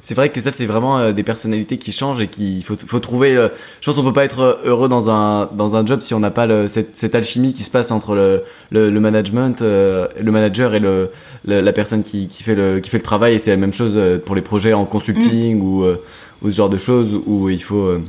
C'est 0.01 0.13
vrai 0.13 0.29
que 0.29 0.39
ça 0.39 0.51
c'est 0.51 0.67
vraiment 0.67 1.11
des 1.11 1.23
personnalités 1.23 1.79
qui 1.79 1.91
changent 1.91 2.21
et 2.21 2.27
qu'il 2.27 2.63
faut, 2.63 2.75
faut 2.85 2.99
trouver. 2.99 3.33
je 3.33 3.85
pense 3.85 3.95
qu'on 3.95 4.03
peut 4.03 4.13
pas 4.13 4.25
être 4.25 4.59
heureux 4.63 4.89
dans 4.89 5.09
un 5.09 5.49
dans 5.53 5.75
un 5.75 5.83
job 5.83 6.01
si 6.01 6.13
on 6.13 6.19
n'a 6.19 6.31
pas 6.31 6.67
cette, 6.67 6.95
cette, 6.95 7.15
alchimie 7.15 7.53
qui 7.53 7.63
se 7.63 7.71
passe 7.71 7.89
entre 7.89 8.13
le, 8.13 8.43
le, 8.69 8.91
le 8.91 8.99
management, 8.99 9.61
le 9.61 10.31
manager 10.31 10.75
et 10.75 10.79
le 10.79 11.09
la, 11.47 11.73
personne 11.73 12.03
qui, 12.03 12.27
qui, 12.27 12.43
fait 12.43 12.55
le, 12.55 12.79
qui 12.79 12.89
fait 12.89 12.97
le 12.97 13.03
travail 13.03 13.35
et 13.35 13.39
c'est 13.39 13.51
la 13.51 13.57
même 13.57 13.73
chose 13.73 13.93
euh, 13.95 14.19
pour 14.19 14.35
les 14.35 14.41
projets 14.41 14.73
en 14.73 14.85
consulting 14.85 15.57
mm. 15.57 15.61
ou, 15.61 15.83
euh, 15.83 16.03
ou, 16.41 16.51
ce 16.51 16.57
genre 16.57 16.69
de 16.69 16.77
choses 16.77 17.19
où 17.25 17.49
il 17.49 17.61
faut, 17.61 17.85
euh, 17.85 18.01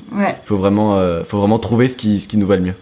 faut, 0.45 0.57
vraiment, 0.57 1.01
faut 1.25 1.39
vraiment 1.39 1.59
trouver 1.59 1.89
ce 1.89 1.97
qui, 1.97 2.21
ce 2.21 2.29
qui 2.29 2.37
nous 2.37 2.47
va 2.47 2.57
le 2.57 2.63
mieux. 2.63 2.75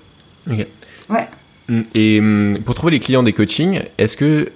Ok. 0.50 0.66
Ouais. 1.10 1.28
Mm, 1.68 1.80
et 1.94 2.20
mm, 2.20 2.58
pour 2.64 2.74
trouver 2.74 2.92
les 2.92 3.00
clients 3.00 3.22
des 3.22 3.34
coachings, 3.34 3.82
est-ce 3.98 4.16
que. 4.16 4.50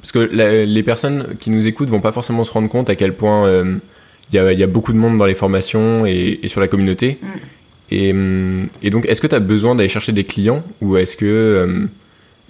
parce 0.00 0.12
que 0.12 0.20
les 0.20 0.82
personnes 0.82 1.26
qui 1.40 1.50
nous 1.50 1.66
écoutent 1.66 1.90
vont 1.90 2.00
pas 2.00 2.12
forcément 2.12 2.44
se 2.44 2.52
rendre 2.52 2.68
compte 2.68 2.88
à 2.88 2.94
quel 2.94 3.14
point 3.14 3.50
il 4.32 4.36
y, 4.36 4.38
a, 4.38 4.52
y, 4.52 4.62
a, 4.62 4.66
beaucoup 4.68 4.92
de 4.92 4.98
monde 4.98 5.18
dans 5.18 5.26
les 5.26 5.34
formations 5.34 6.06
et, 6.06 6.38
et 6.42 6.48
sur 6.48 6.60
la 6.60 6.68
communauté. 6.68 7.18
Et, 7.90 8.14
et, 8.82 8.90
donc, 8.90 9.04
est-ce 9.06 9.20
que 9.20 9.26
tu 9.26 9.34
as 9.34 9.40
besoin 9.40 9.74
d'aller 9.74 9.88
chercher 9.88 10.12
des 10.12 10.22
clients 10.22 10.62
ou 10.80 10.96
est-ce 10.96 11.16
que 11.16 11.88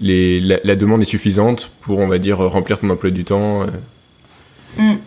la, 0.00 0.76
demande 0.76 1.02
est 1.02 1.06
suffisante 1.06 1.70
pour, 1.82 1.98
on 1.98 2.08
va 2.08 2.18
dire, 2.18 2.38
remplir 2.38 2.78
ton 2.78 2.90
emploi 2.90 3.10
du 3.10 3.24
temps 3.24 3.62
euh. 3.62 3.66
hmm. 4.78 4.98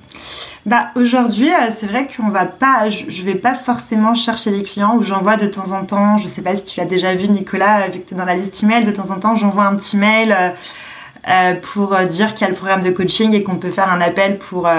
Bah, 0.65 0.91
aujourd'hui, 0.95 1.49
euh, 1.49 1.71
c'est 1.71 1.87
vrai 1.87 2.07
qu'on 2.07 2.29
va 2.29 2.45
pas, 2.45 2.89
je, 2.89 3.05
ne 3.05 3.25
vais 3.25 3.35
pas 3.35 3.53
forcément 3.53 4.15
chercher 4.15 4.49
les 4.49 4.61
clients 4.61 4.95
ou 4.95 5.03
j'envoie 5.03 5.35
de 5.35 5.47
temps 5.47 5.71
en 5.71 5.83
temps, 5.83 6.17
je 6.17 6.27
sais 6.27 6.41
pas 6.41 6.55
si 6.55 6.63
tu 6.63 6.79
l'as 6.79 6.85
déjà 6.85 7.13
vu 7.15 7.27
Nicolas, 7.27 7.87
vu 7.87 7.99
que 7.99 8.07
tu 8.07 8.13
es 8.13 8.17
dans 8.17 8.23
la 8.23 8.35
liste 8.35 8.63
email, 8.63 8.85
de 8.85 8.91
temps 8.91 9.11
en 9.11 9.19
temps 9.19 9.35
j'envoie 9.35 9.65
un 9.65 9.75
petit 9.75 9.97
mail 9.97 10.33
euh, 11.27 11.53
pour 11.55 11.97
dire 12.09 12.33
qu'il 12.33 12.43
y 12.43 12.45
a 12.45 12.49
le 12.49 12.55
programme 12.55 12.81
de 12.81 12.91
coaching 12.91 13.33
et 13.33 13.43
qu'on 13.43 13.57
peut 13.57 13.71
faire 13.71 13.91
un 13.91 13.99
appel 13.99 14.37
pour, 14.37 14.69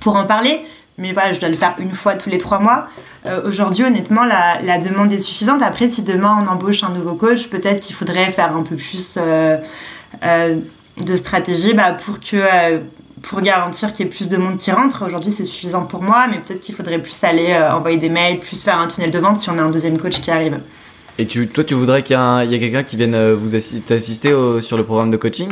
pour 0.00 0.16
en 0.16 0.24
parler 0.24 0.60
mais 0.98 1.12
voilà, 1.12 1.32
je 1.32 1.40
dois 1.40 1.48
le 1.48 1.56
faire 1.56 1.74
une 1.78 1.92
fois 1.92 2.14
tous 2.14 2.30
les 2.30 2.38
trois 2.38 2.58
mois. 2.58 2.88
Euh, 3.26 3.46
aujourd'hui, 3.46 3.84
honnêtement, 3.84 4.24
la, 4.24 4.78
demande 4.78 5.12
est 5.12 5.18
suffisante. 5.18 5.62
Après, 5.62 5.88
si 5.88 6.02
demain 6.02 6.38
on 6.42 6.50
embauche 6.50 6.82
un 6.84 6.90
nouveau 6.90 7.14
coach, 7.14 7.48
peut-être 7.48 7.80
qu'il 7.80 7.94
faudrait 7.94 8.30
faire 8.30 8.56
un 8.56 8.62
peu 8.62 8.76
plus 8.76 9.16
euh, 9.18 9.58
euh, 10.24 10.56
de 11.04 11.16
stratégie 11.16 11.74
bah, 11.74 11.92
pour 11.92 12.20
que 12.20 12.80
pour 13.22 13.40
garantir 13.40 13.92
qu'il 13.92 14.06
y 14.06 14.08
ait 14.08 14.12
plus 14.12 14.28
de 14.28 14.36
monde 14.36 14.56
qui 14.56 14.70
rentre. 14.70 15.04
Aujourd'hui, 15.04 15.32
c'est 15.32 15.44
suffisant 15.44 15.84
pour 15.84 16.00
moi, 16.00 16.26
mais 16.30 16.38
peut-être 16.38 16.60
qu'il 16.60 16.74
faudrait 16.74 16.98
plus 16.98 17.24
aller 17.24 17.56
envoyer 17.56 17.96
des 17.96 18.10
mails, 18.10 18.38
plus 18.38 18.62
faire 18.62 18.78
un 18.78 18.86
tunnel 18.86 19.10
de 19.10 19.18
vente 19.18 19.40
si 19.40 19.50
on 19.50 19.58
a 19.58 19.62
un 19.62 19.70
deuxième 19.70 19.98
coach 19.98 20.20
qui 20.20 20.30
arrive. 20.30 20.60
Et 21.18 21.26
toi, 21.26 21.64
tu 21.64 21.74
voudrais 21.74 22.04
qu'il 22.04 22.14
y 22.14 22.54
ait, 22.54 22.60
quelqu'un 22.60 22.84
qui 22.84 22.96
vienne 22.96 23.32
vous 23.32 23.56
assister 23.56 24.30
sur 24.60 24.76
le 24.76 24.84
programme 24.84 25.10
de 25.10 25.16
coaching? 25.16 25.48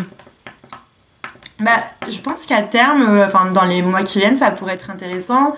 Bah, 1.64 1.82
je 2.08 2.18
pense 2.18 2.44
qu'à 2.44 2.62
terme, 2.62 3.06
euh, 3.08 3.26
enfin 3.26 3.50
dans 3.50 3.64
les 3.64 3.80
mois 3.80 4.02
qui 4.02 4.18
viennent, 4.18 4.36
ça 4.36 4.50
pourrait 4.50 4.74
être 4.74 4.90
intéressant. 4.90 5.54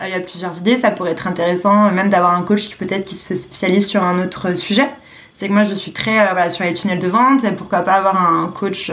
Euh, 0.00 0.06
il 0.06 0.10
y 0.10 0.14
a 0.14 0.20
plusieurs 0.20 0.56
idées, 0.58 0.78
ça 0.78 0.90
pourrait 0.90 1.10
être 1.10 1.26
intéressant 1.26 1.86
euh, 1.86 1.90
même 1.90 2.08
d'avoir 2.08 2.34
un 2.34 2.42
coach 2.42 2.68
qui 2.68 2.76
peut-être 2.76 3.04
qui 3.04 3.14
se 3.14 3.34
spécialise 3.36 3.86
sur 3.86 4.02
un 4.02 4.22
autre 4.24 4.54
sujet. 4.54 4.88
C'est 5.34 5.48
que 5.48 5.52
moi 5.52 5.62
je 5.62 5.74
suis 5.74 5.92
très 5.92 6.32
voilà, 6.32 6.48
sur 6.48 6.64
les 6.64 6.72
tunnels 6.72 6.98
de 6.98 7.08
vente 7.08 7.44
et 7.44 7.50
pourquoi 7.52 7.80
pas 7.80 7.92
avoir 7.92 8.16
un 8.16 8.48
coach 8.48 8.90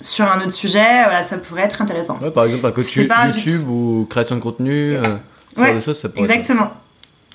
sur 0.00 0.30
un 0.30 0.38
autre 0.40 0.50
sujet, 0.50 1.04
voilà, 1.04 1.22
ça 1.22 1.38
pourrait 1.38 1.62
être 1.62 1.80
intéressant. 1.80 2.18
Ouais, 2.20 2.32
par 2.32 2.44
exemple 2.44 2.66
un 2.66 2.72
coach 2.72 2.96
YouTube 2.96 3.68
ou 3.68 4.06
création 4.10 4.36
de 4.36 4.40
contenu, 4.40 4.96
ouais, 5.56 5.80
ça 5.80 6.08
pourrait 6.08 6.24
exactement. 6.24 6.72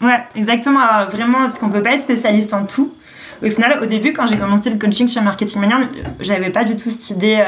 Ouais, 0.01 0.19
exactement. 0.35 1.05
vraiment, 1.09 1.39
parce 1.39 1.57
qu'on 1.57 1.69
peut 1.69 1.81
pas 1.81 1.93
être 1.93 2.01
spécialiste 2.01 2.53
en 2.53 2.65
tout? 2.65 2.93
Au 3.41 3.49
final, 3.49 3.79
au 3.81 3.85
début, 3.85 4.11
quand 4.11 4.27
j'ai 4.27 4.37
commencé 4.37 4.69
le 4.69 4.77
coaching 4.77 5.07
chez 5.07 5.21
Marketing 5.21 5.61
Mania, 5.61 5.77
j'avais 6.19 6.49
pas 6.49 6.65
du 6.65 6.75
tout 6.75 6.89
cette 6.89 7.09
idée 7.11 7.41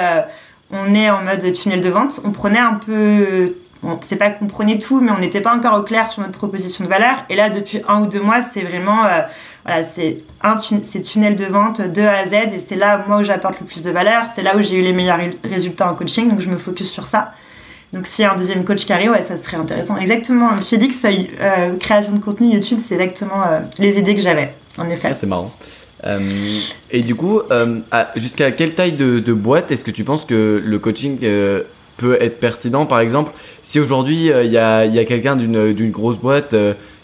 on 0.71 0.93
est 0.93 1.09
en 1.09 1.23
mode 1.23 1.53
tunnel 1.53 1.81
de 1.81 1.89
vente. 1.89 2.19
On 2.23 2.31
prenait 2.31 2.59
un 2.59 2.75
peu. 2.75 3.55
Bon, 3.83 3.97
c'est 4.01 4.15
pas 4.15 4.29
qu'on 4.29 4.47
prenait 4.47 4.77
tout, 4.77 4.99
mais 4.99 5.11
on 5.11 5.17
n'était 5.17 5.41
pas 5.41 5.55
encore 5.55 5.79
au 5.79 5.81
clair 5.81 6.07
sur 6.07 6.21
notre 6.21 6.37
proposition 6.37 6.85
de 6.85 6.89
valeur. 6.89 7.23
Et 7.29 7.35
là, 7.35 7.49
depuis 7.49 7.81
un 7.87 8.01
ou 8.01 8.07
deux 8.07 8.21
mois, 8.21 8.41
c'est 8.41 8.61
vraiment. 8.61 9.05
Euh, 9.05 9.21
voilà, 9.65 9.83
c'est 9.83 10.19
un 10.41 10.55
tunnel 10.55 11.35
de 11.35 11.45
vente 11.45 11.81
de 11.81 12.01
A 12.01 12.19
à 12.19 12.25
Z. 12.25 12.33
Et 12.33 12.59
c'est 12.59 12.75
là, 12.75 13.03
moi, 13.07 13.17
où 13.17 13.23
j'apporte 13.23 13.59
le 13.59 13.65
plus 13.65 13.83
de 13.83 13.91
valeur. 13.91 14.25
C'est 14.33 14.43
là 14.43 14.55
où 14.55 14.61
j'ai 14.61 14.77
eu 14.77 14.81
les 14.81 14.93
meilleurs 14.93 15.19
résultats 15.43 15.89
en 15.89 15.95
coaching. 15.95 16.29
Donc, 16.29 16.41
je 16.41 16.49
me 16.49 16.57
focus 16.57 16.89
sur 16.89 17.07
ça. 17.07 17.33
Donc, 17.93 18.07
s'il 18.07 18.23
y 18.23 18.25
a 18.25 18.31
un 18.31 18.35
deuxième 18.37 18.63
coach 18.63 18.89
arrive, 18.89 19.11
ouais, 19.11 19.21
ça 19.21 19.37
serait 19.37 19.57
intéressant. 19.57 19.97
Exactement. 19.97 20.57
Félix, 20.57 21.03
euh, 21.03 21.75
création 21.77 22.13
de 22.13 22.19
contenu 22.19 22.53
YouTube, 22.53 22.79
c'est 22.79 22.93
exactement 22.95 23.43
euh, 23.45 23.59
les 23.79 23.99
idées 23.99 24.15
que 24.15 24.21
j'avais, 24.21 24.53
en 24.77 24.89
effet. 24.89 25.09
Ah, 25.11 25.13
c'est 25.13 25.27
marrant. 25.27 25.51
Euh, 26.05 26.19
et 26.89 27.03
du 27.03 27.15
coup, 27.15 27.41
euh, 27.51 27.79
jusqu'à 28.15 28.51
quelle 28.51 28.73
taille 28.73 28.93
de, 28.93 29.33
boîte 29.33 29.71
est-ce 29.71 29.85
que 29.85 29.91
tu 29.91 30.03
penses 30.03 30.25
que 30.25 30.61
le 30.63 30.79
coaching 30.79 31.19
euh, 31.23 31.61
peut 31.97 32.17
être 32.19 32.39
pertinent? 32.39 32.85
Par 32.85 32.99
exemple, 32.99 33.31
si 33.63 33.79
aujourd'hui 33.79 34.31
il 34.43 34.51
y 34.51 34.57
a, 34.57 34.85
y 34.85 34.99
a 34.99 35.05
quelqu'un 35.05 35.35
d'une 35.35 35.91
grosse 35.91 36.17
boîte 36.17 36.55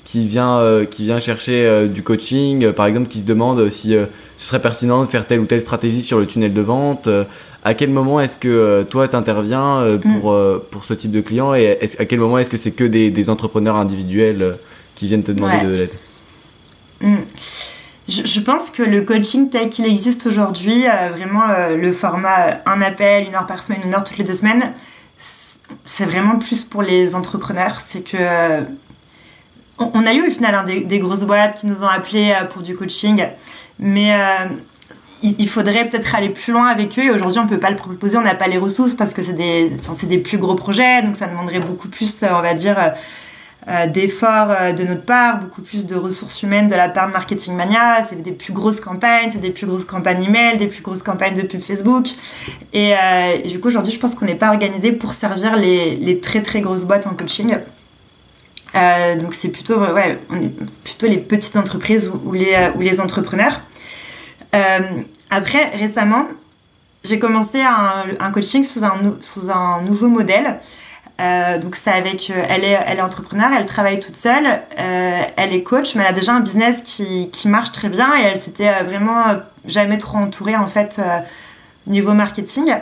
qui, 0.06 0.28
vient, 0.28 0.86
qui 0.89 1.04
vient 1.04 1.20
chercher 1.20 1.88
du 1.88 2.02
coaching, 2.02 2.72
par 2.72 2.86
exemple, 2.86 3.08
qui 3.08 3.20
se 3.20 3.26
demande 3.26 3.70
si 3.70 3.95
ce 4.38 4.48
serait 4.48 4.62
pertinent 4.62 5.02
de 5.02 5.08
faire 5.08 5.28
telle 5.28 5.39
ou 5.39 5.45
telle 5.45 5.62
stratégie 5.62 6.02
sur 6.02 6.20
le 6.20 6.26
tunnel 6.26 6.54
de 6.54 6.62
vente, 6.62 7.08
à 7.64 7.74
quel 7.74 7.89
moment 7.89 8.20
est-ce 8.20 8.38
que 8.38 8.86
toi 8.89 9.08
tu 9.08 9.16
interviens 9.16 10.00
pour, 10.02 10.34
mm. 10.34 10.62
pour 10.72 10.86
ce 10.86 10.93
type 10.93 11.12
de 11.12 11.22
client? 11.22 11.54
Et 11.54 11.78
à 12.00 12.06
quel 12.06 12.20
moment 12.20 12.39
est-ce 12.39 12.50
que 12.50 12.58
c'est 12.58 12.72
que 12.72 12.86
des, 12.86 13.12
des, 13.12 13.30
entrepreneurs 13.30 13.76
individuels 13.76 14.56
qui 14.95 15.06
viennent 15.06 15.24
te 15.24 15.32
demander 15.32 15.66
de 15.66 15.74
l'aide? 15.76 15.91
Mm 17.02 17.18
je, 18.08 18.39
pense 18.39 18.70
que 18.70 18.84
le 18.84 19.01
coaching 19.01 19.49
tel 19.49 19.70
qu'il 19.70 19.86
existe 19.86 20.28
aujourd'hui, 20.28 20.88
euh, 20.88 21.10
vraiment 21.12 21.43
euh, 21.49 21.76
le 21.76 21.91
format 21.91 22.47
euh, 22.47 22.53
un 22.66 22.82
appel, 22.82 23.28
une 23.28 23.36
heure 23.36 23.45
par 23.45 23.62
semaine, 23.62 23.82
une 23.84 23.93
heure 23.93 24.03
toutes 24.03 24.18
les 24.18 24.24
deux 24.24 24.34
semaines, 24.34 24.74
c'est 25.84 26.05
vraiment 26.05 26.38
plus 26.38 26.64
pour 26.64 26.82
les 26.82 27.16
entrepreneurs. 27.16 27.82
C'est 27.82 28.01
que 28.01 28.64
on, 29.78 30.05
a 30.05 30.14
eu 30.14 30.26
au 30.26 30.32
final 30.32 30.55
hein, 30.55 30.64
des, 30.64 30.99
grosses 30.99 31.24
boîtes 31.24 31.60
qui 31.60 31.68
nous 31.68 31.84
ont 31.84 31.88
appelés 31.88 32.34
pour 32.51 32.62
du 32.62 32.76
coaching, 32.76 33.26
mais 33.78 34.16
il, 35.22 35.49
faudrait 35.49 35.89
peut-être 35.89 36.16
aller 36.16 36.30
plus 36.30 36.53
loin 36.53 36.68
avec 36.68 36.97
eux. 36.97 37.03
Et 37.03 37.12
aujourd'hui, 37.12 37.39
on 37.39 37.47
peut 37.47 37.60
pas 37.60 37.70
le 37.70 37.76
proposer, 37.76 38.18
on 38.18 38.22
n'a 38.22 38.36
pas 38.36 38.47
les 38.47 38.58
ressources 38.58 38.93
parce 38.93 39.14
que 39.14 39.22
c'est 39.22 39.34
des, 39.34 39.72
des 40.03 40.18
plus 40.18 40.38
gros 40.38 40.55
projets, 40.55 41.01
donc 41.01 41.18
ça 41.18 41.28
demanderait 41.28 41.60
beaucoup 41.60 41.89
plus, 41.89 42.24
on 42.24 42.41
va 42.41 42.53
dire, 42.53 42.78
d'efforts 43.88 44.49
euh, 44.49 44.72
de 44.72 44.84
notre 44.86 45.03
part, 45.03 45.39
beaucoup 45.39 45.61
plus 45.61 45.86
de 45.86 45.95
ressources 45.95 46.41
humaines 46.41 46.70
de 46.70 46.76
la 46.76 46.88
part 46.88 47.07
de 47.07 47.13
Marketing 47.13 47.53
Mania. 47.53 48.01
C'est 48.03 48.22
des 48.22 48.32
plus 48.32 48.53
grosses 48.53 48.80
campagnes, 48.80 49.30
c'est 49.30 49.41
des 49.41 49.49
plus 49.49 49.68
grosses 49.68 49.84
campagnes 49.84 50.24
email, 50.24 50.57
des 50.57 50.68
plus 50.68 50.82
grosses 50.82 51.03
campagnes 51.03 51.36
de 51.36 51.59
Facebook. 51.59 52.07
Et, 52.72 52.93
euh, 52.93 53.41
du 53.45 53.59
coup, 53.59 53.68
aujourd'hui, 53.68 53.91
je 53.91 53.99
pense 53.99 54.15
qu'on 54.15 54.26
n'est 54.26 54.36
pas 54.36 54.49
organisé 54.49 54.93
pour 54.93 55.13
servir 55.13 55.57
les, 55.57 56.20
très 56.22 56.41
très 56.41 56.61
grosses 56.61 56.86
boîtes 56.86 57.07
en 57.07 57.13
coaching. 57.13 57.57
donc 59.20 59.34
c'est 59.34 59.49
plutôt, 59.49 59.82
les 61.01 61.18
petites 61.18 61.57
entreprises 61.57 62.09
ou, 62.24 62.34
les, 62.34 63.01
entrepreneurs. 63.01 63.59
après, 65.30 65.72
récemment, 65.76 66.28
j'ai 67.03 67.20
commencé 67.20 67.59
un, 67.61 68.32
coaching 68.32 68.63
sous 68.63 68.86
un 68.86 69.82
nouveau 69.82 70.07
modèle. 70.07 70.59
Euh, 71.20 71.57
donc 71.57 71.76
c'est 71.76 71.91
avec, 71.91 72.30
euh, 72.30 72.43
elle 72.47 72.63
est, 72.63 72.78
elle 72.86 72.99
est 72.99 73.01
entrepreneur, 73.01 73.49
elle 73.57 73.65
travaille 73.65 73.99
toute 73.99 74.15
seule, 74.15 74.45
euh, 74.45 75.22
elle 75.36 75.53
est 75.53 75.63
coach, 75.63 75.95
mais 75.95 76.03
elle 76.03 76.09
a 76.09 76.13
déjà 76.13 76.34
un 76.34 76.41
business 76.41 76.82
qui, 76.84 77.32
qui 77.32 77.47
marche 77.47 77.72
très 77.72 77.89
bien 77.89 78.15
et 78.15 78.22
elle 78.22 78.38
s'était 78.38 78.84
vraiment 78.84 79.24
jamais 79.65 79.97
trop 79.97 80.18
entourée 80.20 80.55
en 80.55 80.68
fait 80.68 81.01
niveau 81.88 82.13
marketing. 82.13 82.76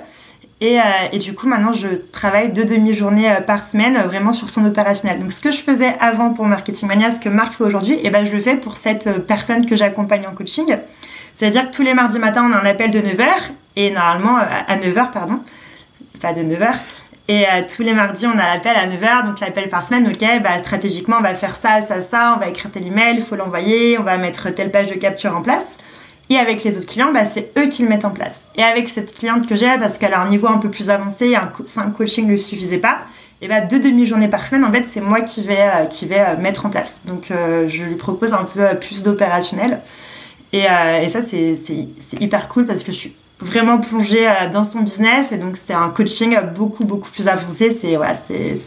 Et, 0.61 0.77
et, 1.11 1.19
du 1.19 1.33
coup 1.33 1.47
maintenant 1.47 1.73
je 1.73 1.87
travaille 2.11 2.51
deux 2.51 2.63
demi-journées 2.63 3.29
par 3.45 3.65
semaine 3.65 3.97
vraiment 4.03 4.33
sur 4.33 4.49
son 4.49 4.65
opérationnel. 4.65 5.19
Donc 5.19 5.31
ce 5.31 5.41
que 5.41 5.51
je 5.51 5.61
faisais 5.61 5.93
avant 5.99 6.31
pour 6.31 6.45
Marketing 6.45 6.87
Mania, 6.87 7.11
ce 7.11 7.19
que 7.19 7.29
Marc 7.29 7.53
fait 7.53 7.63
aujourd'hui, 7.63 7.95
et 7.95 8.01
eh 8.05 8.09
ben 8.09 8.25
je 8.25 8.31
le 8.31 8.39
fais 8.39 8.55
pour 8.55 8.75
cette 8.75 9.25
personne 9.27 9.65
que 9.65 9.75
j'accompagne 9.75 10.25
en 10.27 10.33
coaching. 10.33 10.77
C'est-à-dire 11.33 11.69
que 11.69 11.75
tous 11.75 11.83
les 11.83 11.93
mardis 11.93 12.19
matin 12.19 12.49
on 12.49 12.53
a 12.53 12.57
un 12.57 12.65
appel 12.65 12.91
de 12.91 12.99
9h 12.99 13.27
et 13.75 13.91
normalement 13.91 14.37
à 14.37 14.77
9h 14.77 15.11
pardon, 15.11 15.39
pas 16.21 16.33
de 16.33 16.41
9h. 16.41 16.73
Et 17.27 17.43
euh, 17.43 17.63
tous 17.75 17.81
les 17.81 17.93
mardis, 17.93 18.27
on 18.27 18.37
a 18.37 18.53
l'appel 18.53 18.75
à 18.75 18.85
9h, 18.87 19.25
donc 19.25 19.39
l'appel 19.39 19.67
par 19.67 19.83
semaine, 19.83 20.07
ok, 20.07 20.43
bah, 20.43 20.59
stratégiquement, 20.59 21.17
on 21.19 21.23
va 21.23 21.33
faire 21.33 21.55
ça, 21.55 21.81
ça, 21.81 22.01
ça, 22.01 22.35
on 22.35 22.39
va 22.39 22.49
écrire 22.49 22.69
tel 22.71 22.85
email, 22.85 23.15
il 23.15 23.23
faut 23.23 23.35
l'envoyer, 23.35 23.97
on 23.97 24.03
va 24.03 24.17
mettre 24.17 24.49
telle 24.51 24.69
page 24.69 24.89
de 24.89 24.95
capture 24.95 25.35
en 25.35 25.41
place. 25.41 25.77
Et 26.29 26.37
avec 26.37 26.63
les 26.63 26.77
autres 26.77 26.87
clients, 26.87 27.11
bah, 27.11 27.25
c'est 27.25 27.51
eux 27.57 27.67
qui 27.67 27.81
le 27.81 27.89
mettent 27.89 28.05
en 28.05 28.11
place. 28.11 28.47
Et 28.55 28.63
avec 28.63 28.87
cette 28.87 29.15
cliente 29.15 29.47
que 29.47 29.55
j'ai, 29.55 29.75
parce 29.79 29.97
qu'elle 29.97 30.13
a 30.13 30.21
un 30.21 30.29
niveau 30.29 30.47
un 30.47 30.59
peu 30.59 30.69
plus 30.69 30.91
avancé, 30.91 31.35
un, 31.35 31.51
un 31.77 31.89
coaching 31.89 32.27
ne 32.27 32.33
lui 32.33 32.39
suffisait 32.39 32.77
pas, 32.77 32.99
et 33.41 33.47
bah, 33.47 33.61
deux 33.61 33.79
demi-journées 33.79 34.27
par 34.27 34.45
semaine, 34.45 34.63
en 34.63 34.71
fait, 34.71 34.85
c'est 34.87 35.01
moi 35.01 35.21
qui 35.21 35.41
vais, 35.41 35.61
euh, 35.61 35.85
qui 35.85 36.05
vais 36.05 36.19
euh, 36.19 36.37
mettre 36.37 36.67
en 36.67 36.69
place. 36.69 37.01
Donc, 37.05 37.29
je 37.29 37.83
lui 37.83 37.95
propose 37.95 38.33
un 38.33 38.43
peu 38.43 38.61
plus 38.79 39.01
d'opérationnel. 39.01 39.79
Et, 40.53 40.65
et, 41.01 41.07
ça, 41.07 41.21
c'est 41.23 42.21
hyper 42.21 42.47
cool 42.47 42.65
parce 42.65 42.83
que 42.83 42.91
je 42.91 42.97
suis 42.97 43.15
vraiment 43.39 43.79
plongé 43.79 44.27
euh, 44.27 44.49
dans 44.51 44.63
son 44.63 44.81
business. 44.81 45.31
Et 45.31 45.37
donc 45.37 45.57
c'est 45.57 45.73
un 45.73 45.89
coaching 45.89 46.37
beaucoup 46.55 46.85
beaucoup 46.85 47.09
plus 47.09 47.27
avancé. 47.27 47.71
C'est 47.71 47.95
voilà 47.95 48.15
c'est 48.15 48.57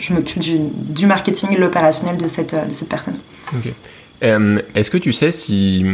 je, 0.00 0.12
m'occupe 0.12 0.38
du, 0.38 0.58
du, 0.58 1.06
marketing 1.06 1.50
et 1.52 1.58
l'opérationnel 1.58 2.16
de 2.16 2.28
cette 2.28 2.54
de 2.54 2.72
cette 2.72 2.88
personne. 2.88 3.16
Euh, 4.22 4.60
est-ce 4.74 4.90
que 4.90 4.98
tu 4.98 5.12
sais 5.12 5.32
si 5.32 5.84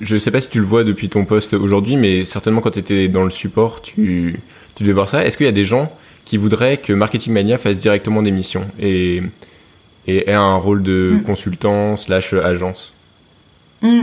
je 0.00 0.16
sais 0.16 0.30
pas 0.30 0.40
si 0.40 0.48
tu 0.48 0.58
le 0.58 0.64
vois 0.64 0.84
depuis 0.84 1.08
ton 1.08 1.24
poste 1.24 1.52
aujourd'hui 1.52 1.96
mais 1.96 2.24
certainement 2.24 2.62
quand 2.62 2.70
tu 2.70 2.78
étais 2.78 3.08
dans 3.08 3.24
le 3.24 3.30
support 3.30 3.82
tu 3.82 4.40
tu 4.74 4.82
devais 4.82 4.94
voir 4.94 5.08
ça. 5.08 5.24
Est-ce 5.24 5.36
qu'il 5.36 5.46
y 5.46 5.48
a 5.48 5.52
des 5.52 5.64
gens 5.64 5.92
qui 6.24 6.36
voudraient 6.36 6.78
que 6.78 6.92
Marketing 6.92 7.32
Mania 7.32 7.58
fasse 7.58 7.78
directement 7.78 8.22
des 8.22 8.30
missions 8.30 8.66
et 8.80 9.22
et 10.06 10.28
ait 10.30 10.34
un 10.34 10.56
rôle 10.56 10.82
de 10.82 11.14
mm. 11.14 11.22
consultant 11.22 11.96
slash 11.96 12.32
agence? 12.34 12.92
Mm. 13.82 14.02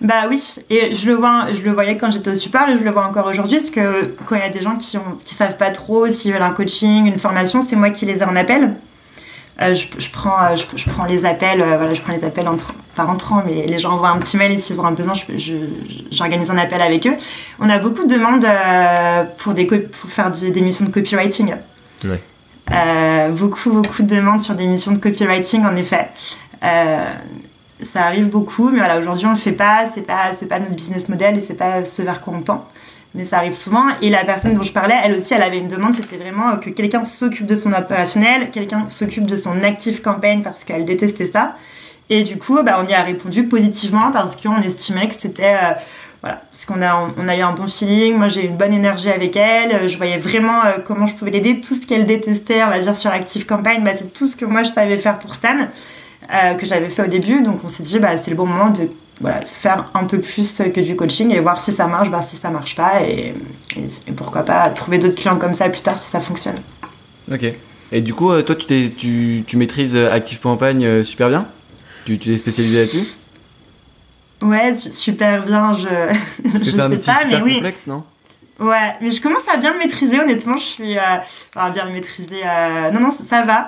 Bah 0.00 0.24
oui, 0.28 0.42
et 0.70 0.94
je 0.94 1.10
le, 1.10 1.16
vois, 1.16 1.48
je 1.52 1.60
le 1.62 1.72
voyais 1.72 1.96
quand 1.96 2.10
j'étais 2.10 2.30
au 2.30 2.34
support 2.34 2.68
et 2.68 2.78
je 2.78 2.84
le 2.84 2.90
vois 2.90 3.04
encore 3.04 3.26
aujourd'hui, 3.26 3.58
parce 3.58 3.70
que 3.70 4.14
quand 4.26 4.36
il 4.36 4.42
y 4.42 4.44
a 4.44 4.48
des 4.48 4.62
gens 4.62 4.76
qui, 4.76 4.96
qui 5.24 5.34
savent 5.34 5.58
pas 5.58 5.70
trop 5.70 6.06
s'ils 6.06 6.32
veulent 6.32 6.42
un 6.42 6.52
coaching, 6.52 7.06
une 7.06 7.18
formation, 7.18 7.60
c'est 7.60 7.76
moi 7.76 7.90
qui 7.90 8.06
les 8.06 8.18
ai 8.18 8.24
en 8.24 8.36
appel. 8.36 8.74
Euh, 9.60 9.74
je, 9.74 9.86
je, 9.98 10.10
prends, 10.10 10.42
euh, 10.42 10.56
je, 10.56 10.88
prends 10.88 11.04
les 11.04 11.26
appels, 11.26 11.60
euh, 11.60 11.76
voilà, 11.76 11.92
je 11.92 12.00
prends 12.00 12.14
les 12.14 12.24
appels 12.24 12.48
entre, 12.48 12.72
pas 12.94 13.04
entrant, 13.04 13.42
mais 13.44 13.66
les 13.66 13.78
gens 13.78 13.92
envoient 13.92 14.08
un 14.08 14.18
petit 14.18 14.38
mail 14.38 14.52
et 14.52 14.58
s'ils 14.58 14.80
ont 14.80 14.86
un 14.86 14.92
besoin, 14.92 15.12
j'organise 16.10 16.50
un 16.50 16.56
appel 16.56 16.80
avec 16.80 17.06
eux. 17.06 17.14
On 17.58 17.68
a 17.68 17.78
beaucoup 17.78 18.06
de 18.06 18.14
demandes 18.14 18.46
pour, 19.36 19.52
des, 19.52 19.66
pour 19.66 20.10
faire 20.10 20.30
des 20.30 20.60
missions 20.62 20.86
de 20.86 20.90
copywriting. 20.90 21.54
beaucoup, 23.32 23.70
beaucoup 23.70 24.02
de 24.02 24.14
demandes 24.14 24.40
sur 24.40 24.54
des 24.54 24.66
missions 24.66 24.92
de 24.92 24.98
copywriting, 24.98 25.64
en 25.66 25.76
effet 25.76 26.08
ça 27.82 28.04
arrive 28.04 28.28
beaucoup, 28.28 28.70
mais 28.70 28.78
voilà, 28.78 28.98
aujourd'hui 28.98 29.26
on 29.26 29.32
le 29.32 29.36
fait 29.36 29.52
pas, 29.52 29.86
c'est 29.86 30.02
pas, 30.02 30.30
pas 30.48 30.58
notre 30.58 30.74
business 30.74 31.08
model 31.08 31.38
et 31.38 31.40
c'est 31.40 31.54
pas 31.54 31.84
ce 31.84 32.02
vers 32.02 32.20
quoi 32.20 32.34
on 32.36 32.42
tend. 32.42 32.66
Mais 33.14 33.24
ça 33.24 33.38
arrive 33.38 33.54
souvent. 33.54 33.86
Et 34.02 34.08
la 34.08 34.24
personne 34.24 34.54
dont 34.54 34.62
je 34.62 34.72
parlais, 34.72 34.94
elle 35.02 35.14
aussi, 35.14 35.34
elle 35.34 35.42
avait 35.42 35.58
une 35.58 35.68
demande, 35.68 35.94
c'était 35.94 36.16
vraiment 36.16 36.56
que 36.58 36.70
quelqu'un 36.70 37.04
s'occupe 37.04 37.46
de 37.46 37.56
son 37.56 37.72
opérationnel, 37.72 38.50
quelqu'un 38.50 38.88
s'occupe 38.88 39.26
de 39.26 39.36
son 39.36 39.62
active 39.64 40.00
campaign 40.00 40.42
parce 40.42 40.62
qu'elle 40.62 40.84
détestait 40.84 41.26
ça. 41.26 41.56
Et 42.08 42.22
du 42.22 42.38
coup, 42.38 42.58
bah, 42.62 42.80
on 42.84 42.88
y 42.88 42.94
a 42.94 43.02
répondu 43.02 43.44
positivement 43.44 44.10
parce 44.12 44.36
qu'on 44.36 44.60
estimait 44.60 45.08
que 45.08 45.14
c'était. 45.14 45.54
Euh, 45.54 45.74
voilà, 46.22 46.42
parce 46.52 46.66
qu'on 46.66 46.82
a, 46.82 47.10
on 47.16 47.28
a 47.28 47.36
eu 47.36 47.40
un 47.40 47.52
bon 47.52 47.66
feeling, 47.66 48.14
moi 48.16 48.28
j'ai 48.28 48.44
eu 48.44 48.46
une 48.46 48.58
bonne 48.58 48.74
énergie 48.74 49.08
avec 49.08 49.36
elle, 49.36 49.88
je 49.88 49.96
voyais 49.96 50.18
vraiment 50.18 50.62
euh, 50.66 50.72
comment 50.84 51.06
je 51.06 51.14
pouvais 51.14 51.30
l'aider, 51.30 51.62
tout 51.62 51.74
ce 51.74 51.86
qu'elle 51.86 52.04
détestait, 52.04 52.62
on 52.62 52.68
va 52.68 52.78
dire 52.78 52.94
sur 52.94 53.10
Active 53.10 53.46
Campaign, 53.46 53.82
bah, 53.82 53.94
c'est 53.94 54.12
tout 54.12 54.26
ce 54.26 54.36
que 54.36 54.44
moi 54.44 54.62
je 54.62 54.70
savais 54.70 54.98
faire 54.98 55.18
pour 55.18 55.34
Stan. 55.34 55.56
Euh, 56.28 56.54
que 56.54 56.66
j'avais 56.66 56.88
fait 56.88 57.02
au 57.02 57.06
début. 57.08 57.42
Donc 57.42 57.60
on 57.64 57.68
s'est 57.68 57.82
dit, 57.82 57.98
bah, 57.98 58.16
c'est 58.16 58.30
le 58.30 58.36
bon 58.36 58.46
moment 58.46 58.70
de 58.70 58.88
voilà, 59.20 59.40
faire 59.40 59.86
un 59.94 60.04
peu 60.04 60.18
plus 60.20 60.62
que 60.72 60.80
du 60.80 60.94
coaching 60.94 61.34
et 61.34 61.40
voir 61.40 61.60
si 61.60 61.72
ça 61.72 61.86
marche, 61.86 62.08
voir 62.08 62.22
si 62.22 62.36
ça 62.36 62.50
marche 62.50 62.76
pas 62.76 63.02
et, 63.02 63.34
pourquoi 64.16 64.44
pas 64.44 64.68
trouver 64.70 64.98
d'autres 64.98 65.16
clients 65.16 65.38
comme 65.38 65.54
ça 65.54 65.68
plus 65.68 65.80
tard 65.80 65.98
si 65.98 66.08
ça 66.08 66.20
fonctionne. 66.20 66.60
Ok. 67.32 67.52
Et 67.92 68.00
du 68.00 68.14
coup, 68.14 68.30
euh, 68.30 68.42
toi, 68.42 68.54
tu, 68.54 68.90
tu, 68.92 69.44
tu 69.46 69.56
maîtrises 69.56 69.96
Active 69.96 70.38
Campagne 70.40 71.02
super 71.02 71.28
bien? 71.28 71.46
Tu 72.04 72.18
t'es 72.18 72.36
spécialisé 72.36 72.78
là-dessus? 72.80 73.12
Ouais, 74.42 74.76
super 74.76 75.44
bien. 75.44 75.74
Je, 75.74 75.88
Parce 76.52 76.64
que 76.64 76.70
c'est 76.70 76.80
un 76.80 76.92
outil 76.92 77.10
super 77.10 77.40
complexe, 77.40 77.86
non? 77.86 78.04
Ouais, 78.60 78.94
mais 79.00 79.10
je 79.10 79.20
commence 79.20 79.48
à 79.52 79.56
bien 79.56 79.72
le 79.72 79.78
maîtriser, 79.78 80.20
honnêtement. 80.20 80.58
Je 80.58 80.64
suis. 80.64 80.96
Euh, 80.96 81.02
enfin, 81.54 81.70
bien 81.70 81.86
le 81.86 81.92
maîtriser. 81.92 82.42
non, 82.92 83.00
non, 83.00 83.10
ça 83.10 83.42
va. 83.42 83.66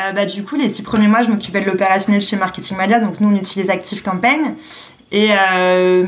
Euh, 0.00 0.12
bah, 0.12 0.26
du 0.26 0.42
coup, 0.42 0.56
les 0.56 0.70
six 0.70 0.82
premiers 0.82 1.06
mois, 1.06 1.22
je 1.22 1.30
m'occupais 1.30 1.60
de 1.60 1.66
l'opérationnel 1.66 2.20
chez 2.20 2.36
Marketing 2.36 2.76
Media. 2.76 2.98
Donc, 2.98 3.20
nous, 3.20 3.28
on 3.28 3.36
utilise 3.36 3.70
Active 3.70 4.02
Campaign. 4.02 4.56
Et 5.12 5.30
euh, 5.32 6.04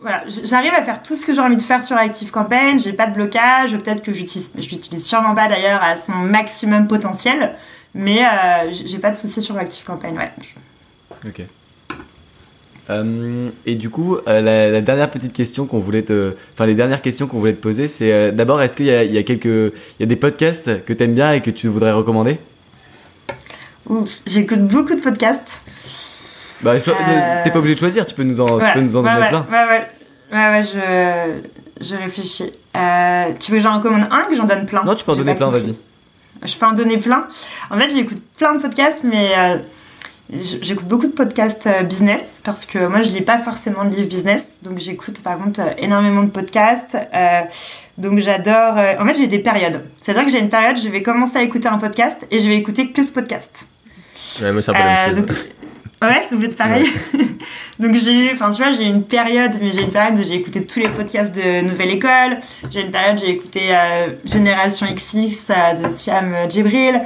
voilà, 0.00 0.22
j'arrive 0.44 0.72
à 0.74 0.82
faire 0.82 1.02
tout 1.02 1.16
ce 1.16 1.26
que 1.26 1.34
j'ai 1.34 1.40
envie 1.40 1.56
de 1.56 1.62
faire 1.62 1.82
sur 1.82 1.96
Active 1.96 2.30
Campaign. 2.30 2.80
J'ai 2.80 2.92
pas 2.92 3.08
de 3.08 3.14
blocage. 3.14 3.76
Peut-être 3.76 4.02
que 4.02 4.12
j'utilise, 4.12 4.52
je 4.56 4.68
l'utilise 4.68 5.04
sûrement 5.04 5.34
pas 5.34 5.48
d'ailleurs 5.48 5.82
à 5.82 5.96
son 5.96 6.12
maximum 6.12 6.86
potentiel. 6.86 7.54
Mais 7.96 8.24
euh, 8.24 8.72
j'ai 8.86 8.98
pas 8.98 9.10
de 9.10 9.16
soucis 9.16 9.42
sur 9.42 9.56
Active 9.58 9.84
Campaign, 9.84 10.16
ouais. 10.16 10.30
Ok. 11.26 11.42
et 13.66 13.74
du 13.76 13.88
coup, 13.88 14.18
la, 14.26 14.80
dernière 14.82 15.10
petite 15.10 15.32
question 15.32 15.66
qu'on 15.66 15.78
voulait 15.78 16.02
te, 16.02 16.34
enfin 16.52 16.66
les 16.66 16.74
dernières 16.74 17.02
questions 17.02 17.26
qu'on 17.26 17.38
voulait 17.38 17.54
te 17.54 17.62
poser, 17.62 17.88
c'est 17.88 18.30
d'abord 18.32 18.60
est-ce 18.60 18.76
qu'il 18.76 18.86
y, 18.86 18.88
y 18.88 19.18
a, 19.18 19.22
quelques, 19.22 19.44
il 19.46 20.00
y 20.00 20.02
a 20.02 20.06
des 20.06 20.16
podcasts 20.16 20.84
que 20.84 20.92
tu 20.92 21.02
aimes 21.02 21.14
bien 21.14 21.32
et 21.32 21.40
que 21.40 21.50
tu 21.50 21.68
voudrais 21.68 21.92
recommander? 21.92 22.38
J'écoute 24.26 24.66
beaucoup 24.66 24.94
de 24.94 25.00
podcasts. 25.00 25.60
Bah, 26.62 26.72
euh, 26.72 27.42
t'es 27.44 27.50
pas 27.50 27.58
obligé 27.58 27.74
de 27.74 27.80
choisir, 27.80 28.06
tu 28.06 28.14
peux 28.14 28.22
nous 28.22 28.40
en, 28.40 28.58
tu 28.58 28.72
peux 28.72 28.80
nous 28.80 28.96
en 28.96 29.02
donner 29.02 29.28
plein. 29.28 29.46
Ouais, 29.50 29.66
ouais, 29.68 29.86
ouais, 30.32 30.50
ouais, 30.50 30.62
je, 30.62 31.84
je 31.84 31.94
réfléchis. 31.94 32.50
Euh, 32.74 33.26
tu 33.38 33.52
veux 33.52 33.58
que 33.58 33.62
j'en 33.62 33.76
recommande 33.76 34.08
un 34.10 34.22
que 34.30 34.34
j'en 34.34 34.44
donne 34.44 34.64
plein? 34.64 34.82
Non, 34.82 34.94
tu 34.94 35.04
peux 35.04 35.12
en 35.12 35.16
donner 35.16 35.34
plein, 35.34 35.50
vas-y. 35.50 35.74
Je 36.42 36.56
peux 36.56 36.66
en 36.66 36.72
donner 36.72 36.96
plein. 36.96 37.26
En 37.70 37.78
fait, 37.78 37.90
j'écoute 37.90 38.22
plein 38.38 38.54
de 38.54 38.60
podcasts, 38.60 39.04
mais 39.04 39.32
euh, 39.36 39.58
j'écoute 40.62 40.86
beaucoup 40.86 41.06
de 41.06 41.12
podcasts 41.12 41.68
business 41.86 42.40
parce 42.44 42.64
que 42.64 42.86
moi, 42.86 43.02
je 43.02 43.10
lis 43.10 43.20
pas 43.20 43.38
forcément 43.38 43.84
de 43.84 43.94
livres 43.94 44.08
business. 44.08 44.58
Donc, 44.62 44.78
j'écoute 44.78 45.22
par 45.22 45.36
contre 45.36 45.60
énormément 45.76 46.22
de 46.22 46.30
podcasts. 46.30 46.96
Donc 47.98 48.20
j'adore. 48.20 48.78
En 48.98 49.04
fait, 49.06 49.16
j'ai 49.16 49.26
des 49.26 49.38
périodes. 49.38 49.84
C'est-à-dire 50.00 50.24
que 50.24 50.30
j'ai 50.30 50.40
une 50.40 50.48
période, 50.48 50.78
je 50.78 50.88
vais 50.88 51.02
commencer 51.02 51.36
à 51.36 51.42
écouter 51.42 51.68
un 51.68 51.78
podcast 51.78 52.26
et 52.30 52.38
je 52.38 52.48
vais 52.48 52.56
écouter 52.56 52.90
que 52.90 53.04
ce 53.04 53.12
podcast. 53.12 53.66
Ouais, 54.40 54.52
moi, 54.52 54.62
c'est 54.62 54.70
un 54.70 54.74
peu 54.74 54.80
la 54.80 54.84
même 54.84 55.12
euh, 55.12 55.16
chose. 55.16 55.36
Ouais, 56.02 56.26
vous 56.30 56.44
êtes 56.44 56.56
pareil. 56.56 56.86
donc 57.78 57.94
j'ai, 57.94 58.30
enfin 58.32 58.50
tu 58.50 58.62
vois, 58.62 58.72
j'ai 58.72 58.84
une 58.84 59.04
période, 59.04 59.52
mais 59.60 59.72
j'ai 59.72 59.82
une 59.82 59.90
période 59.90 60.20
où 60.20 60.22
j'ai 60.22 60.34
écouté 60.34 60.62
tous 60.64 60.80
les 60.80 60.88
podcasts 60.88 61.34
de 61.34 61.62
Nouvelle 61.62 61.92
École. 61.92 62.38
J'ai 62.70 62.82
une 62.82 62.90
période 62.90 63.16
où 63.16 63.20
j'ai 63.22 63.30
écouté 63.30 63.60
euh, 63.70 64.08
Génération 64.24 64.86
XX 64.86 65.50
euh, 65.50 65.88
de 65.88 65.96
Siam 65.96 66.34
Djibril. 66.50 67.00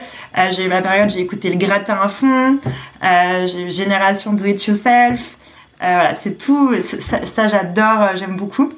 j'ai 0.51 0.65
eu 0.65 0.69
ma 0.69 0.83
période, 0.83 1.11
j'ai 1.11 1.21
écouté 1.21 1.51
Le 1.51 1.57
Gratin 1.57 1.99
à 2.03 2.09
fond. 2.09 2.59
j'ai 3.03 3.63
eu 3.63 3.71
Génération 3.71 4.33
Do 4.33 4.45
It 4.47 4.67
Yourself. 4.67 5.37
voilà, 5.81 6.17
c'est 6.17 6.37
tout. 6.37 6.75
Ça, 6.83 7.25
ça 7.25 7.47
j'adore, 7.47 8.17
j'aime 8.17 8.37
beaucoup. 8.37 8.69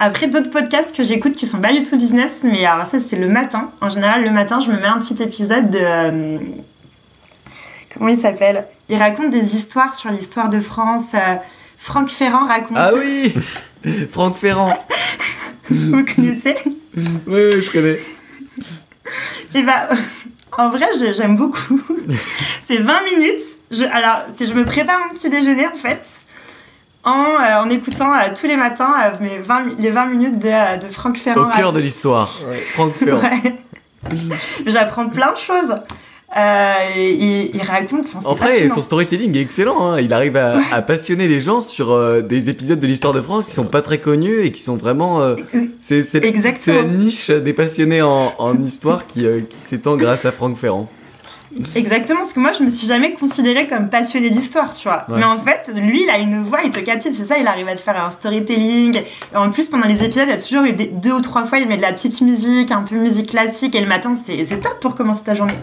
Après, 0.00 0.28
d'autres 0.28 0.50
podcasts 0.50 0.96
que 0.96 1.02
j'écoute 1.02 1.32
qui 1.32 1.46
sont 1.46 1.60
pas 1.60 1.72
du 1.72 1.82
tout 1.82 1.96
business, 1.96 2.42
mais 2.44 2.64
alors 2.64 2.86
ça, 2.86 3.00
c'est 3.00 3.16
le 3.16 3.28
matin. 3.28 3.72
En 3.80 3.90
général, 3.90 4.22
le 4.24 4.30
matin, 4.30 4.60
je 4.60 4.70
me 4.70 4.76
mets 4.76 4.86
un 4.86 4.98
petit 4.98 5.20
épisode 5.20 5.70
de 5.70 6.38
comment 7.98 8.10
il 8.10 8.18
s'appelle? 8.18 8.66
Il 8.88 8.96
raconte 8.96 9.30
des 9.30 9.56
histoires 9.56 9.94
sur 9.94 10.10
l'histoire 10.10 10.48
de 10.48 10.60
France. 10.60 11.12
Euh, 11.14 11.18
Franck 11.76 12.08
Ferrand 12.10 12.46
raconte. 12.46 12.76
Ah 12.76 12.90
oui 12.94 13.34
Franck 14.12 14.36
Ferrand 14.36 14.72
Vous 15.70 16.04
connaissez? 16.04 16.56
Oui, 16.96 17.04
oui, 17.26 17.60
je 17.62 17.70
connais. 17.70 17.98
Et 19.54 19.62
bah, 19.62 19.88
en 20.56 20.70
vrai, 20.70 20.86
j'aime 21.12 21.36
beaucoup. 21.36 21.80
c'est 22.62 22.78
20 22.78 23.04
minutes. 23.14 23.42
Je, 23.70 23.84
alors, 23.84 24.22
si 24.34 24.46
je 24.46 24.54
me 24.54 24.64
prépare 24.64 24.98
mon 24.98 25.14
petit 25.14 25.28
déjeuner, 25.28 25.66
en 25.66 25.74
fait, 25.74 26.02
en, 27.04 27.24
euh, 27.40 27.60
en 27.62 27.68
écoutant 27.70 28.12
euh, 28.14 28.28
tous 28.38 28.46
les 28.46 28.56
matins 28.56 28.94
euh, 29.04 29.10
mes 29.20 29.38
20, 29.38 29.60
mi- 29.60 29.76
les 29.78 29.90
20 29.90 30.06
minutes 30.06 30.38
de, 30.38 30.80
de 30.86 30.90
Franck 30.92 31.18
Ferrand. 31.18 31.48
Au 31.48 31.56
cœur 31.56 31.72
de 31.72 31.80
l'histoire. 31.80 32.30
Franck 32.74 32.94
Ferrand. 32.94 33.20
Ouais. 33.20 33.54
J'apprends 34.66 35.08
plein 35.08 35.32
de 35.32 35.38
choses. 35.38 35.76
Euh, 36.36 36.74
et 36.94 37.50
il, 37.54 37.62
raconte. 37.62 38.04
En 38.24 38.34
vrai, 38.34 38.68
son 38.68 38.82
storytelling 38.82 39.34
est 39.36 39.40
excellent. 39.40 39.92
hein. 39.92 40.00
Il 40.00 40.12
arrive 40.12 40.36
à, 40.36 40.58
à 40.72 40.82
passionner 40.82 41.26
les 41.26 41.40
gens 41.40 41.60
sur 41.62 41.90
euh, 41.90 42.20
des 42.20 42.50
épisodes 42.50 42.78
de 42.78 42.86
l'histoire 42.86 43.14
de 43.14 43.22
France 43.22 43.46
qui 43.46 43.52
sont 43.52 43.64
pas 43.66 43.80
très 43.80 43.98
connus 43.98 44.42
et 44.42 44.52
qui 44.52 44.60
sont 44.60 44.76
vraiment. 44.76 45.22
euh, 45.22 45.36
c'est 45.80 46.02
la 46.66 46.84
niche 46.84 47.30
des 47.30 47.52
passionnés 47.54 48.02
en, 48.02 48.34
en 48.38 48.60
histoire 48.60 49.06
qui, 49.06 49.24
euh, 49.24 49.40
qui 49.48 49.58
s'étend 49.58 49.96
grâce 49.96 50.26
à 50.26 50.32
Franck 50.32 50.58
Ferrand. 50.58 50.88
Exactement, 51.74 52.20
parce 52.20 52.34
que 52.34 52.40
moi 52.40 52.52
je 52.52 52.62
me 52.62 52.68
suis 52.68 52.86
jamais 52.86 53.14
considérée 53.14 53.66
comme 53.66 53.88
passionnée 53.88 54.28
d'histoire, 54.28 54.74
tu 54.76 54.86
vois. 54.86 55.06
Ouais. 55.08 55.16
Mais 55.18 55.24
en 55.24 55.38
fait, 55.38 55.70
lui 55.74 56.02
il 56.04 56.10
a 56.10 56.18
une 56.18 56.42
voix, 56.42 56.58
il 56.62 56.70
te 56.70 56.78
captive, 56.78 57.12
c'est 57.16 57.24
ça, 57.24 57.38
il 57.38 57.46
arrive 57.46 57.66
à 57.68 57.74
te 57.74 57.80
faire 57.80 58.04
un 58.04 58.10
storytelling. 58.10 58.96
Et 59.32 59.36
en 59.36 59.50
plus, 59.50 59.66
pendant 59.70 59.86
les 59.88 60.04
épisodes, 60.04 60.26
il 60.28 60.30
y 60.30 60.34
a 60.34 60.40
toujours 60.40 60.64
eu 60.64 60.72
des- 60.74 60.86
deux 60.88 61.12
ou 61.12 61.20
trois 61.22 61.46
fois, 61.46 61.58
il 61.58 61.66
met 61.66 61.78
de 61.78 61.82
la 61.82 61.94
petite 61.94 62.20
musique, 62.20 62.70
un 62.70 62.82
peu 62.82 62.96
musique 62.96 63.30
classique, 63.30 63.74
et 63.74 63.80
le 63.80 63.86
matin, 63.86 64.12
c'est 64.14 64.44
top 64.60 64.78
pour 64.82 64.94
commencer 64.94 65.22
ta 65.24 65.34
journée. 65.34 65.54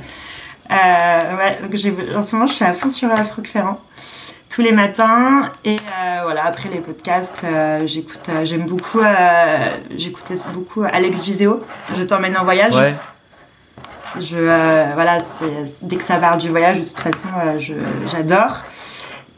Euh, 0.71 1.37
ouais, 1.37 1.59
donc 1.61 2.15
en 2.15 2.23
ce 2.23 2.35
moment, 2.35 2.47
je 2.47 2.53
suis 2.53 2.65
à 2.65 2.73
fond 2.73 2.89
sur 2.89 3.09
euh, 3.11 3.15
Franck 3.23 3.47
Ferrand. 3.47 3.79
Tous 4.49 4.61
les 4.61 4.71
matins, 4.71 5.51
et 5.65 5.75
euh, 5.75 6.21
voilà, 6.23 6.45
après 6.45 6.69
les 6.69 6.79
podcasts, 6.79 7.43
euh, 7.43 7.85
j'écoute, 7.85 8.21
euh, 8.29 8.45
j'aime 8.45 8.65
beaucoup, 8.65 9.01
j'écoutais 9.97 10.35
beaucoup 10.53 10.83
Alex 10.83 11.23
Viseo, 11.23 11.59
Je 11.97 12.03
t'emmène 12.03 12.37
en 12.37 12.45
voyage. 12.45 12.73
Ouais. 12.73 12.95
Je, 14.17 14.93
voilà, 14.93 15.17
dès 15.81 15.97
que 15.97 16.03
ça 16.03 16.15
parle 16.15 16.39
du 16.39 16.49
voyage, 16.49 16.79
de 16.79 16.85
toute 16.85 16.97
façon, 16.97 17.27
j'adore. 18.09 18.63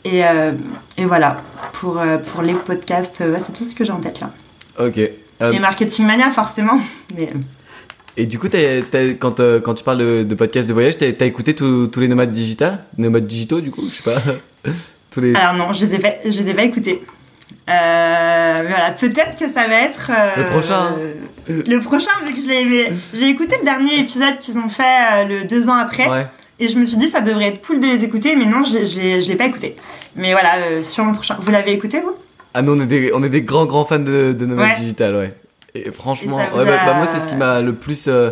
Et, 0.06 0.20
et 0.20 1.06
voilà, 1.06 1.38
pour, 1.74 2.00
pour 2.28 2.42
les 2.44 2.54
podcasts, 2.54 3.22
ouais, 3.22 3.40
c'est 3.40 3.54
tout 3.54 3.66
ce 3.66 3.74
que 3.74 3.84
j'ai 3.84 3.92
en 3.92 4.00
tête 4.00 4.20
là. 4.20 4.30
Ok. 4.78 5.00
Et 5.00 5.60
Marketing 5.60 6.06
Mania, 6.06 6.30
forcément. 6.30 6.80
Mais, 7.16 7.30
et 8.18 8.26
du 8.26 8.40
coup, 8.40 8.48
quand, 9.20 9.40
euh, 9.40 9.60
quand 9.62 9.74
tu 9.76 9.84
parles 9.84 10.00
de, 10.00 10.24
de 10.24 10.36
podcast 10.36 10.68
de 10.68 10.74
voyage, 10.74 10.98
t'as 10.98 11.06
as 11.06 11.26
écouté 11.26 11.54
tous 11.56 11.90
les 11.98 12.08
nomades 12.08 12.32
digitales 12.32 12.84
Nomades 12.98 13.28
digitaux, 13.28 13.62
du 13.62 13.72
coup 13.72 13.82
Je 13.86 14.02
sais 14.02 14.12
pas. 14.14 14.72
tous 15.12 15.22
les... 15.22 15.34
alors 15.36 15.54
non, 15.54 15.74
je 15.74 15.86
les 15.86 15.96
ai 15.96 16.00
pas, 16.00 16.14
je 16.26 16.30
les 16.30 16.50
ai 16.50 16.54
pas 16.54 16.64
écoutés. 16.64 17.02
Euh, 17.70 18.58
mais 18.64 18.68
voilà, 18.70 18.92
peut-être 18.92 19.38
que 19.38 19.50
ça 19.52 19.68
va 19.68 19.82
être. 19.82 20.10
euh, 20.12 20.44
Le 20.44 20.50
prochain. 20.50 20.96
Le 21.50 21.80
prochain, 21.80 22.12
vu 22.26 22.34
que 22.34 22.42
je 22.42 22.48
l'ai 22.48 22.62
aimé. 22.62 22.92
J'ai 23.14 23.30
écouté 23.30 23.56
le 23.60 23.66
dernier 23.66 24.00
épisode 24.00 24.38
qu'ils 24.38 24.58
ont 24.58 24.70
fait 24.70 25.26
le 25.28 25.44
deux 25.46 25.68
ans 25.70 25.76
après. 25.76 26.10
Ouais. 26.10 26.28
Et 26.60 26.70
je 26.70 26.78
me 26.80 26.86
suis 26.86 26.98
dit, 26.98 27.10
ça 27.10 27.22
devrait 27.22 27.48
être 27.50 27.66
cool 27.66 27.80
de 27.80 27.86
les 27.86 28.04
écouter, 28.04 28.36
mais 28.36 28.46
non, 28.46 28.64
je 28.64 29.28
l'ai 29.30 29.36
pas 29.36 29.46
écouté. 29.46 29.76
Mais 30.16 30.32
voilà, 30.32 30.82
sur 30.82 31.06
le 31.06 31.14
prochain. 31.14 31.38
Vous 31.40 31.52
l'avez 31.52 31.74
écouté, 31.74 32.00
vous? 32.00 32.16
Ah 32.54 32.62
non, 32.62 32.74
on 32.78 32.82
est 32.82 32.86
des, 32.88 33.12
on 33.14 33.22
est 33.24 33.30
des 33.30 33.42
grands, 33.44 33.66
grands 33.66 33.86
fans 33.86 34.00
de, 34.00 34.34
de 34.38 34.46
nomades 34.46 34.70
Ouais. 34.70 34.74
digital, 34.74 35.16
ouais. 35.16 35.34
Et 35.76 35.92
franchement, 35.92 36.40
Et 36.40 36.58
ouais, 36.58 36.66
bah, 36.66 36.82
a- 36.82 36.86
bah, 36.86 36.94
moi, 36.98 37.06
c'est 37.08 37.20
ce 37.20 37.28
qui 37.28 37.36
m'a 37.36 37.62
le 37.62 37.74
plus 37.74 38.06
euh, 38.08 38.32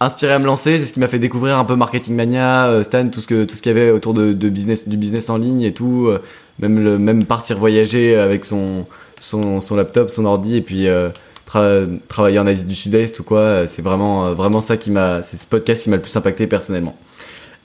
inspiré 0.00 0.32
à 0.32 0.38
me 0.38 0.44
lancer. 0.46 0.78
C'est 0.78 0.84
ce 0.84 0.92
qui 0.92 1.00
m'a 1.00 1.08
fait 1.08 1.18
découvrir 1.18 1.58
un 1.58 1.64
peu 1.64 1.74
Marketing 1.76 2.14
Mania, 2.14 2.66
euh, 2.66 2.82
Stan, 2.82 3.08
tout 3.08 3.20
ce 3.20 3.26
que 3.26 3.44
tout 3.44 3.54
ce 3.56 3.62
qu'il 3.62 3.72
y 3.72 3.78
avait 3.78 3.90
autour 3.90 4.14
de, 4.14 4.32
de 4.32 4.48
business, 4.48 4.88
du 4.88 4.96
business 4.96 5.30
en 5.30 5.38
ligne 5.38 5.62
et 5.62 5.72
tout. 5.72 6.06
euh, 6.08 6.20
même, 6.60 6.82
le, 6.84 6.98
même 6.98 7.24
partir 7.24 7.58
voyager 7.58 8.14
avec 8.16 8.44
son, 8.44 8.86
son, 9.18 9.60
son 9.60 9.74
laptop, 9.76 10.08
son 10.10 10.24
ordi 10.24 10.56
et 10.56 10.60
puis 10.62 10.86
euh, 10.86 11.08
tra- 11.50 11.88
travailler 12.06 12.38
en 12.38 12.46
Asie 12.46 12.66
du 12.66 12.76
Sud-Est 12.76 13.18
ou 13.18 13.24
quoi. 13.24 13.38
euh, 13.40 13.66
C'est 13.66 13.82
vraiment, 13.82 14.26
euh, 14.28 14.34
vraiment 14.34 14.60
ça 14.60 14.76
qui 14.76 14.90
m'a. 14.92 15.22
C'est 15.22 15.36
ce 15.36 15.46
podcast 15.46 15.82
qui 15.84 15.90
m'a 15.90 15.96
le 15.96 16.02
plus 16.02 16.14
impacté 16.16 16.46
personnellement. 16.46 16.96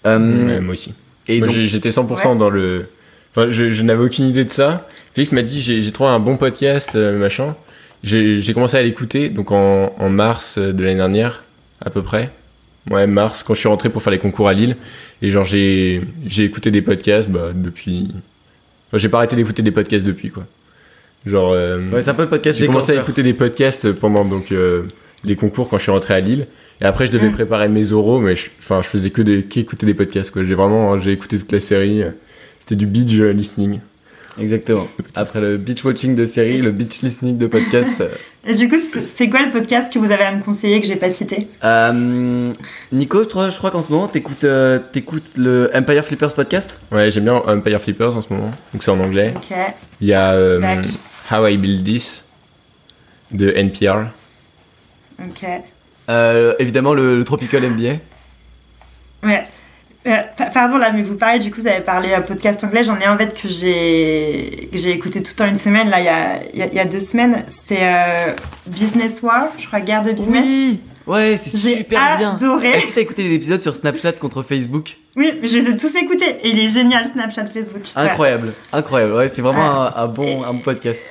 Euh, 0.07 0.45
Ouais, 0.47 0.59
moi 0.61 0.71
aussi. 0.73 0.93
et 1.27 1.41
j'étais 1.67 1.89
100% 1.91 2.31
Ouais. 2.31 2.37
dans 2.37 2.49
le. 2.49 2.87
Enfin, 3.35 3.51
je, 3.51 3.71
je 3.71 3.83
n'avais 3.83 4.03
aucune 4.03 4.25
idée 4.25 4.43
de 4.45 4.51
ça. 4.51 4.87
Félix 5.13 5.31
m'a 5.33 5.43
dit 5.43 5.61
j'ai 5.61 5.83
j'ai 5.83 5.91
trouvé 5.91 6.09
un 6.09 6.19
bon 6.19 6.35
podcast, 6.37 6.91
euh, 6.95 7.19
machin. 7.19 7.55
J'ai 8.03 8.39
j'ai 8.41 8.53
commencé 8.53 8.77
à 8.77 8.81
l'écouter 8.83 9.29
donc 9.29 9.51
en, 9.51 9.93
en 9.97 10.09
mars 10.09 10.57
euh, 10.57 10.71
de 10.71 10.83
l'année 10.83 10.95
dernière, 10.95 11.43
à 11.83 11.89
peu 11.89 12.01
près. 12.01 12.31
Ouais, 12.89 13.05
mars, 13.07 13.43
quand 13.43 13.53
je 13.53 13.59
suis 13.59 13.67
rentré 13.67 13.89
pour 13.89 14.01
faire 14.01 14.11
les 14.11 14.19
concours 14.19 14.47
à 14.47 14.53
Lille. 14.53 14.77
Et 15.21 15.29
genre, 15.31 15.43
j'ai 15.43 16.01
j'ai 16.25 16.43
écouté 16.45 16.71
des 16.71 16.81
podcasts 16.81 17.29
bah, 17.29 17.49
depuis. 17.53 18.07
Enfin, 18.87 18.97
j'ai 18.97 19.09
pas 19.09 19.17
arrêté 19.17 19.35
d'écouter 19.35 19.61
des 19.61 19.71
podcasts 19.71 20.05
depuis, 20.05 20.29
quoi. 20.29 20.45
Genre. 21.25 21.51
euh, 21.51 21.89
ouais, 21.91 22.01
c'est 22.01 22.09
un 22.11 22.13
peu 22.13 22.23
le 22.23 22.29
podcast 22.29 22.57
j'ai 22.57 22.65
commencé 22.67 22.97
à 22.97 23.01
écouter 23.01 23.21
des 23.23 23.33
podcasts 23.33 23.91
pendant 23.91 24.23
donc 24.23 24.51
euh, 24.53 24.83
les 25.25 25.35
concours 25.35 25.69
quand 25.69 25.77
je 25.77 25.83
suis 25.83 25.91
rentré 25.91 26.13
à 26.13 26.19
Lille. 26.21 26.47
Et 26.81 26.85
après, 26.85 27.05
je 27.05 27.11
devais 27.11 27.27
Mm. 27.29 27.33
préparer 27.33 27.67
mes 27.67 27.91
oraux, 27.91 28.21
mais 28.21 28.37
je, 28.37 28.47
enfin, 28.59 28.81
je 28.81 28.87
faisais 28.87 29.09
que 29.09 29.21
des 29.21 29.43
qu'écouter 29.43 29.85
des 29.85 29.93
podcasts. 29.93 30.31
Quoi. 30.31 30.45
J'ai 30.45 30.55
vraiment, 30.55 30.97
j'ai 30.97 31.11
écouté 31.11 31.37
toute 31.37 31.51
la 31.51 31.59
série. 31.59 32.01
C'était 32.59 32.75
du 32.77 32.85
binge 32.85 33.21
listening. 33.21 33.79
Exactement. 34.39 34.87
Après 35.15 35.39
le 35.41 35.57
beach 35.57 35.83
watching 35.83 36.15
de 36.15 36.25
série, 36.25 36.57
le 36.61 36.71
beach 36.71 37.01
listening 37.01 37.37
de 37.37 37.47
podcast. 37.47 38.01
euh, 38.01 38.09
Et 38.45 38.53
du 38.55 38.69
coup, 38.69 38.77
c'est 39.11 39.29
quoi 39.29 39.41
le 39.45 39.51
podcast 39.51 39.91
que 39.93 39.99
vous 39.99 40.11
avez 40.11 40.23
à 40.23 40.31
me 40.33 40.41
conseiller 40.43 40.79
que 40.81 40.87
j'ai 40.87 40.95
pas 40.95 41.09
cité? 41.09 41.47
Euh, 41.63 42.47
Nico, 42.91 43.23
je 43.23 43.29
crois, 43.29 43.49
je 43.49 43.57
crois 43.57 43.71
qu'en 43.71 43.81
ce 43.81 43.91
moment, 43.91 44.07
t'écoutes 44.07 44.43
euh, 44.43 44.79
t'écoutes 44.91 45.37
le 45.37 45.69
Empire 45.75 46.05
Flippers 46.05 46.33
podcast? 46.33 46.75
Ouais, 46.91 47.11
j'aime 47.11 47.25
bien 47.25 47.35
Empire 47.35 47.81
Flippers 47.81 48.15
en 48.15 48.21
ce 48.21 48.31
moment. 48.33 48.49
Donc 48.73 48.81
c'est 48.83 48.91
en 48.91 48.99
anglais. 48.99 49.33
Ok. 49.35 49.57
Il 50.01 50.07
y 50.07 50.13
a 50.13 50.31
euh. 50.33 50.81
How 51.31 51.47
I 51.47 51.57
Build 51.57 51.83
This 51.85 52.25
de 53.31 53.51
NPR. 53.55 54.07
Ok. 55.21 55.45
Euh, 56.09 56.53
évidemment, 56.59 56.93
le, 56.93 57.17
le 57.17 57.23
Tropical 57.23 57.61
MBA. 57.69 57.97
Ouais. 59.21 59.43
Euh, 60.07 60.15
pa- 60.37 60.45
pardon 60.45 60.77
là, 60.77 60.91
mais 60.93 61.01
vous 61.01 61.15
parlez 61.15 61.39
du 61.39 61.51
coup, 61.51 61.59
vous 61.61 61.67
avez 61.67 61.81
parlé 61.81 62.11
euh, 62.13 62.21
podcast 62.21 62.63
anglais. 62.63 62.83
J'en 62.85 62.97
ai 62.99 63.05
un 63.05 63.15
en 63.15 63.17
fait 63.17 63.33
que 63.33 63.49
j'ai 63.49 64.69
j'ai 64.71 64.91
écouté 64.91 65.21
tout 65.21 65.39
en 65.41 65.47
une 65.47 65.57
semaine 65.57 65.89
là, 65.89 65.99
il 65.99 66.05
y 66.05 66.09
a, 66.09 66.39
y 66.53 66.61
a, 66.69 66.73
y 66.73 66.79
a 66.79 66.85
deux 66.85 67.01
semaines. 67.01 67.43
C'est 67.47 67.79
euh, 67.81 68.33
Business 68.67 69.21
War, 69.21 69.47
je 69.57 69.67
crois, 69.67 69.81
guerre 69.81 70.03
de 70.03 70.11
business. 70.13 70.45
Oui 70.45 70.79
Ouais, 71.07 71.37
c'est 71.37 71.57
J'ai 71.57 71.77
super 71.77 72.17
bien. 72.19 72.35
adoré. 72.35 72.69
Est-ce 72.69 72.85
que 72.87 72.93
t'as 72.93 73.01
écouté 73.01 73.27
des 73.27 73.33
épisodes 73.33 73.59
sur 73.59 73.75
Snapchat 73.75 74.11
contre 74.13 74.43
Facebook? 74.43 74.95
Oui, 75.15 75.33
mais 75.41 75.47
je 75.47 75.57
les 75.57 75.69
ai 75.69 75.75
tous 75.75 75.95
écoutés. 75.95 76.35
Et 76.43 76.49
il 76.51 76.59
est 76.59 76.69
génial, 76.69 77.07
Snapchat, 77.11 77.47
Facebook. 77.47 77.81
Ouais. 77.95 78.03
Incroyable, 78.03 78.53
incroyable. 78.71 79.13
Ouais, 79.13 79.27
c'est 79.27 79.41
vraiment 79.41 79.81
un, 79.87 79.93
un 79.95 80.05
bon, 80.07 80.43
un 80.43 80.53
bon 80.53 80.59
podcast. 80.59 81.03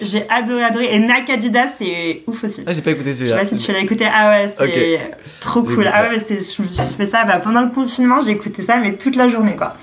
J'ai 0.00 0.28
adoré, 0.28 0.62
adoré. 0.62 0.94
Et 0.94 0.98
Nakadida, 0.98 1.66
c'est 1.76 2.22
ouf 2.26 2.44
aussi. 2.44 2.62
Ah, 2.66 2.72
j'ai 2.72 2.82
pas 2.82 2.90
écouté 2.90 3.12
Je 3.12 3.18
sais 3.18 3.18
celui-là. 3.26 3.38
pas 3.38 3.46
si 3.46 3.56
tu 3.56 3.72
l'as 3.72 3.78
écouté. 3.80 4.06
Ah 4.12 4.30
ouais, 4.30 4.50
c'est 4.56 5.00
trop 5.40 5.62
cool. 5.62 5.88
Ah 5.92 6.08
ouais, 6.08 6.18
je 6.28 6.62
me 6.62 6.68
suis 6.68 6.94
fait 6.96 7.06
ça 7.06 7.24
bah, 7.24 7.38
pendant 7.42 7.62
le 7.62 7.70
confinement, 7.70 8.20
j'ai 8.20 8.32
écouté 8.32 8.62
ça, 8.62 8.76
mais 8.76 8.94
toute 8.94 9.16
la 9.16 9.28
journée 9.28 9.56
quoi. 9.56 9.74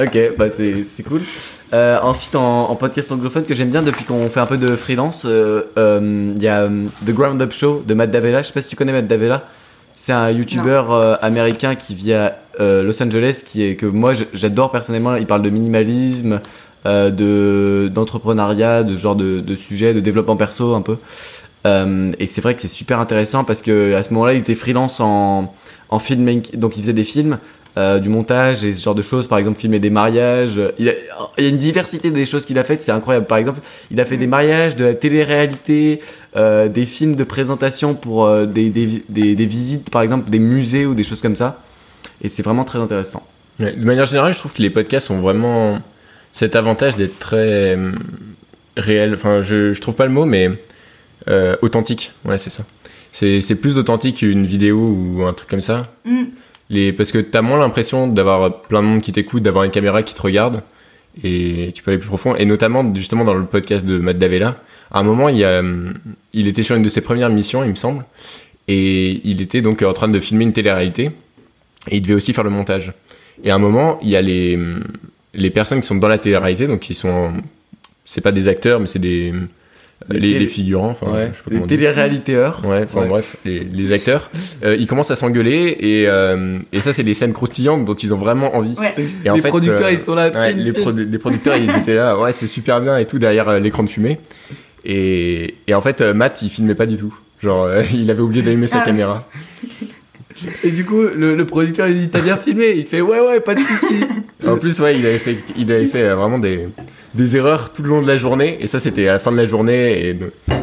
Ok, 0.00 0.16
bah 0.38 0.48
c'est 0.48 0.82
c'est 0.84 1.02
cool. 1.02 1.20
Euh, 1.74 1.98
ensuite, 2.02 2.34
en, 2.36 2.70
en 2.70 2.74
podcast 2.76 3.12
anglophone 3.12 3.44
que 3.44 3.54
j'aime 3.54 3.68
bien 3.68 3.82
depuis 3.82 4.04
qu'on 4.04 4.30
fait 4.30 4.40
un 4.40 4.46
peu 4.46 4.56
de 4.56 4.74
freelance, 4.76 5.24
euh, 5.26 5.64
euh, 5.76 6.32
il 6.34 6.42
y 6.42 6.48
a 6.48 6.66
The 6.66 7.10
Ground 7.10 7.42
Up 7.42 7.52
Show 7.52 7.82
de 7.86 7.92
Matt 7.92 8.10
Davella. 8.10 8.40
Je 8.40 8.46
sais 8.46 8.54
pas 8.54 8.62
si 8.62 8.68
tu 8.68 8.76
connais 8.76 8.92
Matt 8.92 9.06
Davella. 9.06 9.44
C'est 9.94 10.12
un 10.12 10.30
YouTuber 10.30 10.84
euh, 10.88 11.16
américain 11.20 11.74
qui 11.74 11.94
vit 11.94 12.14
à 12.14 12.38
Los 12.58 13.02
Angeles, 13.02 13.42
qui 13.46 13.62
est 13.62 13.76
que 13.76 13.84
moi 13.84 14.12
j'adore 14.32 14.70
personnellement. 14.70 15.16
Il 15.16 15.26
parle 15.26 15.42
de 15.42 15.50
minimalisme, 15.50 16.40
euh, 16.86 17.10
de 17.10 17.90
d'entrepreneuriat, 17.92 18.84
de 18.84 18.96
ce 18.96 19.00
genre 19.00 19.16
de, 19.16 19.40
de 19.40 19.56
sujets, 19.56 19.94
de 19.94 20.00
développement 20.00 20.36
perso 20.36 20.74
un 20.74 20.82
peu. 20.82 20.96
Euh, 21.66 22.12
et 22.18 22.26
c'est 22.26 22.40
vrai 22.40 22.54
que 22.54 22.62
c'est 22.62 22.68
super 22.68 23.00
intéressant 23.00 23.44
parce 23.44 23.62
que 23.62 23.94
à 23.94 24.02
ce 24.02 24.12
moment-là, 24.14 24.34
il 24.34 24.40
était 24.40 24.54
freelance 24.54 25.00
en 25.00 25.52
en 25.90 25.98
donc 26.54 26.76
il 26.76 26.82
faisait 26.82 26.92
des 26.92 27.02
films 27.02 27.38
euh, 27.78 27.98
du 27.98 28.08
montage 28.08 28.64
et 28.64 28.74
ce 28.74 28.84
genre 28.84 28.94
de 28.94 29.02
choses, 29.02 29.26
par 29.26 29.38
exemple 29.38 29.58
filmer 29.58 29.80
des 29.80 29.90
mariages. 29.90 30.60
Il, 30.78 30.86
y 30.86 31.44
a 31.44 31.48
une 31.48 31.58
diversité 31.58 32.10
des 32.10 32.24
choses 32.26 32.44
qu'il 32.44 32.58
a 32.58 32.64
faites, 32.64 32.82
c'est 32.82 32.92
incroyable. 32.92 33.26
Par 33.26 33.38
exemple, 33.38 33.60
il 33.90 34.00
a 34.00 34.04
fait 34.04 34.16
des 34.16 34.26
mariages, 34.26 34.76
de 34.76 34.84
la 34.84 34.94
télé-réalité, 34.94 36.00
euh, 36.36 36.68
des 36.68 36.84
films 36.84 37.16
de 37.16 37.24
présentation 37.24 37.94
pour 37.94 38.30
des, 38.46 38.70
des, 38.70 39.02
des, 39.08 39.34
des 39.34 39.46
visites, 39.46 39.90
par 39.90 40.02
exemple 40.02 40.30
des 40.30 40.38
musées 40.38 40.86
ou 40.86 40.94
des 40.94 41.02
choses 41.02 41.22
comme 41.22 41.36
ça. 41.36 41.60
Et 42.22 42.28
c'est 42.28 42.42
vraiment 42.42 42.64
très 42.64 42.78
intéressant. 42.78 43.26
De 43.58 43.84
manière 43.84 44.06
générale, 44.06 44.32
je 44.32 44.38
trouve 44.38 44.52
que 44.52 44.62
les 44.62 44.70
podcasts 44.70 45.10
ont 45.10 45.20
vraiment 45.20 45.80
cet 46.32 46.56
avantage 46.56 46.96
d'être 46.96 47.18
très 47.18 47.76
euh, 47.76 47.92
réels. 48.76 49.14
Enfin, 49.14 49.42
je, 49.42 49.72
je 49.72 49.80
trouve 49.80 49.94
pas 49.94 50.06
le 50.06 50.12
mot, 50.12 50.24
mais 50.24 50.50
euh, 51.28 51.56
authentique. 51.62 52.12
Ouais, 52.24 52.38
c'est 52.38 52.50
ça. 52.50 52.64
C'est 53.12 53.60
plus 53.60 53.78
authentique 53.78 54.18
qu'une 54.18 54.46
vidéo 54.46 54.86
ou 54.86 55.24
un 55.24 55.32
truc 55.32 55.48
comme 55.48 55.60
ça. 55.60 55.78
Mm. 56.04 56.24
Les, 56.70 56.92
parce 56.92 57.10
que 57.10 57.18
t'as 57.18 57.42
moins 57.42 57.58
l'impression 57.58 58.06
d'avoir 58.06 58.62
plein 58.62 58.82
de 58.82 58.86
monde 58.86 59.00
qui 59.00 59.12
t'écoute, 59.12 59.42
d'avoir 59.42 59.64
une 59.64 59.70
caméra 59.70 60.02
qui 60.02 60.14
te 60.14 60.22
regarde, 60.22 60.62
et 61.24 61.72
tu 61.74 61.82
peux 61.82 61.90
aller 61.90 61.98
plus 61.98 62.08
profond. 62.08 62.36
Et 62.36 62.44
notamment, 62.44 62.94
justement, 62.94 63.24
dans 63.24 63.34
le 63.34 63.46
podcast 63.46 63.84
de 63.84 63.98
Matt 63.98 64.18
Davella, 64.18 64.62
à 64.90 65.00
un 65.00 65.02
moment, 65.02 65.28
il, 65.28 65.38
y 65.38 65.44
a, 65.44 65.62
il 66.32 66.46
était 66.46 66.62
sur 66.62 66.76
une 66.76 66.82
de 66.82 66.88
ses 66.88 67.00
premières 67.00 67.30
missions, 67.30 67.64
il 67.64 67.70
me 67.70 67.74
semble, 67.74 68.04
et 68.68 69.20
il 69.24 69.40
était 69.40 69.62
donc 69.62 69.82
en 69.82 69.92
train 69.94 70.08
de 70.08 70.20
filmer 70.20 70.44
une 70.44 70.52
télé-réalité, 70.52 71.10
et 71.90 71.96
il 71.96 72.02
devait 72.02 72.14
aussi 72.14 72.32
faire 72.32 72.44
le 72.44 72.50
montage. 72.50 72.92
Et 73.42 73.50
à 73.50 73.54
un 73.54 73.58
moment, 73.58 73.98
il 74.02 74.10
y 74.10 74.16
a 74.16 74.22
les, 74.22 74.58
les 75.34 75.50
personnes 75.50 75.80
qui 75.80 75.86
sont 75.86 75.96
dans 75.96 76.08
la 76.08 76.18
télé-réalité, 76.18 76.66
donc 76.66 76.80
qui 76.80 76.94
sont, 76.94 77.32
c'est 78.04 78.20
pas 78.20 78.32
des 78.32 78.48
acteurs, 78.48 78.80
mais 78.80 78.86
c'est 78.86 78.98
des 78.98 79.32
les, 80.08 80.38
les, 80.38 80.46
figurants, 80.46 80.90
enfin, 80.90 81.06
ouais. 81.08 81.30
je 81.32 81.38
sais 81.38 81.44
pas 81.44 81.50
les 81.50 81.66
téléréalitéeurs. 81.66 82.62
Ouais, 82.64 82.84
enfin 82.84 83.02
ouais. 83.02 83.08
bref, 83.08 83.36
les, 83.44 83.60
les 83.64 83.92
acteurs, 83.92 84.30
euh, 84.64 84.76
ils 84.78 84.86
commencent 84.86 85.10
à 85.10 85.16
s'engueuler 85.16 85.76
et, 85.80 86.04
euh, 86.06 86.58
et 86.72 86.80
ça, 86.80 86.92
c'est 86.92 87.02
des 87.02 87.14
scènes 87.14 87.32
croustillantes 87.32 87.84
dont 87.84 87.94
ils 87.94 88.14
ont 88.14 88.16
vraiment 88.16 88.54
envie. 88.56 88.74
Et 89.24 89.30
en 89.30 89.34
les 89.34 89.42
fait, 89.42 89.48
producteurs, 89.48 89.90
ils 89.90 89.98
sont 89.98 90.14
là. 90.14 90.52
les, 90.52 90.72
les, 90.72 91.18
producteurs, 91.18 91.56
ils 91.56 91.70
étaient 91.76 91.96
là, 91.96 92.18
ouais, 92.18 92.32
c'est 92.32 92.46
super 92.46 92.80
bien 92.80 92.96
et 92.96 93.06
tout 93.06 93.18
derrière 93.18 93.58
l'écran 93.58 93.82
de 93.82 93.88
fumée. 93.88 94.18
Et, 94.84 95.56
et 95.66 95.74
en 95.74 95.80
fait, 95.80 96.00
Matt, 96.00 96.42
il 96.42 96.48
filmait 96.48 96.76
pas 96.76 96.86
du 96.86 96.96
tout. 96.96 97.14
Genre, 97.42 97.68
il 97.92 98.10
avait 98.10 98.22
oublié 98.22 98.42
d'allumer 98.42 98.66
sa 98.68 98.80
ah 98.80 98.84
caméra. 98.84 99.28
Et 100.62 100.70
du 100.70 100.84
coup, 100.84 101.02
le, 101.02 101.44
producteur 101.44 101.86
lui 101.86 101.94
dit 101.94 102.08
T'as 102.08 102.20
bien 102.20 102.36
filmé 102.36 102.74
Il 102.76 102.86
fait 102.86 103.00
Ouais, 103.00 103.20
ouais, 103.20 103.40
pas 103.40 103.54
de 103.54 103.60
soucis. 103.60 104.04
en 104.46 104.56
plus, 104.56 104.78
ouais, 104.80 104.98
il 104.98 105.06
avait 105.06 105.18
fait, 105.18 105.38
il 105.56 105.70
avait 105.72 105.86
fait 105.86 106.14
vraiment 106.14 106.38
des, 106.38 106.68
des 107.14 107.36
erreurs 107.36 107.70
tout 107.72 107.82
le 107.82 107.88
long 107.88 108.02
de 108.02 108.08
la 108.08 108.16
journée. 108.16 108.58
Et 108.60 108.66
ça, 108.66 108.80
c'était 108.80 109.08
à 109.08 109.14
la 109.14 109.18
fin 109.18 109.32
de 109.32 109.36
la 109.36 109.46
journée. 109.46 110.08
Et, 110.08 110.18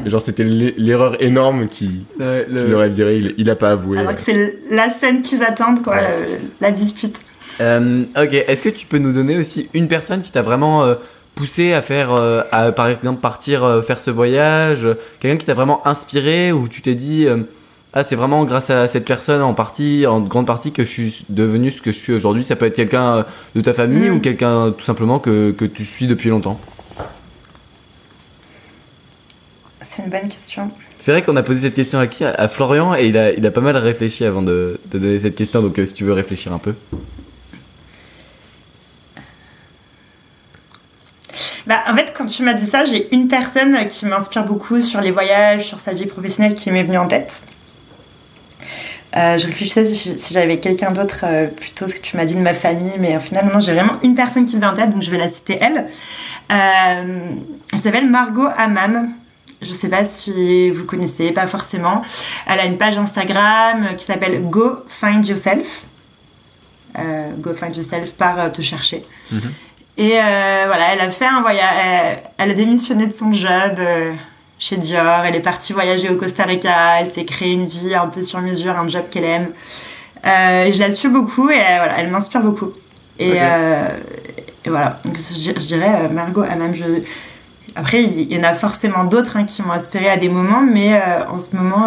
genre, 0.09 0.21
c'était 0.21 0.43
l'erreur 0.43 1.21
énorme 1.21 1.67
qui, 1.67 2.05
ouais, 2.19 2.45
le... 2.49 2.65
l'aurait 2.65 2.89
viré. 2.89 3.17
Il, 3.17 3.35
il 3.37 3.49
a 3.49 3.55
pas 3.55 3.71
avoué. 3.71 3.99
Alors 3.99 4.15
que 4.15 4.21
c'est 4.21 4.59
la 4.71 4.89
scène 4.89 5.21
qu'ils 5.21 5.43
attendent, 5.43 5.83
quoi, 5.83 5.97
la 6.61 6.71
dispute. 6.71 7.19
Euh, 7.61 8.03
ok, 8.17 8.33
est-ce 8.33 8.63
que 8.63 8.69
tu 8.69 8.85
peux 8.85 8.97
nous 8.97 9.13
donner 9.13 9.37
aussi 9.37 9.69
une 9.73 9.87
personne 9.87 10.21
qui 10.21 10.31
t'a 10.31 10.41
vraiment 10.41 10.83
euh, 10.83 10.95
poussé 11.35 11.73
à 11.73 11.81
faire, 11.81 12.13
euh, 12.13 12.41
à, 12.51 12.71
par 12.71 12.87
exemple, 12.87 13.21
partir 13.21 13.83
faire 13.85 13.99
ce 13.99 14.11
voyage? 14.11 14.87
Quelqu'un 15.19 15.37
qui 15.37 15.45
t'a 15.45 15.53
vraiment 15.53 15.85
inspiré 15.87 16.51
ou 16.51 16.67
tu 16.67 16.81
t'es 16.81 16.95
dit 16.95 17.27
ah, 17.97 18.03
c'est 18.03 18.17
vraiment 18.17 18.43
grâce 18.43 18.69
à 18.69 18.89
cette 18.89 19.05
personne 19.05 19.41
en 19.41 19.53
partie, 19.53 20.05
en 20.05 20.19
grande 20.19 20.45
partie, 20.45 20.73
que 20.73 20.83
je 20.83 20.89
suis 20.89 21.25
devenu 21.29 21.71
ce 21.71 21.81
que 21.81 21.93
je 21.93 21.97
suis 21.97 22.11
aujourd'hui. 22.11 22.43
Ça 22.43 22.57
peut 22.57 22.65
être 22.65 22.75
quelqu'un 22.75 23.25
de 23.55 23.61
ta 23.61 23.73
famille 23.73 24.09
mm. 24.09 24.15
ou 24.15 24.19
quelqu'un 24.19 24.73
tout 24.77 24.83
simplement 24.83 25.17
que, 25.17 25.51
que, 25.51 25.63
tu 25.63 25.85
suis 25.85 26.05
depuis 26.05 26.29
longtemps. 26.29 26.59
C'est 29.81 30.03
une 30.03 30.09
bonne 30.09 30.27
question. 30.27 30.69
C'est 30.97 31.13
vrai 31.13 31.21
qu'on 31.21 31.37
a 31.37 31.43
posé 31.43 31.61
cette 31.61 31.75
question 31.75 31.97
à 31.97 32.07
qui? 32.07 32.25
À 32.25 32.49
Florian 32.49 32.95
et 32.95 33.07
il 33.07 33.17
a, 33.17 33.31
il 33.31 33.45
a 33.45 33.51
pas 33.51 33.61
mal 33.61 33.77
réfléchi 33.77 34.25
avant 34.25 34.41
de, 34.41 34.77
de 34.91 34.99
donner 34.99 35.19
cette 35.21 35.35
question. 35.35 35.61
Donc, 35.61 35.79
euh, 35.79 35.85
si 35.85 35.93
tu 35.93 36.03
veux 36.03 36.11
réfléchir 36.11 36.51
un 36.51 36.59
peu. 36.59 36.73
Bah, 41.65 41.79
en 41.87 41.95
fait, 41.95 42.13
quand 42.13 42.25
tu 42.25 42.43
m'as 42.43 42.55
dit 42.55 42.65
ça, 42.65 42.83
j'ai 42.83 43.13
une 43.15 43.29
personne 43.29 43.87
qui 43.87 44.05
m'inspire 44.05 44.43
beaucoup 44.43 44.81
sur 44.81 44.99
les 44.99 45.11
voyages, 45.11 45.65
sur 45.65 45.79
sa 45.79 45.93
vie 45.93 46.07
professionnelle 46.07 46.55
qui 46.55 46.71
m'est 46.71 46.83
venue 46.83 46.97
en 46.97 47.07
tête. 47.07 47.43
Euh, 49.15 49.37
je 49.37 49.47
réfléchissais 49.47 49.85
si, 49.85 50.33
j'avais 50.33 50.59
quelqu'un 50.59 50.91
d'autre 50.91 51.21
euh, 51.23 51.47
plutôt 51.47 51.87
ce 51.87 51.95
que 51.95 52.01
tu 52.01 52.17
m'as 52.17 52.25
dit 52.25 52.35
de 52.35 52.41
ma 52.41 52.53
famille, 52.53 52.91
mais 52.99 53.17
finalement 53.19 53.61
j'ai 53.61 53.73
vraiment 53.73 53.93
une 54.03 54.13
personne 54.13 54.45
qui 54.45 54.55
me 54.55 54.61
vient 54.61 54.71
en 54.71 54.75
tête, 54.75 54.89
donc 54.89 55.01
je 55.01 55.09
vais 55.09 55.17
la 55.17 55.29
citer 55.29 55.57
elle. 55.61 55.87
Euh, 56.51 57.19
elle 57.71 57.79
s'appelle 57.79 58.09
Margot 58.09 58.47
Amam. 58.57 59.09
Je 59.61 59.71
sais 59.71 59.87
pas 59.87 60.03
si 60.03 60.69
vous 60.69 60.83
connaissez, 60.83 61.31
pas 61.31 61.47
forcément. 61.47 62.01
Elle 62.45 62.59
a 62.59 62.65
une 62.65 62.77
page 62.77 62.97
Instagram 62.97 63.87
qui 63.95 64.03
s'appelle 64.03 64.41
Go 64.43 64.79
Find 64.89 65.25
Yourself. 65.25 65.83
Go 67.39 67.53
Find 67.53 67.75
Yourself 67.75 68.13
par 68.13 68.51
te 68.51 68.61
chercher. 68.61 69.01
Mhm. 69.31 69.53
Et 69.97 70.09
voilà, 70.11 70.93
elle 70.93 70.99
a 70.99 71.09
fait 71.09 71.25
un 71.25 71.41
voyage. 71.41 72.19
Elle, 72.37 72.51
a 72.51 72.53
démissionné 72.53 73.07
de 73.07 73.13
son 73.13 73.31
job 73.31 73.79
chez 74.59 74.77
Dior. 74.77 75.25
Elle 75.25 75.35
est 75.35 75.41
partie 75.41 75.73
voyager 75.73 76.09
au 76.09 76.15
Costa 76.15 76.43
Rica. 76.43 76.99
Elle 76.99 77.07
s'est 77.07 77.25
créée 77.25 77.53
une 77.53 77.67
vie 77.67 77.93
un 77.93 78.07
peu 78.07 78.21
sur 78.21 78.41
mesure, 78.41 78.77
un 78.77 78.87
job 78.87 79.03
qu'elle 79.09 79.25
aime. 79.25 79.47
Euh, 80.25 80.71
je 80.71 80.79
la 80.79 80.91
suis 80.91 81.09
beaucoup 81.09 81.49
et 81.49 81.59
euh, 81.59 81.77
voilà, 81.77 81.99
elle 81.99 82.09
m'inspire 82.09 82.41
beaucoup. 82.41 82.71
Et, 83.19 83.33
euh, 83.35 83.87
voilà, 84.65 84.99
Donc, 85.05 85.17
je, 85.17 85.51
dirais 85.67 86.09
Margot, 86.09 86.41
même 86.41 86.73
je... 86.73 86.83
après 87.75 88.03
il 88.03 88.33
y, 88.33 88.37
en 88.39 88.43
a 88.43 88.53
forcément 88.53 89.03
d'autres 89.03 89.37
hein, 89.37 89.45
qui 89.45 89.61
m'ont 89.61 89.71
inspiré 89.71 90.09
à 90.09 90.17
des 90.17 90.27
moments, 90.27 90.61
mais 90.61 90.99
en 91.29 91.37
ce 91.37 91.55
moment, 91.55 91.85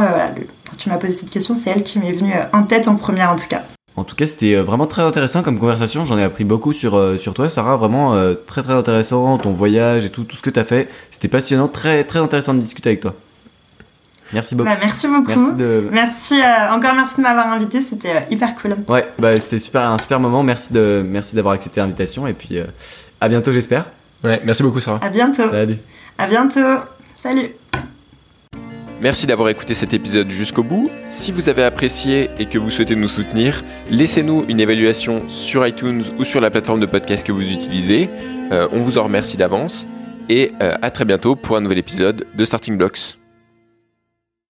quand 0.70 0.76
tu 0.78 0.88
m'as 0.88 0.96
posé 0.96 1.12
cette 1.12 1.30
question, 1.30 1.56
c'est 1.56 1.70
elle 1.70 1.82
qui 1.82 1.98
m'est 1.98 2.12
venue 2.12 2.34
en 2.52 2.62
tête 2.62 2.86
en 2.86 2.94
première 2.94 3.32
en 3.32 3.36
tout 3.36 3.48
cas. 3.48 3.62
En 3.98 4.04
tout 4.04 4.14
cas, 4.14 4.26
c'était 4.26 4.54
euh, 4.54 4.62
vraiment 4.62 4.86
très 4.86 5.02
intéressant 5.02 5.42
comme 5.42 5.58
conversation. 5.58 6.04
J'en 6.04 6.18
ai 6.18 6.22
appris 6.22 6.44
beaucoup 6.44 6.72
sur, 6.72 6.96
euh, 6.96 7.18
sur 7.18 7.34
toi, 7.34 7.48
Sarah. 7.48 7.76
Vraiment 7.76 8.14
euh, 8.14 8.34
très 8.34 8.62
très 8.62 8.72
intéressant, 8.72 9.38
ton 9.38 9.50
voyage 9.50 10.04
et 10.04 10.10
tout, 10.10 10.24
tout 10.24 10.36
ce 10.36 10.42
que 10.42 10.50
tu 10.50 10.60
as 10.60 10.64
fait. 10.64 10.88
C'était 11.10 11.28
passionnant, 11.28 11.68
très 11.68 12.04
très 12.04 12.20
intéressant 12.20 12.54
de 12.54 12.60
discuter 12.60 12.90
avec 12.90 13.00
toi. 13.00 13.14
Merci 14.32 14.54
beaucoup. 14.54 14.68
Bah, 14.68 14.76
merci 14.80 15.08
beaucoup. 15.08 15.52
Merci, 15.90 16.34
encore 16.70 16.94
merci 16.94 17.16
de 17.16 17.22
m'avoir 17.22 17.46
invité, 17.48 17.80
c'était 17.80 18.26
hyper 18.30 18.54
cool. 18.60 18.76
Ouais, 18.86 19.08
bah, 19.18 19.40
c'était 19.40 19.58
super, 19.58 19.82
un 19.82 19.96
super 19.96 20.20
moment. 20.20 20.42
Merci 20.42 20.74
de 20.74 21.02
merci 21.04 21.34
d'avoir 21.34 21.54
accepté 21.54 21.80
l'invitation 21.80 22.26
et 22.26 22.34
puis 22.34 22.58
à 23.20 23.28
bientôt, 23.28 23.52
j'espère. 23.52 23.86
Ouais, 24.22 24.42
merci 24.44 24.62
beaucoup, 24.62 24.80
Sarah. 24.80 25.00
À 25.02 25.08
bientôt. 25.08 25.50
Salut. 25.50 25.76
À 26.18 26.26
bientôt. 26.26 26.60
Salut. 27.16 27.52
Merci 29.00 29.28
d'avoir 29.28 29.48
écouté 29.48 29.74
cet 29.74 29.94
épisode 29.94 30.28
jusqu'au 30.28 30.64
bout. 30.64 30.90
Si 31.08 31.30
vous 31.30 31.48
avez 31.48 31.62
apprécié 31.62 32.30
et 32.40 32.46
que 32.46 32.58
vous 32.58 32.70
souhaitez 32.70 32.96
nous 32.96 33.06
soutenir, 33.06 33.62
laissez-nous 33.90 34.44
une 34.48 34.58
évaluation 34.58 35.28
sur 35.28 35.64
iTunes 35.64 36.02
ou 36.18 36.24
sur 36.24 36.40
la 36.40 36.50
plateforme 36.50 36.80
de 36.80 36.86
podcast 36.86 37.24
que 37.24 37.30
vous 37.30 37.52
utilisez. 37.52 38.10
Euh, 38.50 38.66
on 38.72 38.80
vous 38.80 38.98
en 38.98 39.04
remercie 39.04 39.36
d'avance 39.36 39.86
et 40.28 40.50
euh, 40.60 40.74
à 40.82 40.90
très 40.90 41.04
bientôt 41.04 41.36
pour 41.36 41.56
un 41.56 41.60
nouvel 41.60 41.78
épisode 41.78 42.26
de 42.34 42.44
Starting 42.44 42.76
Blocks. 42.76 43.18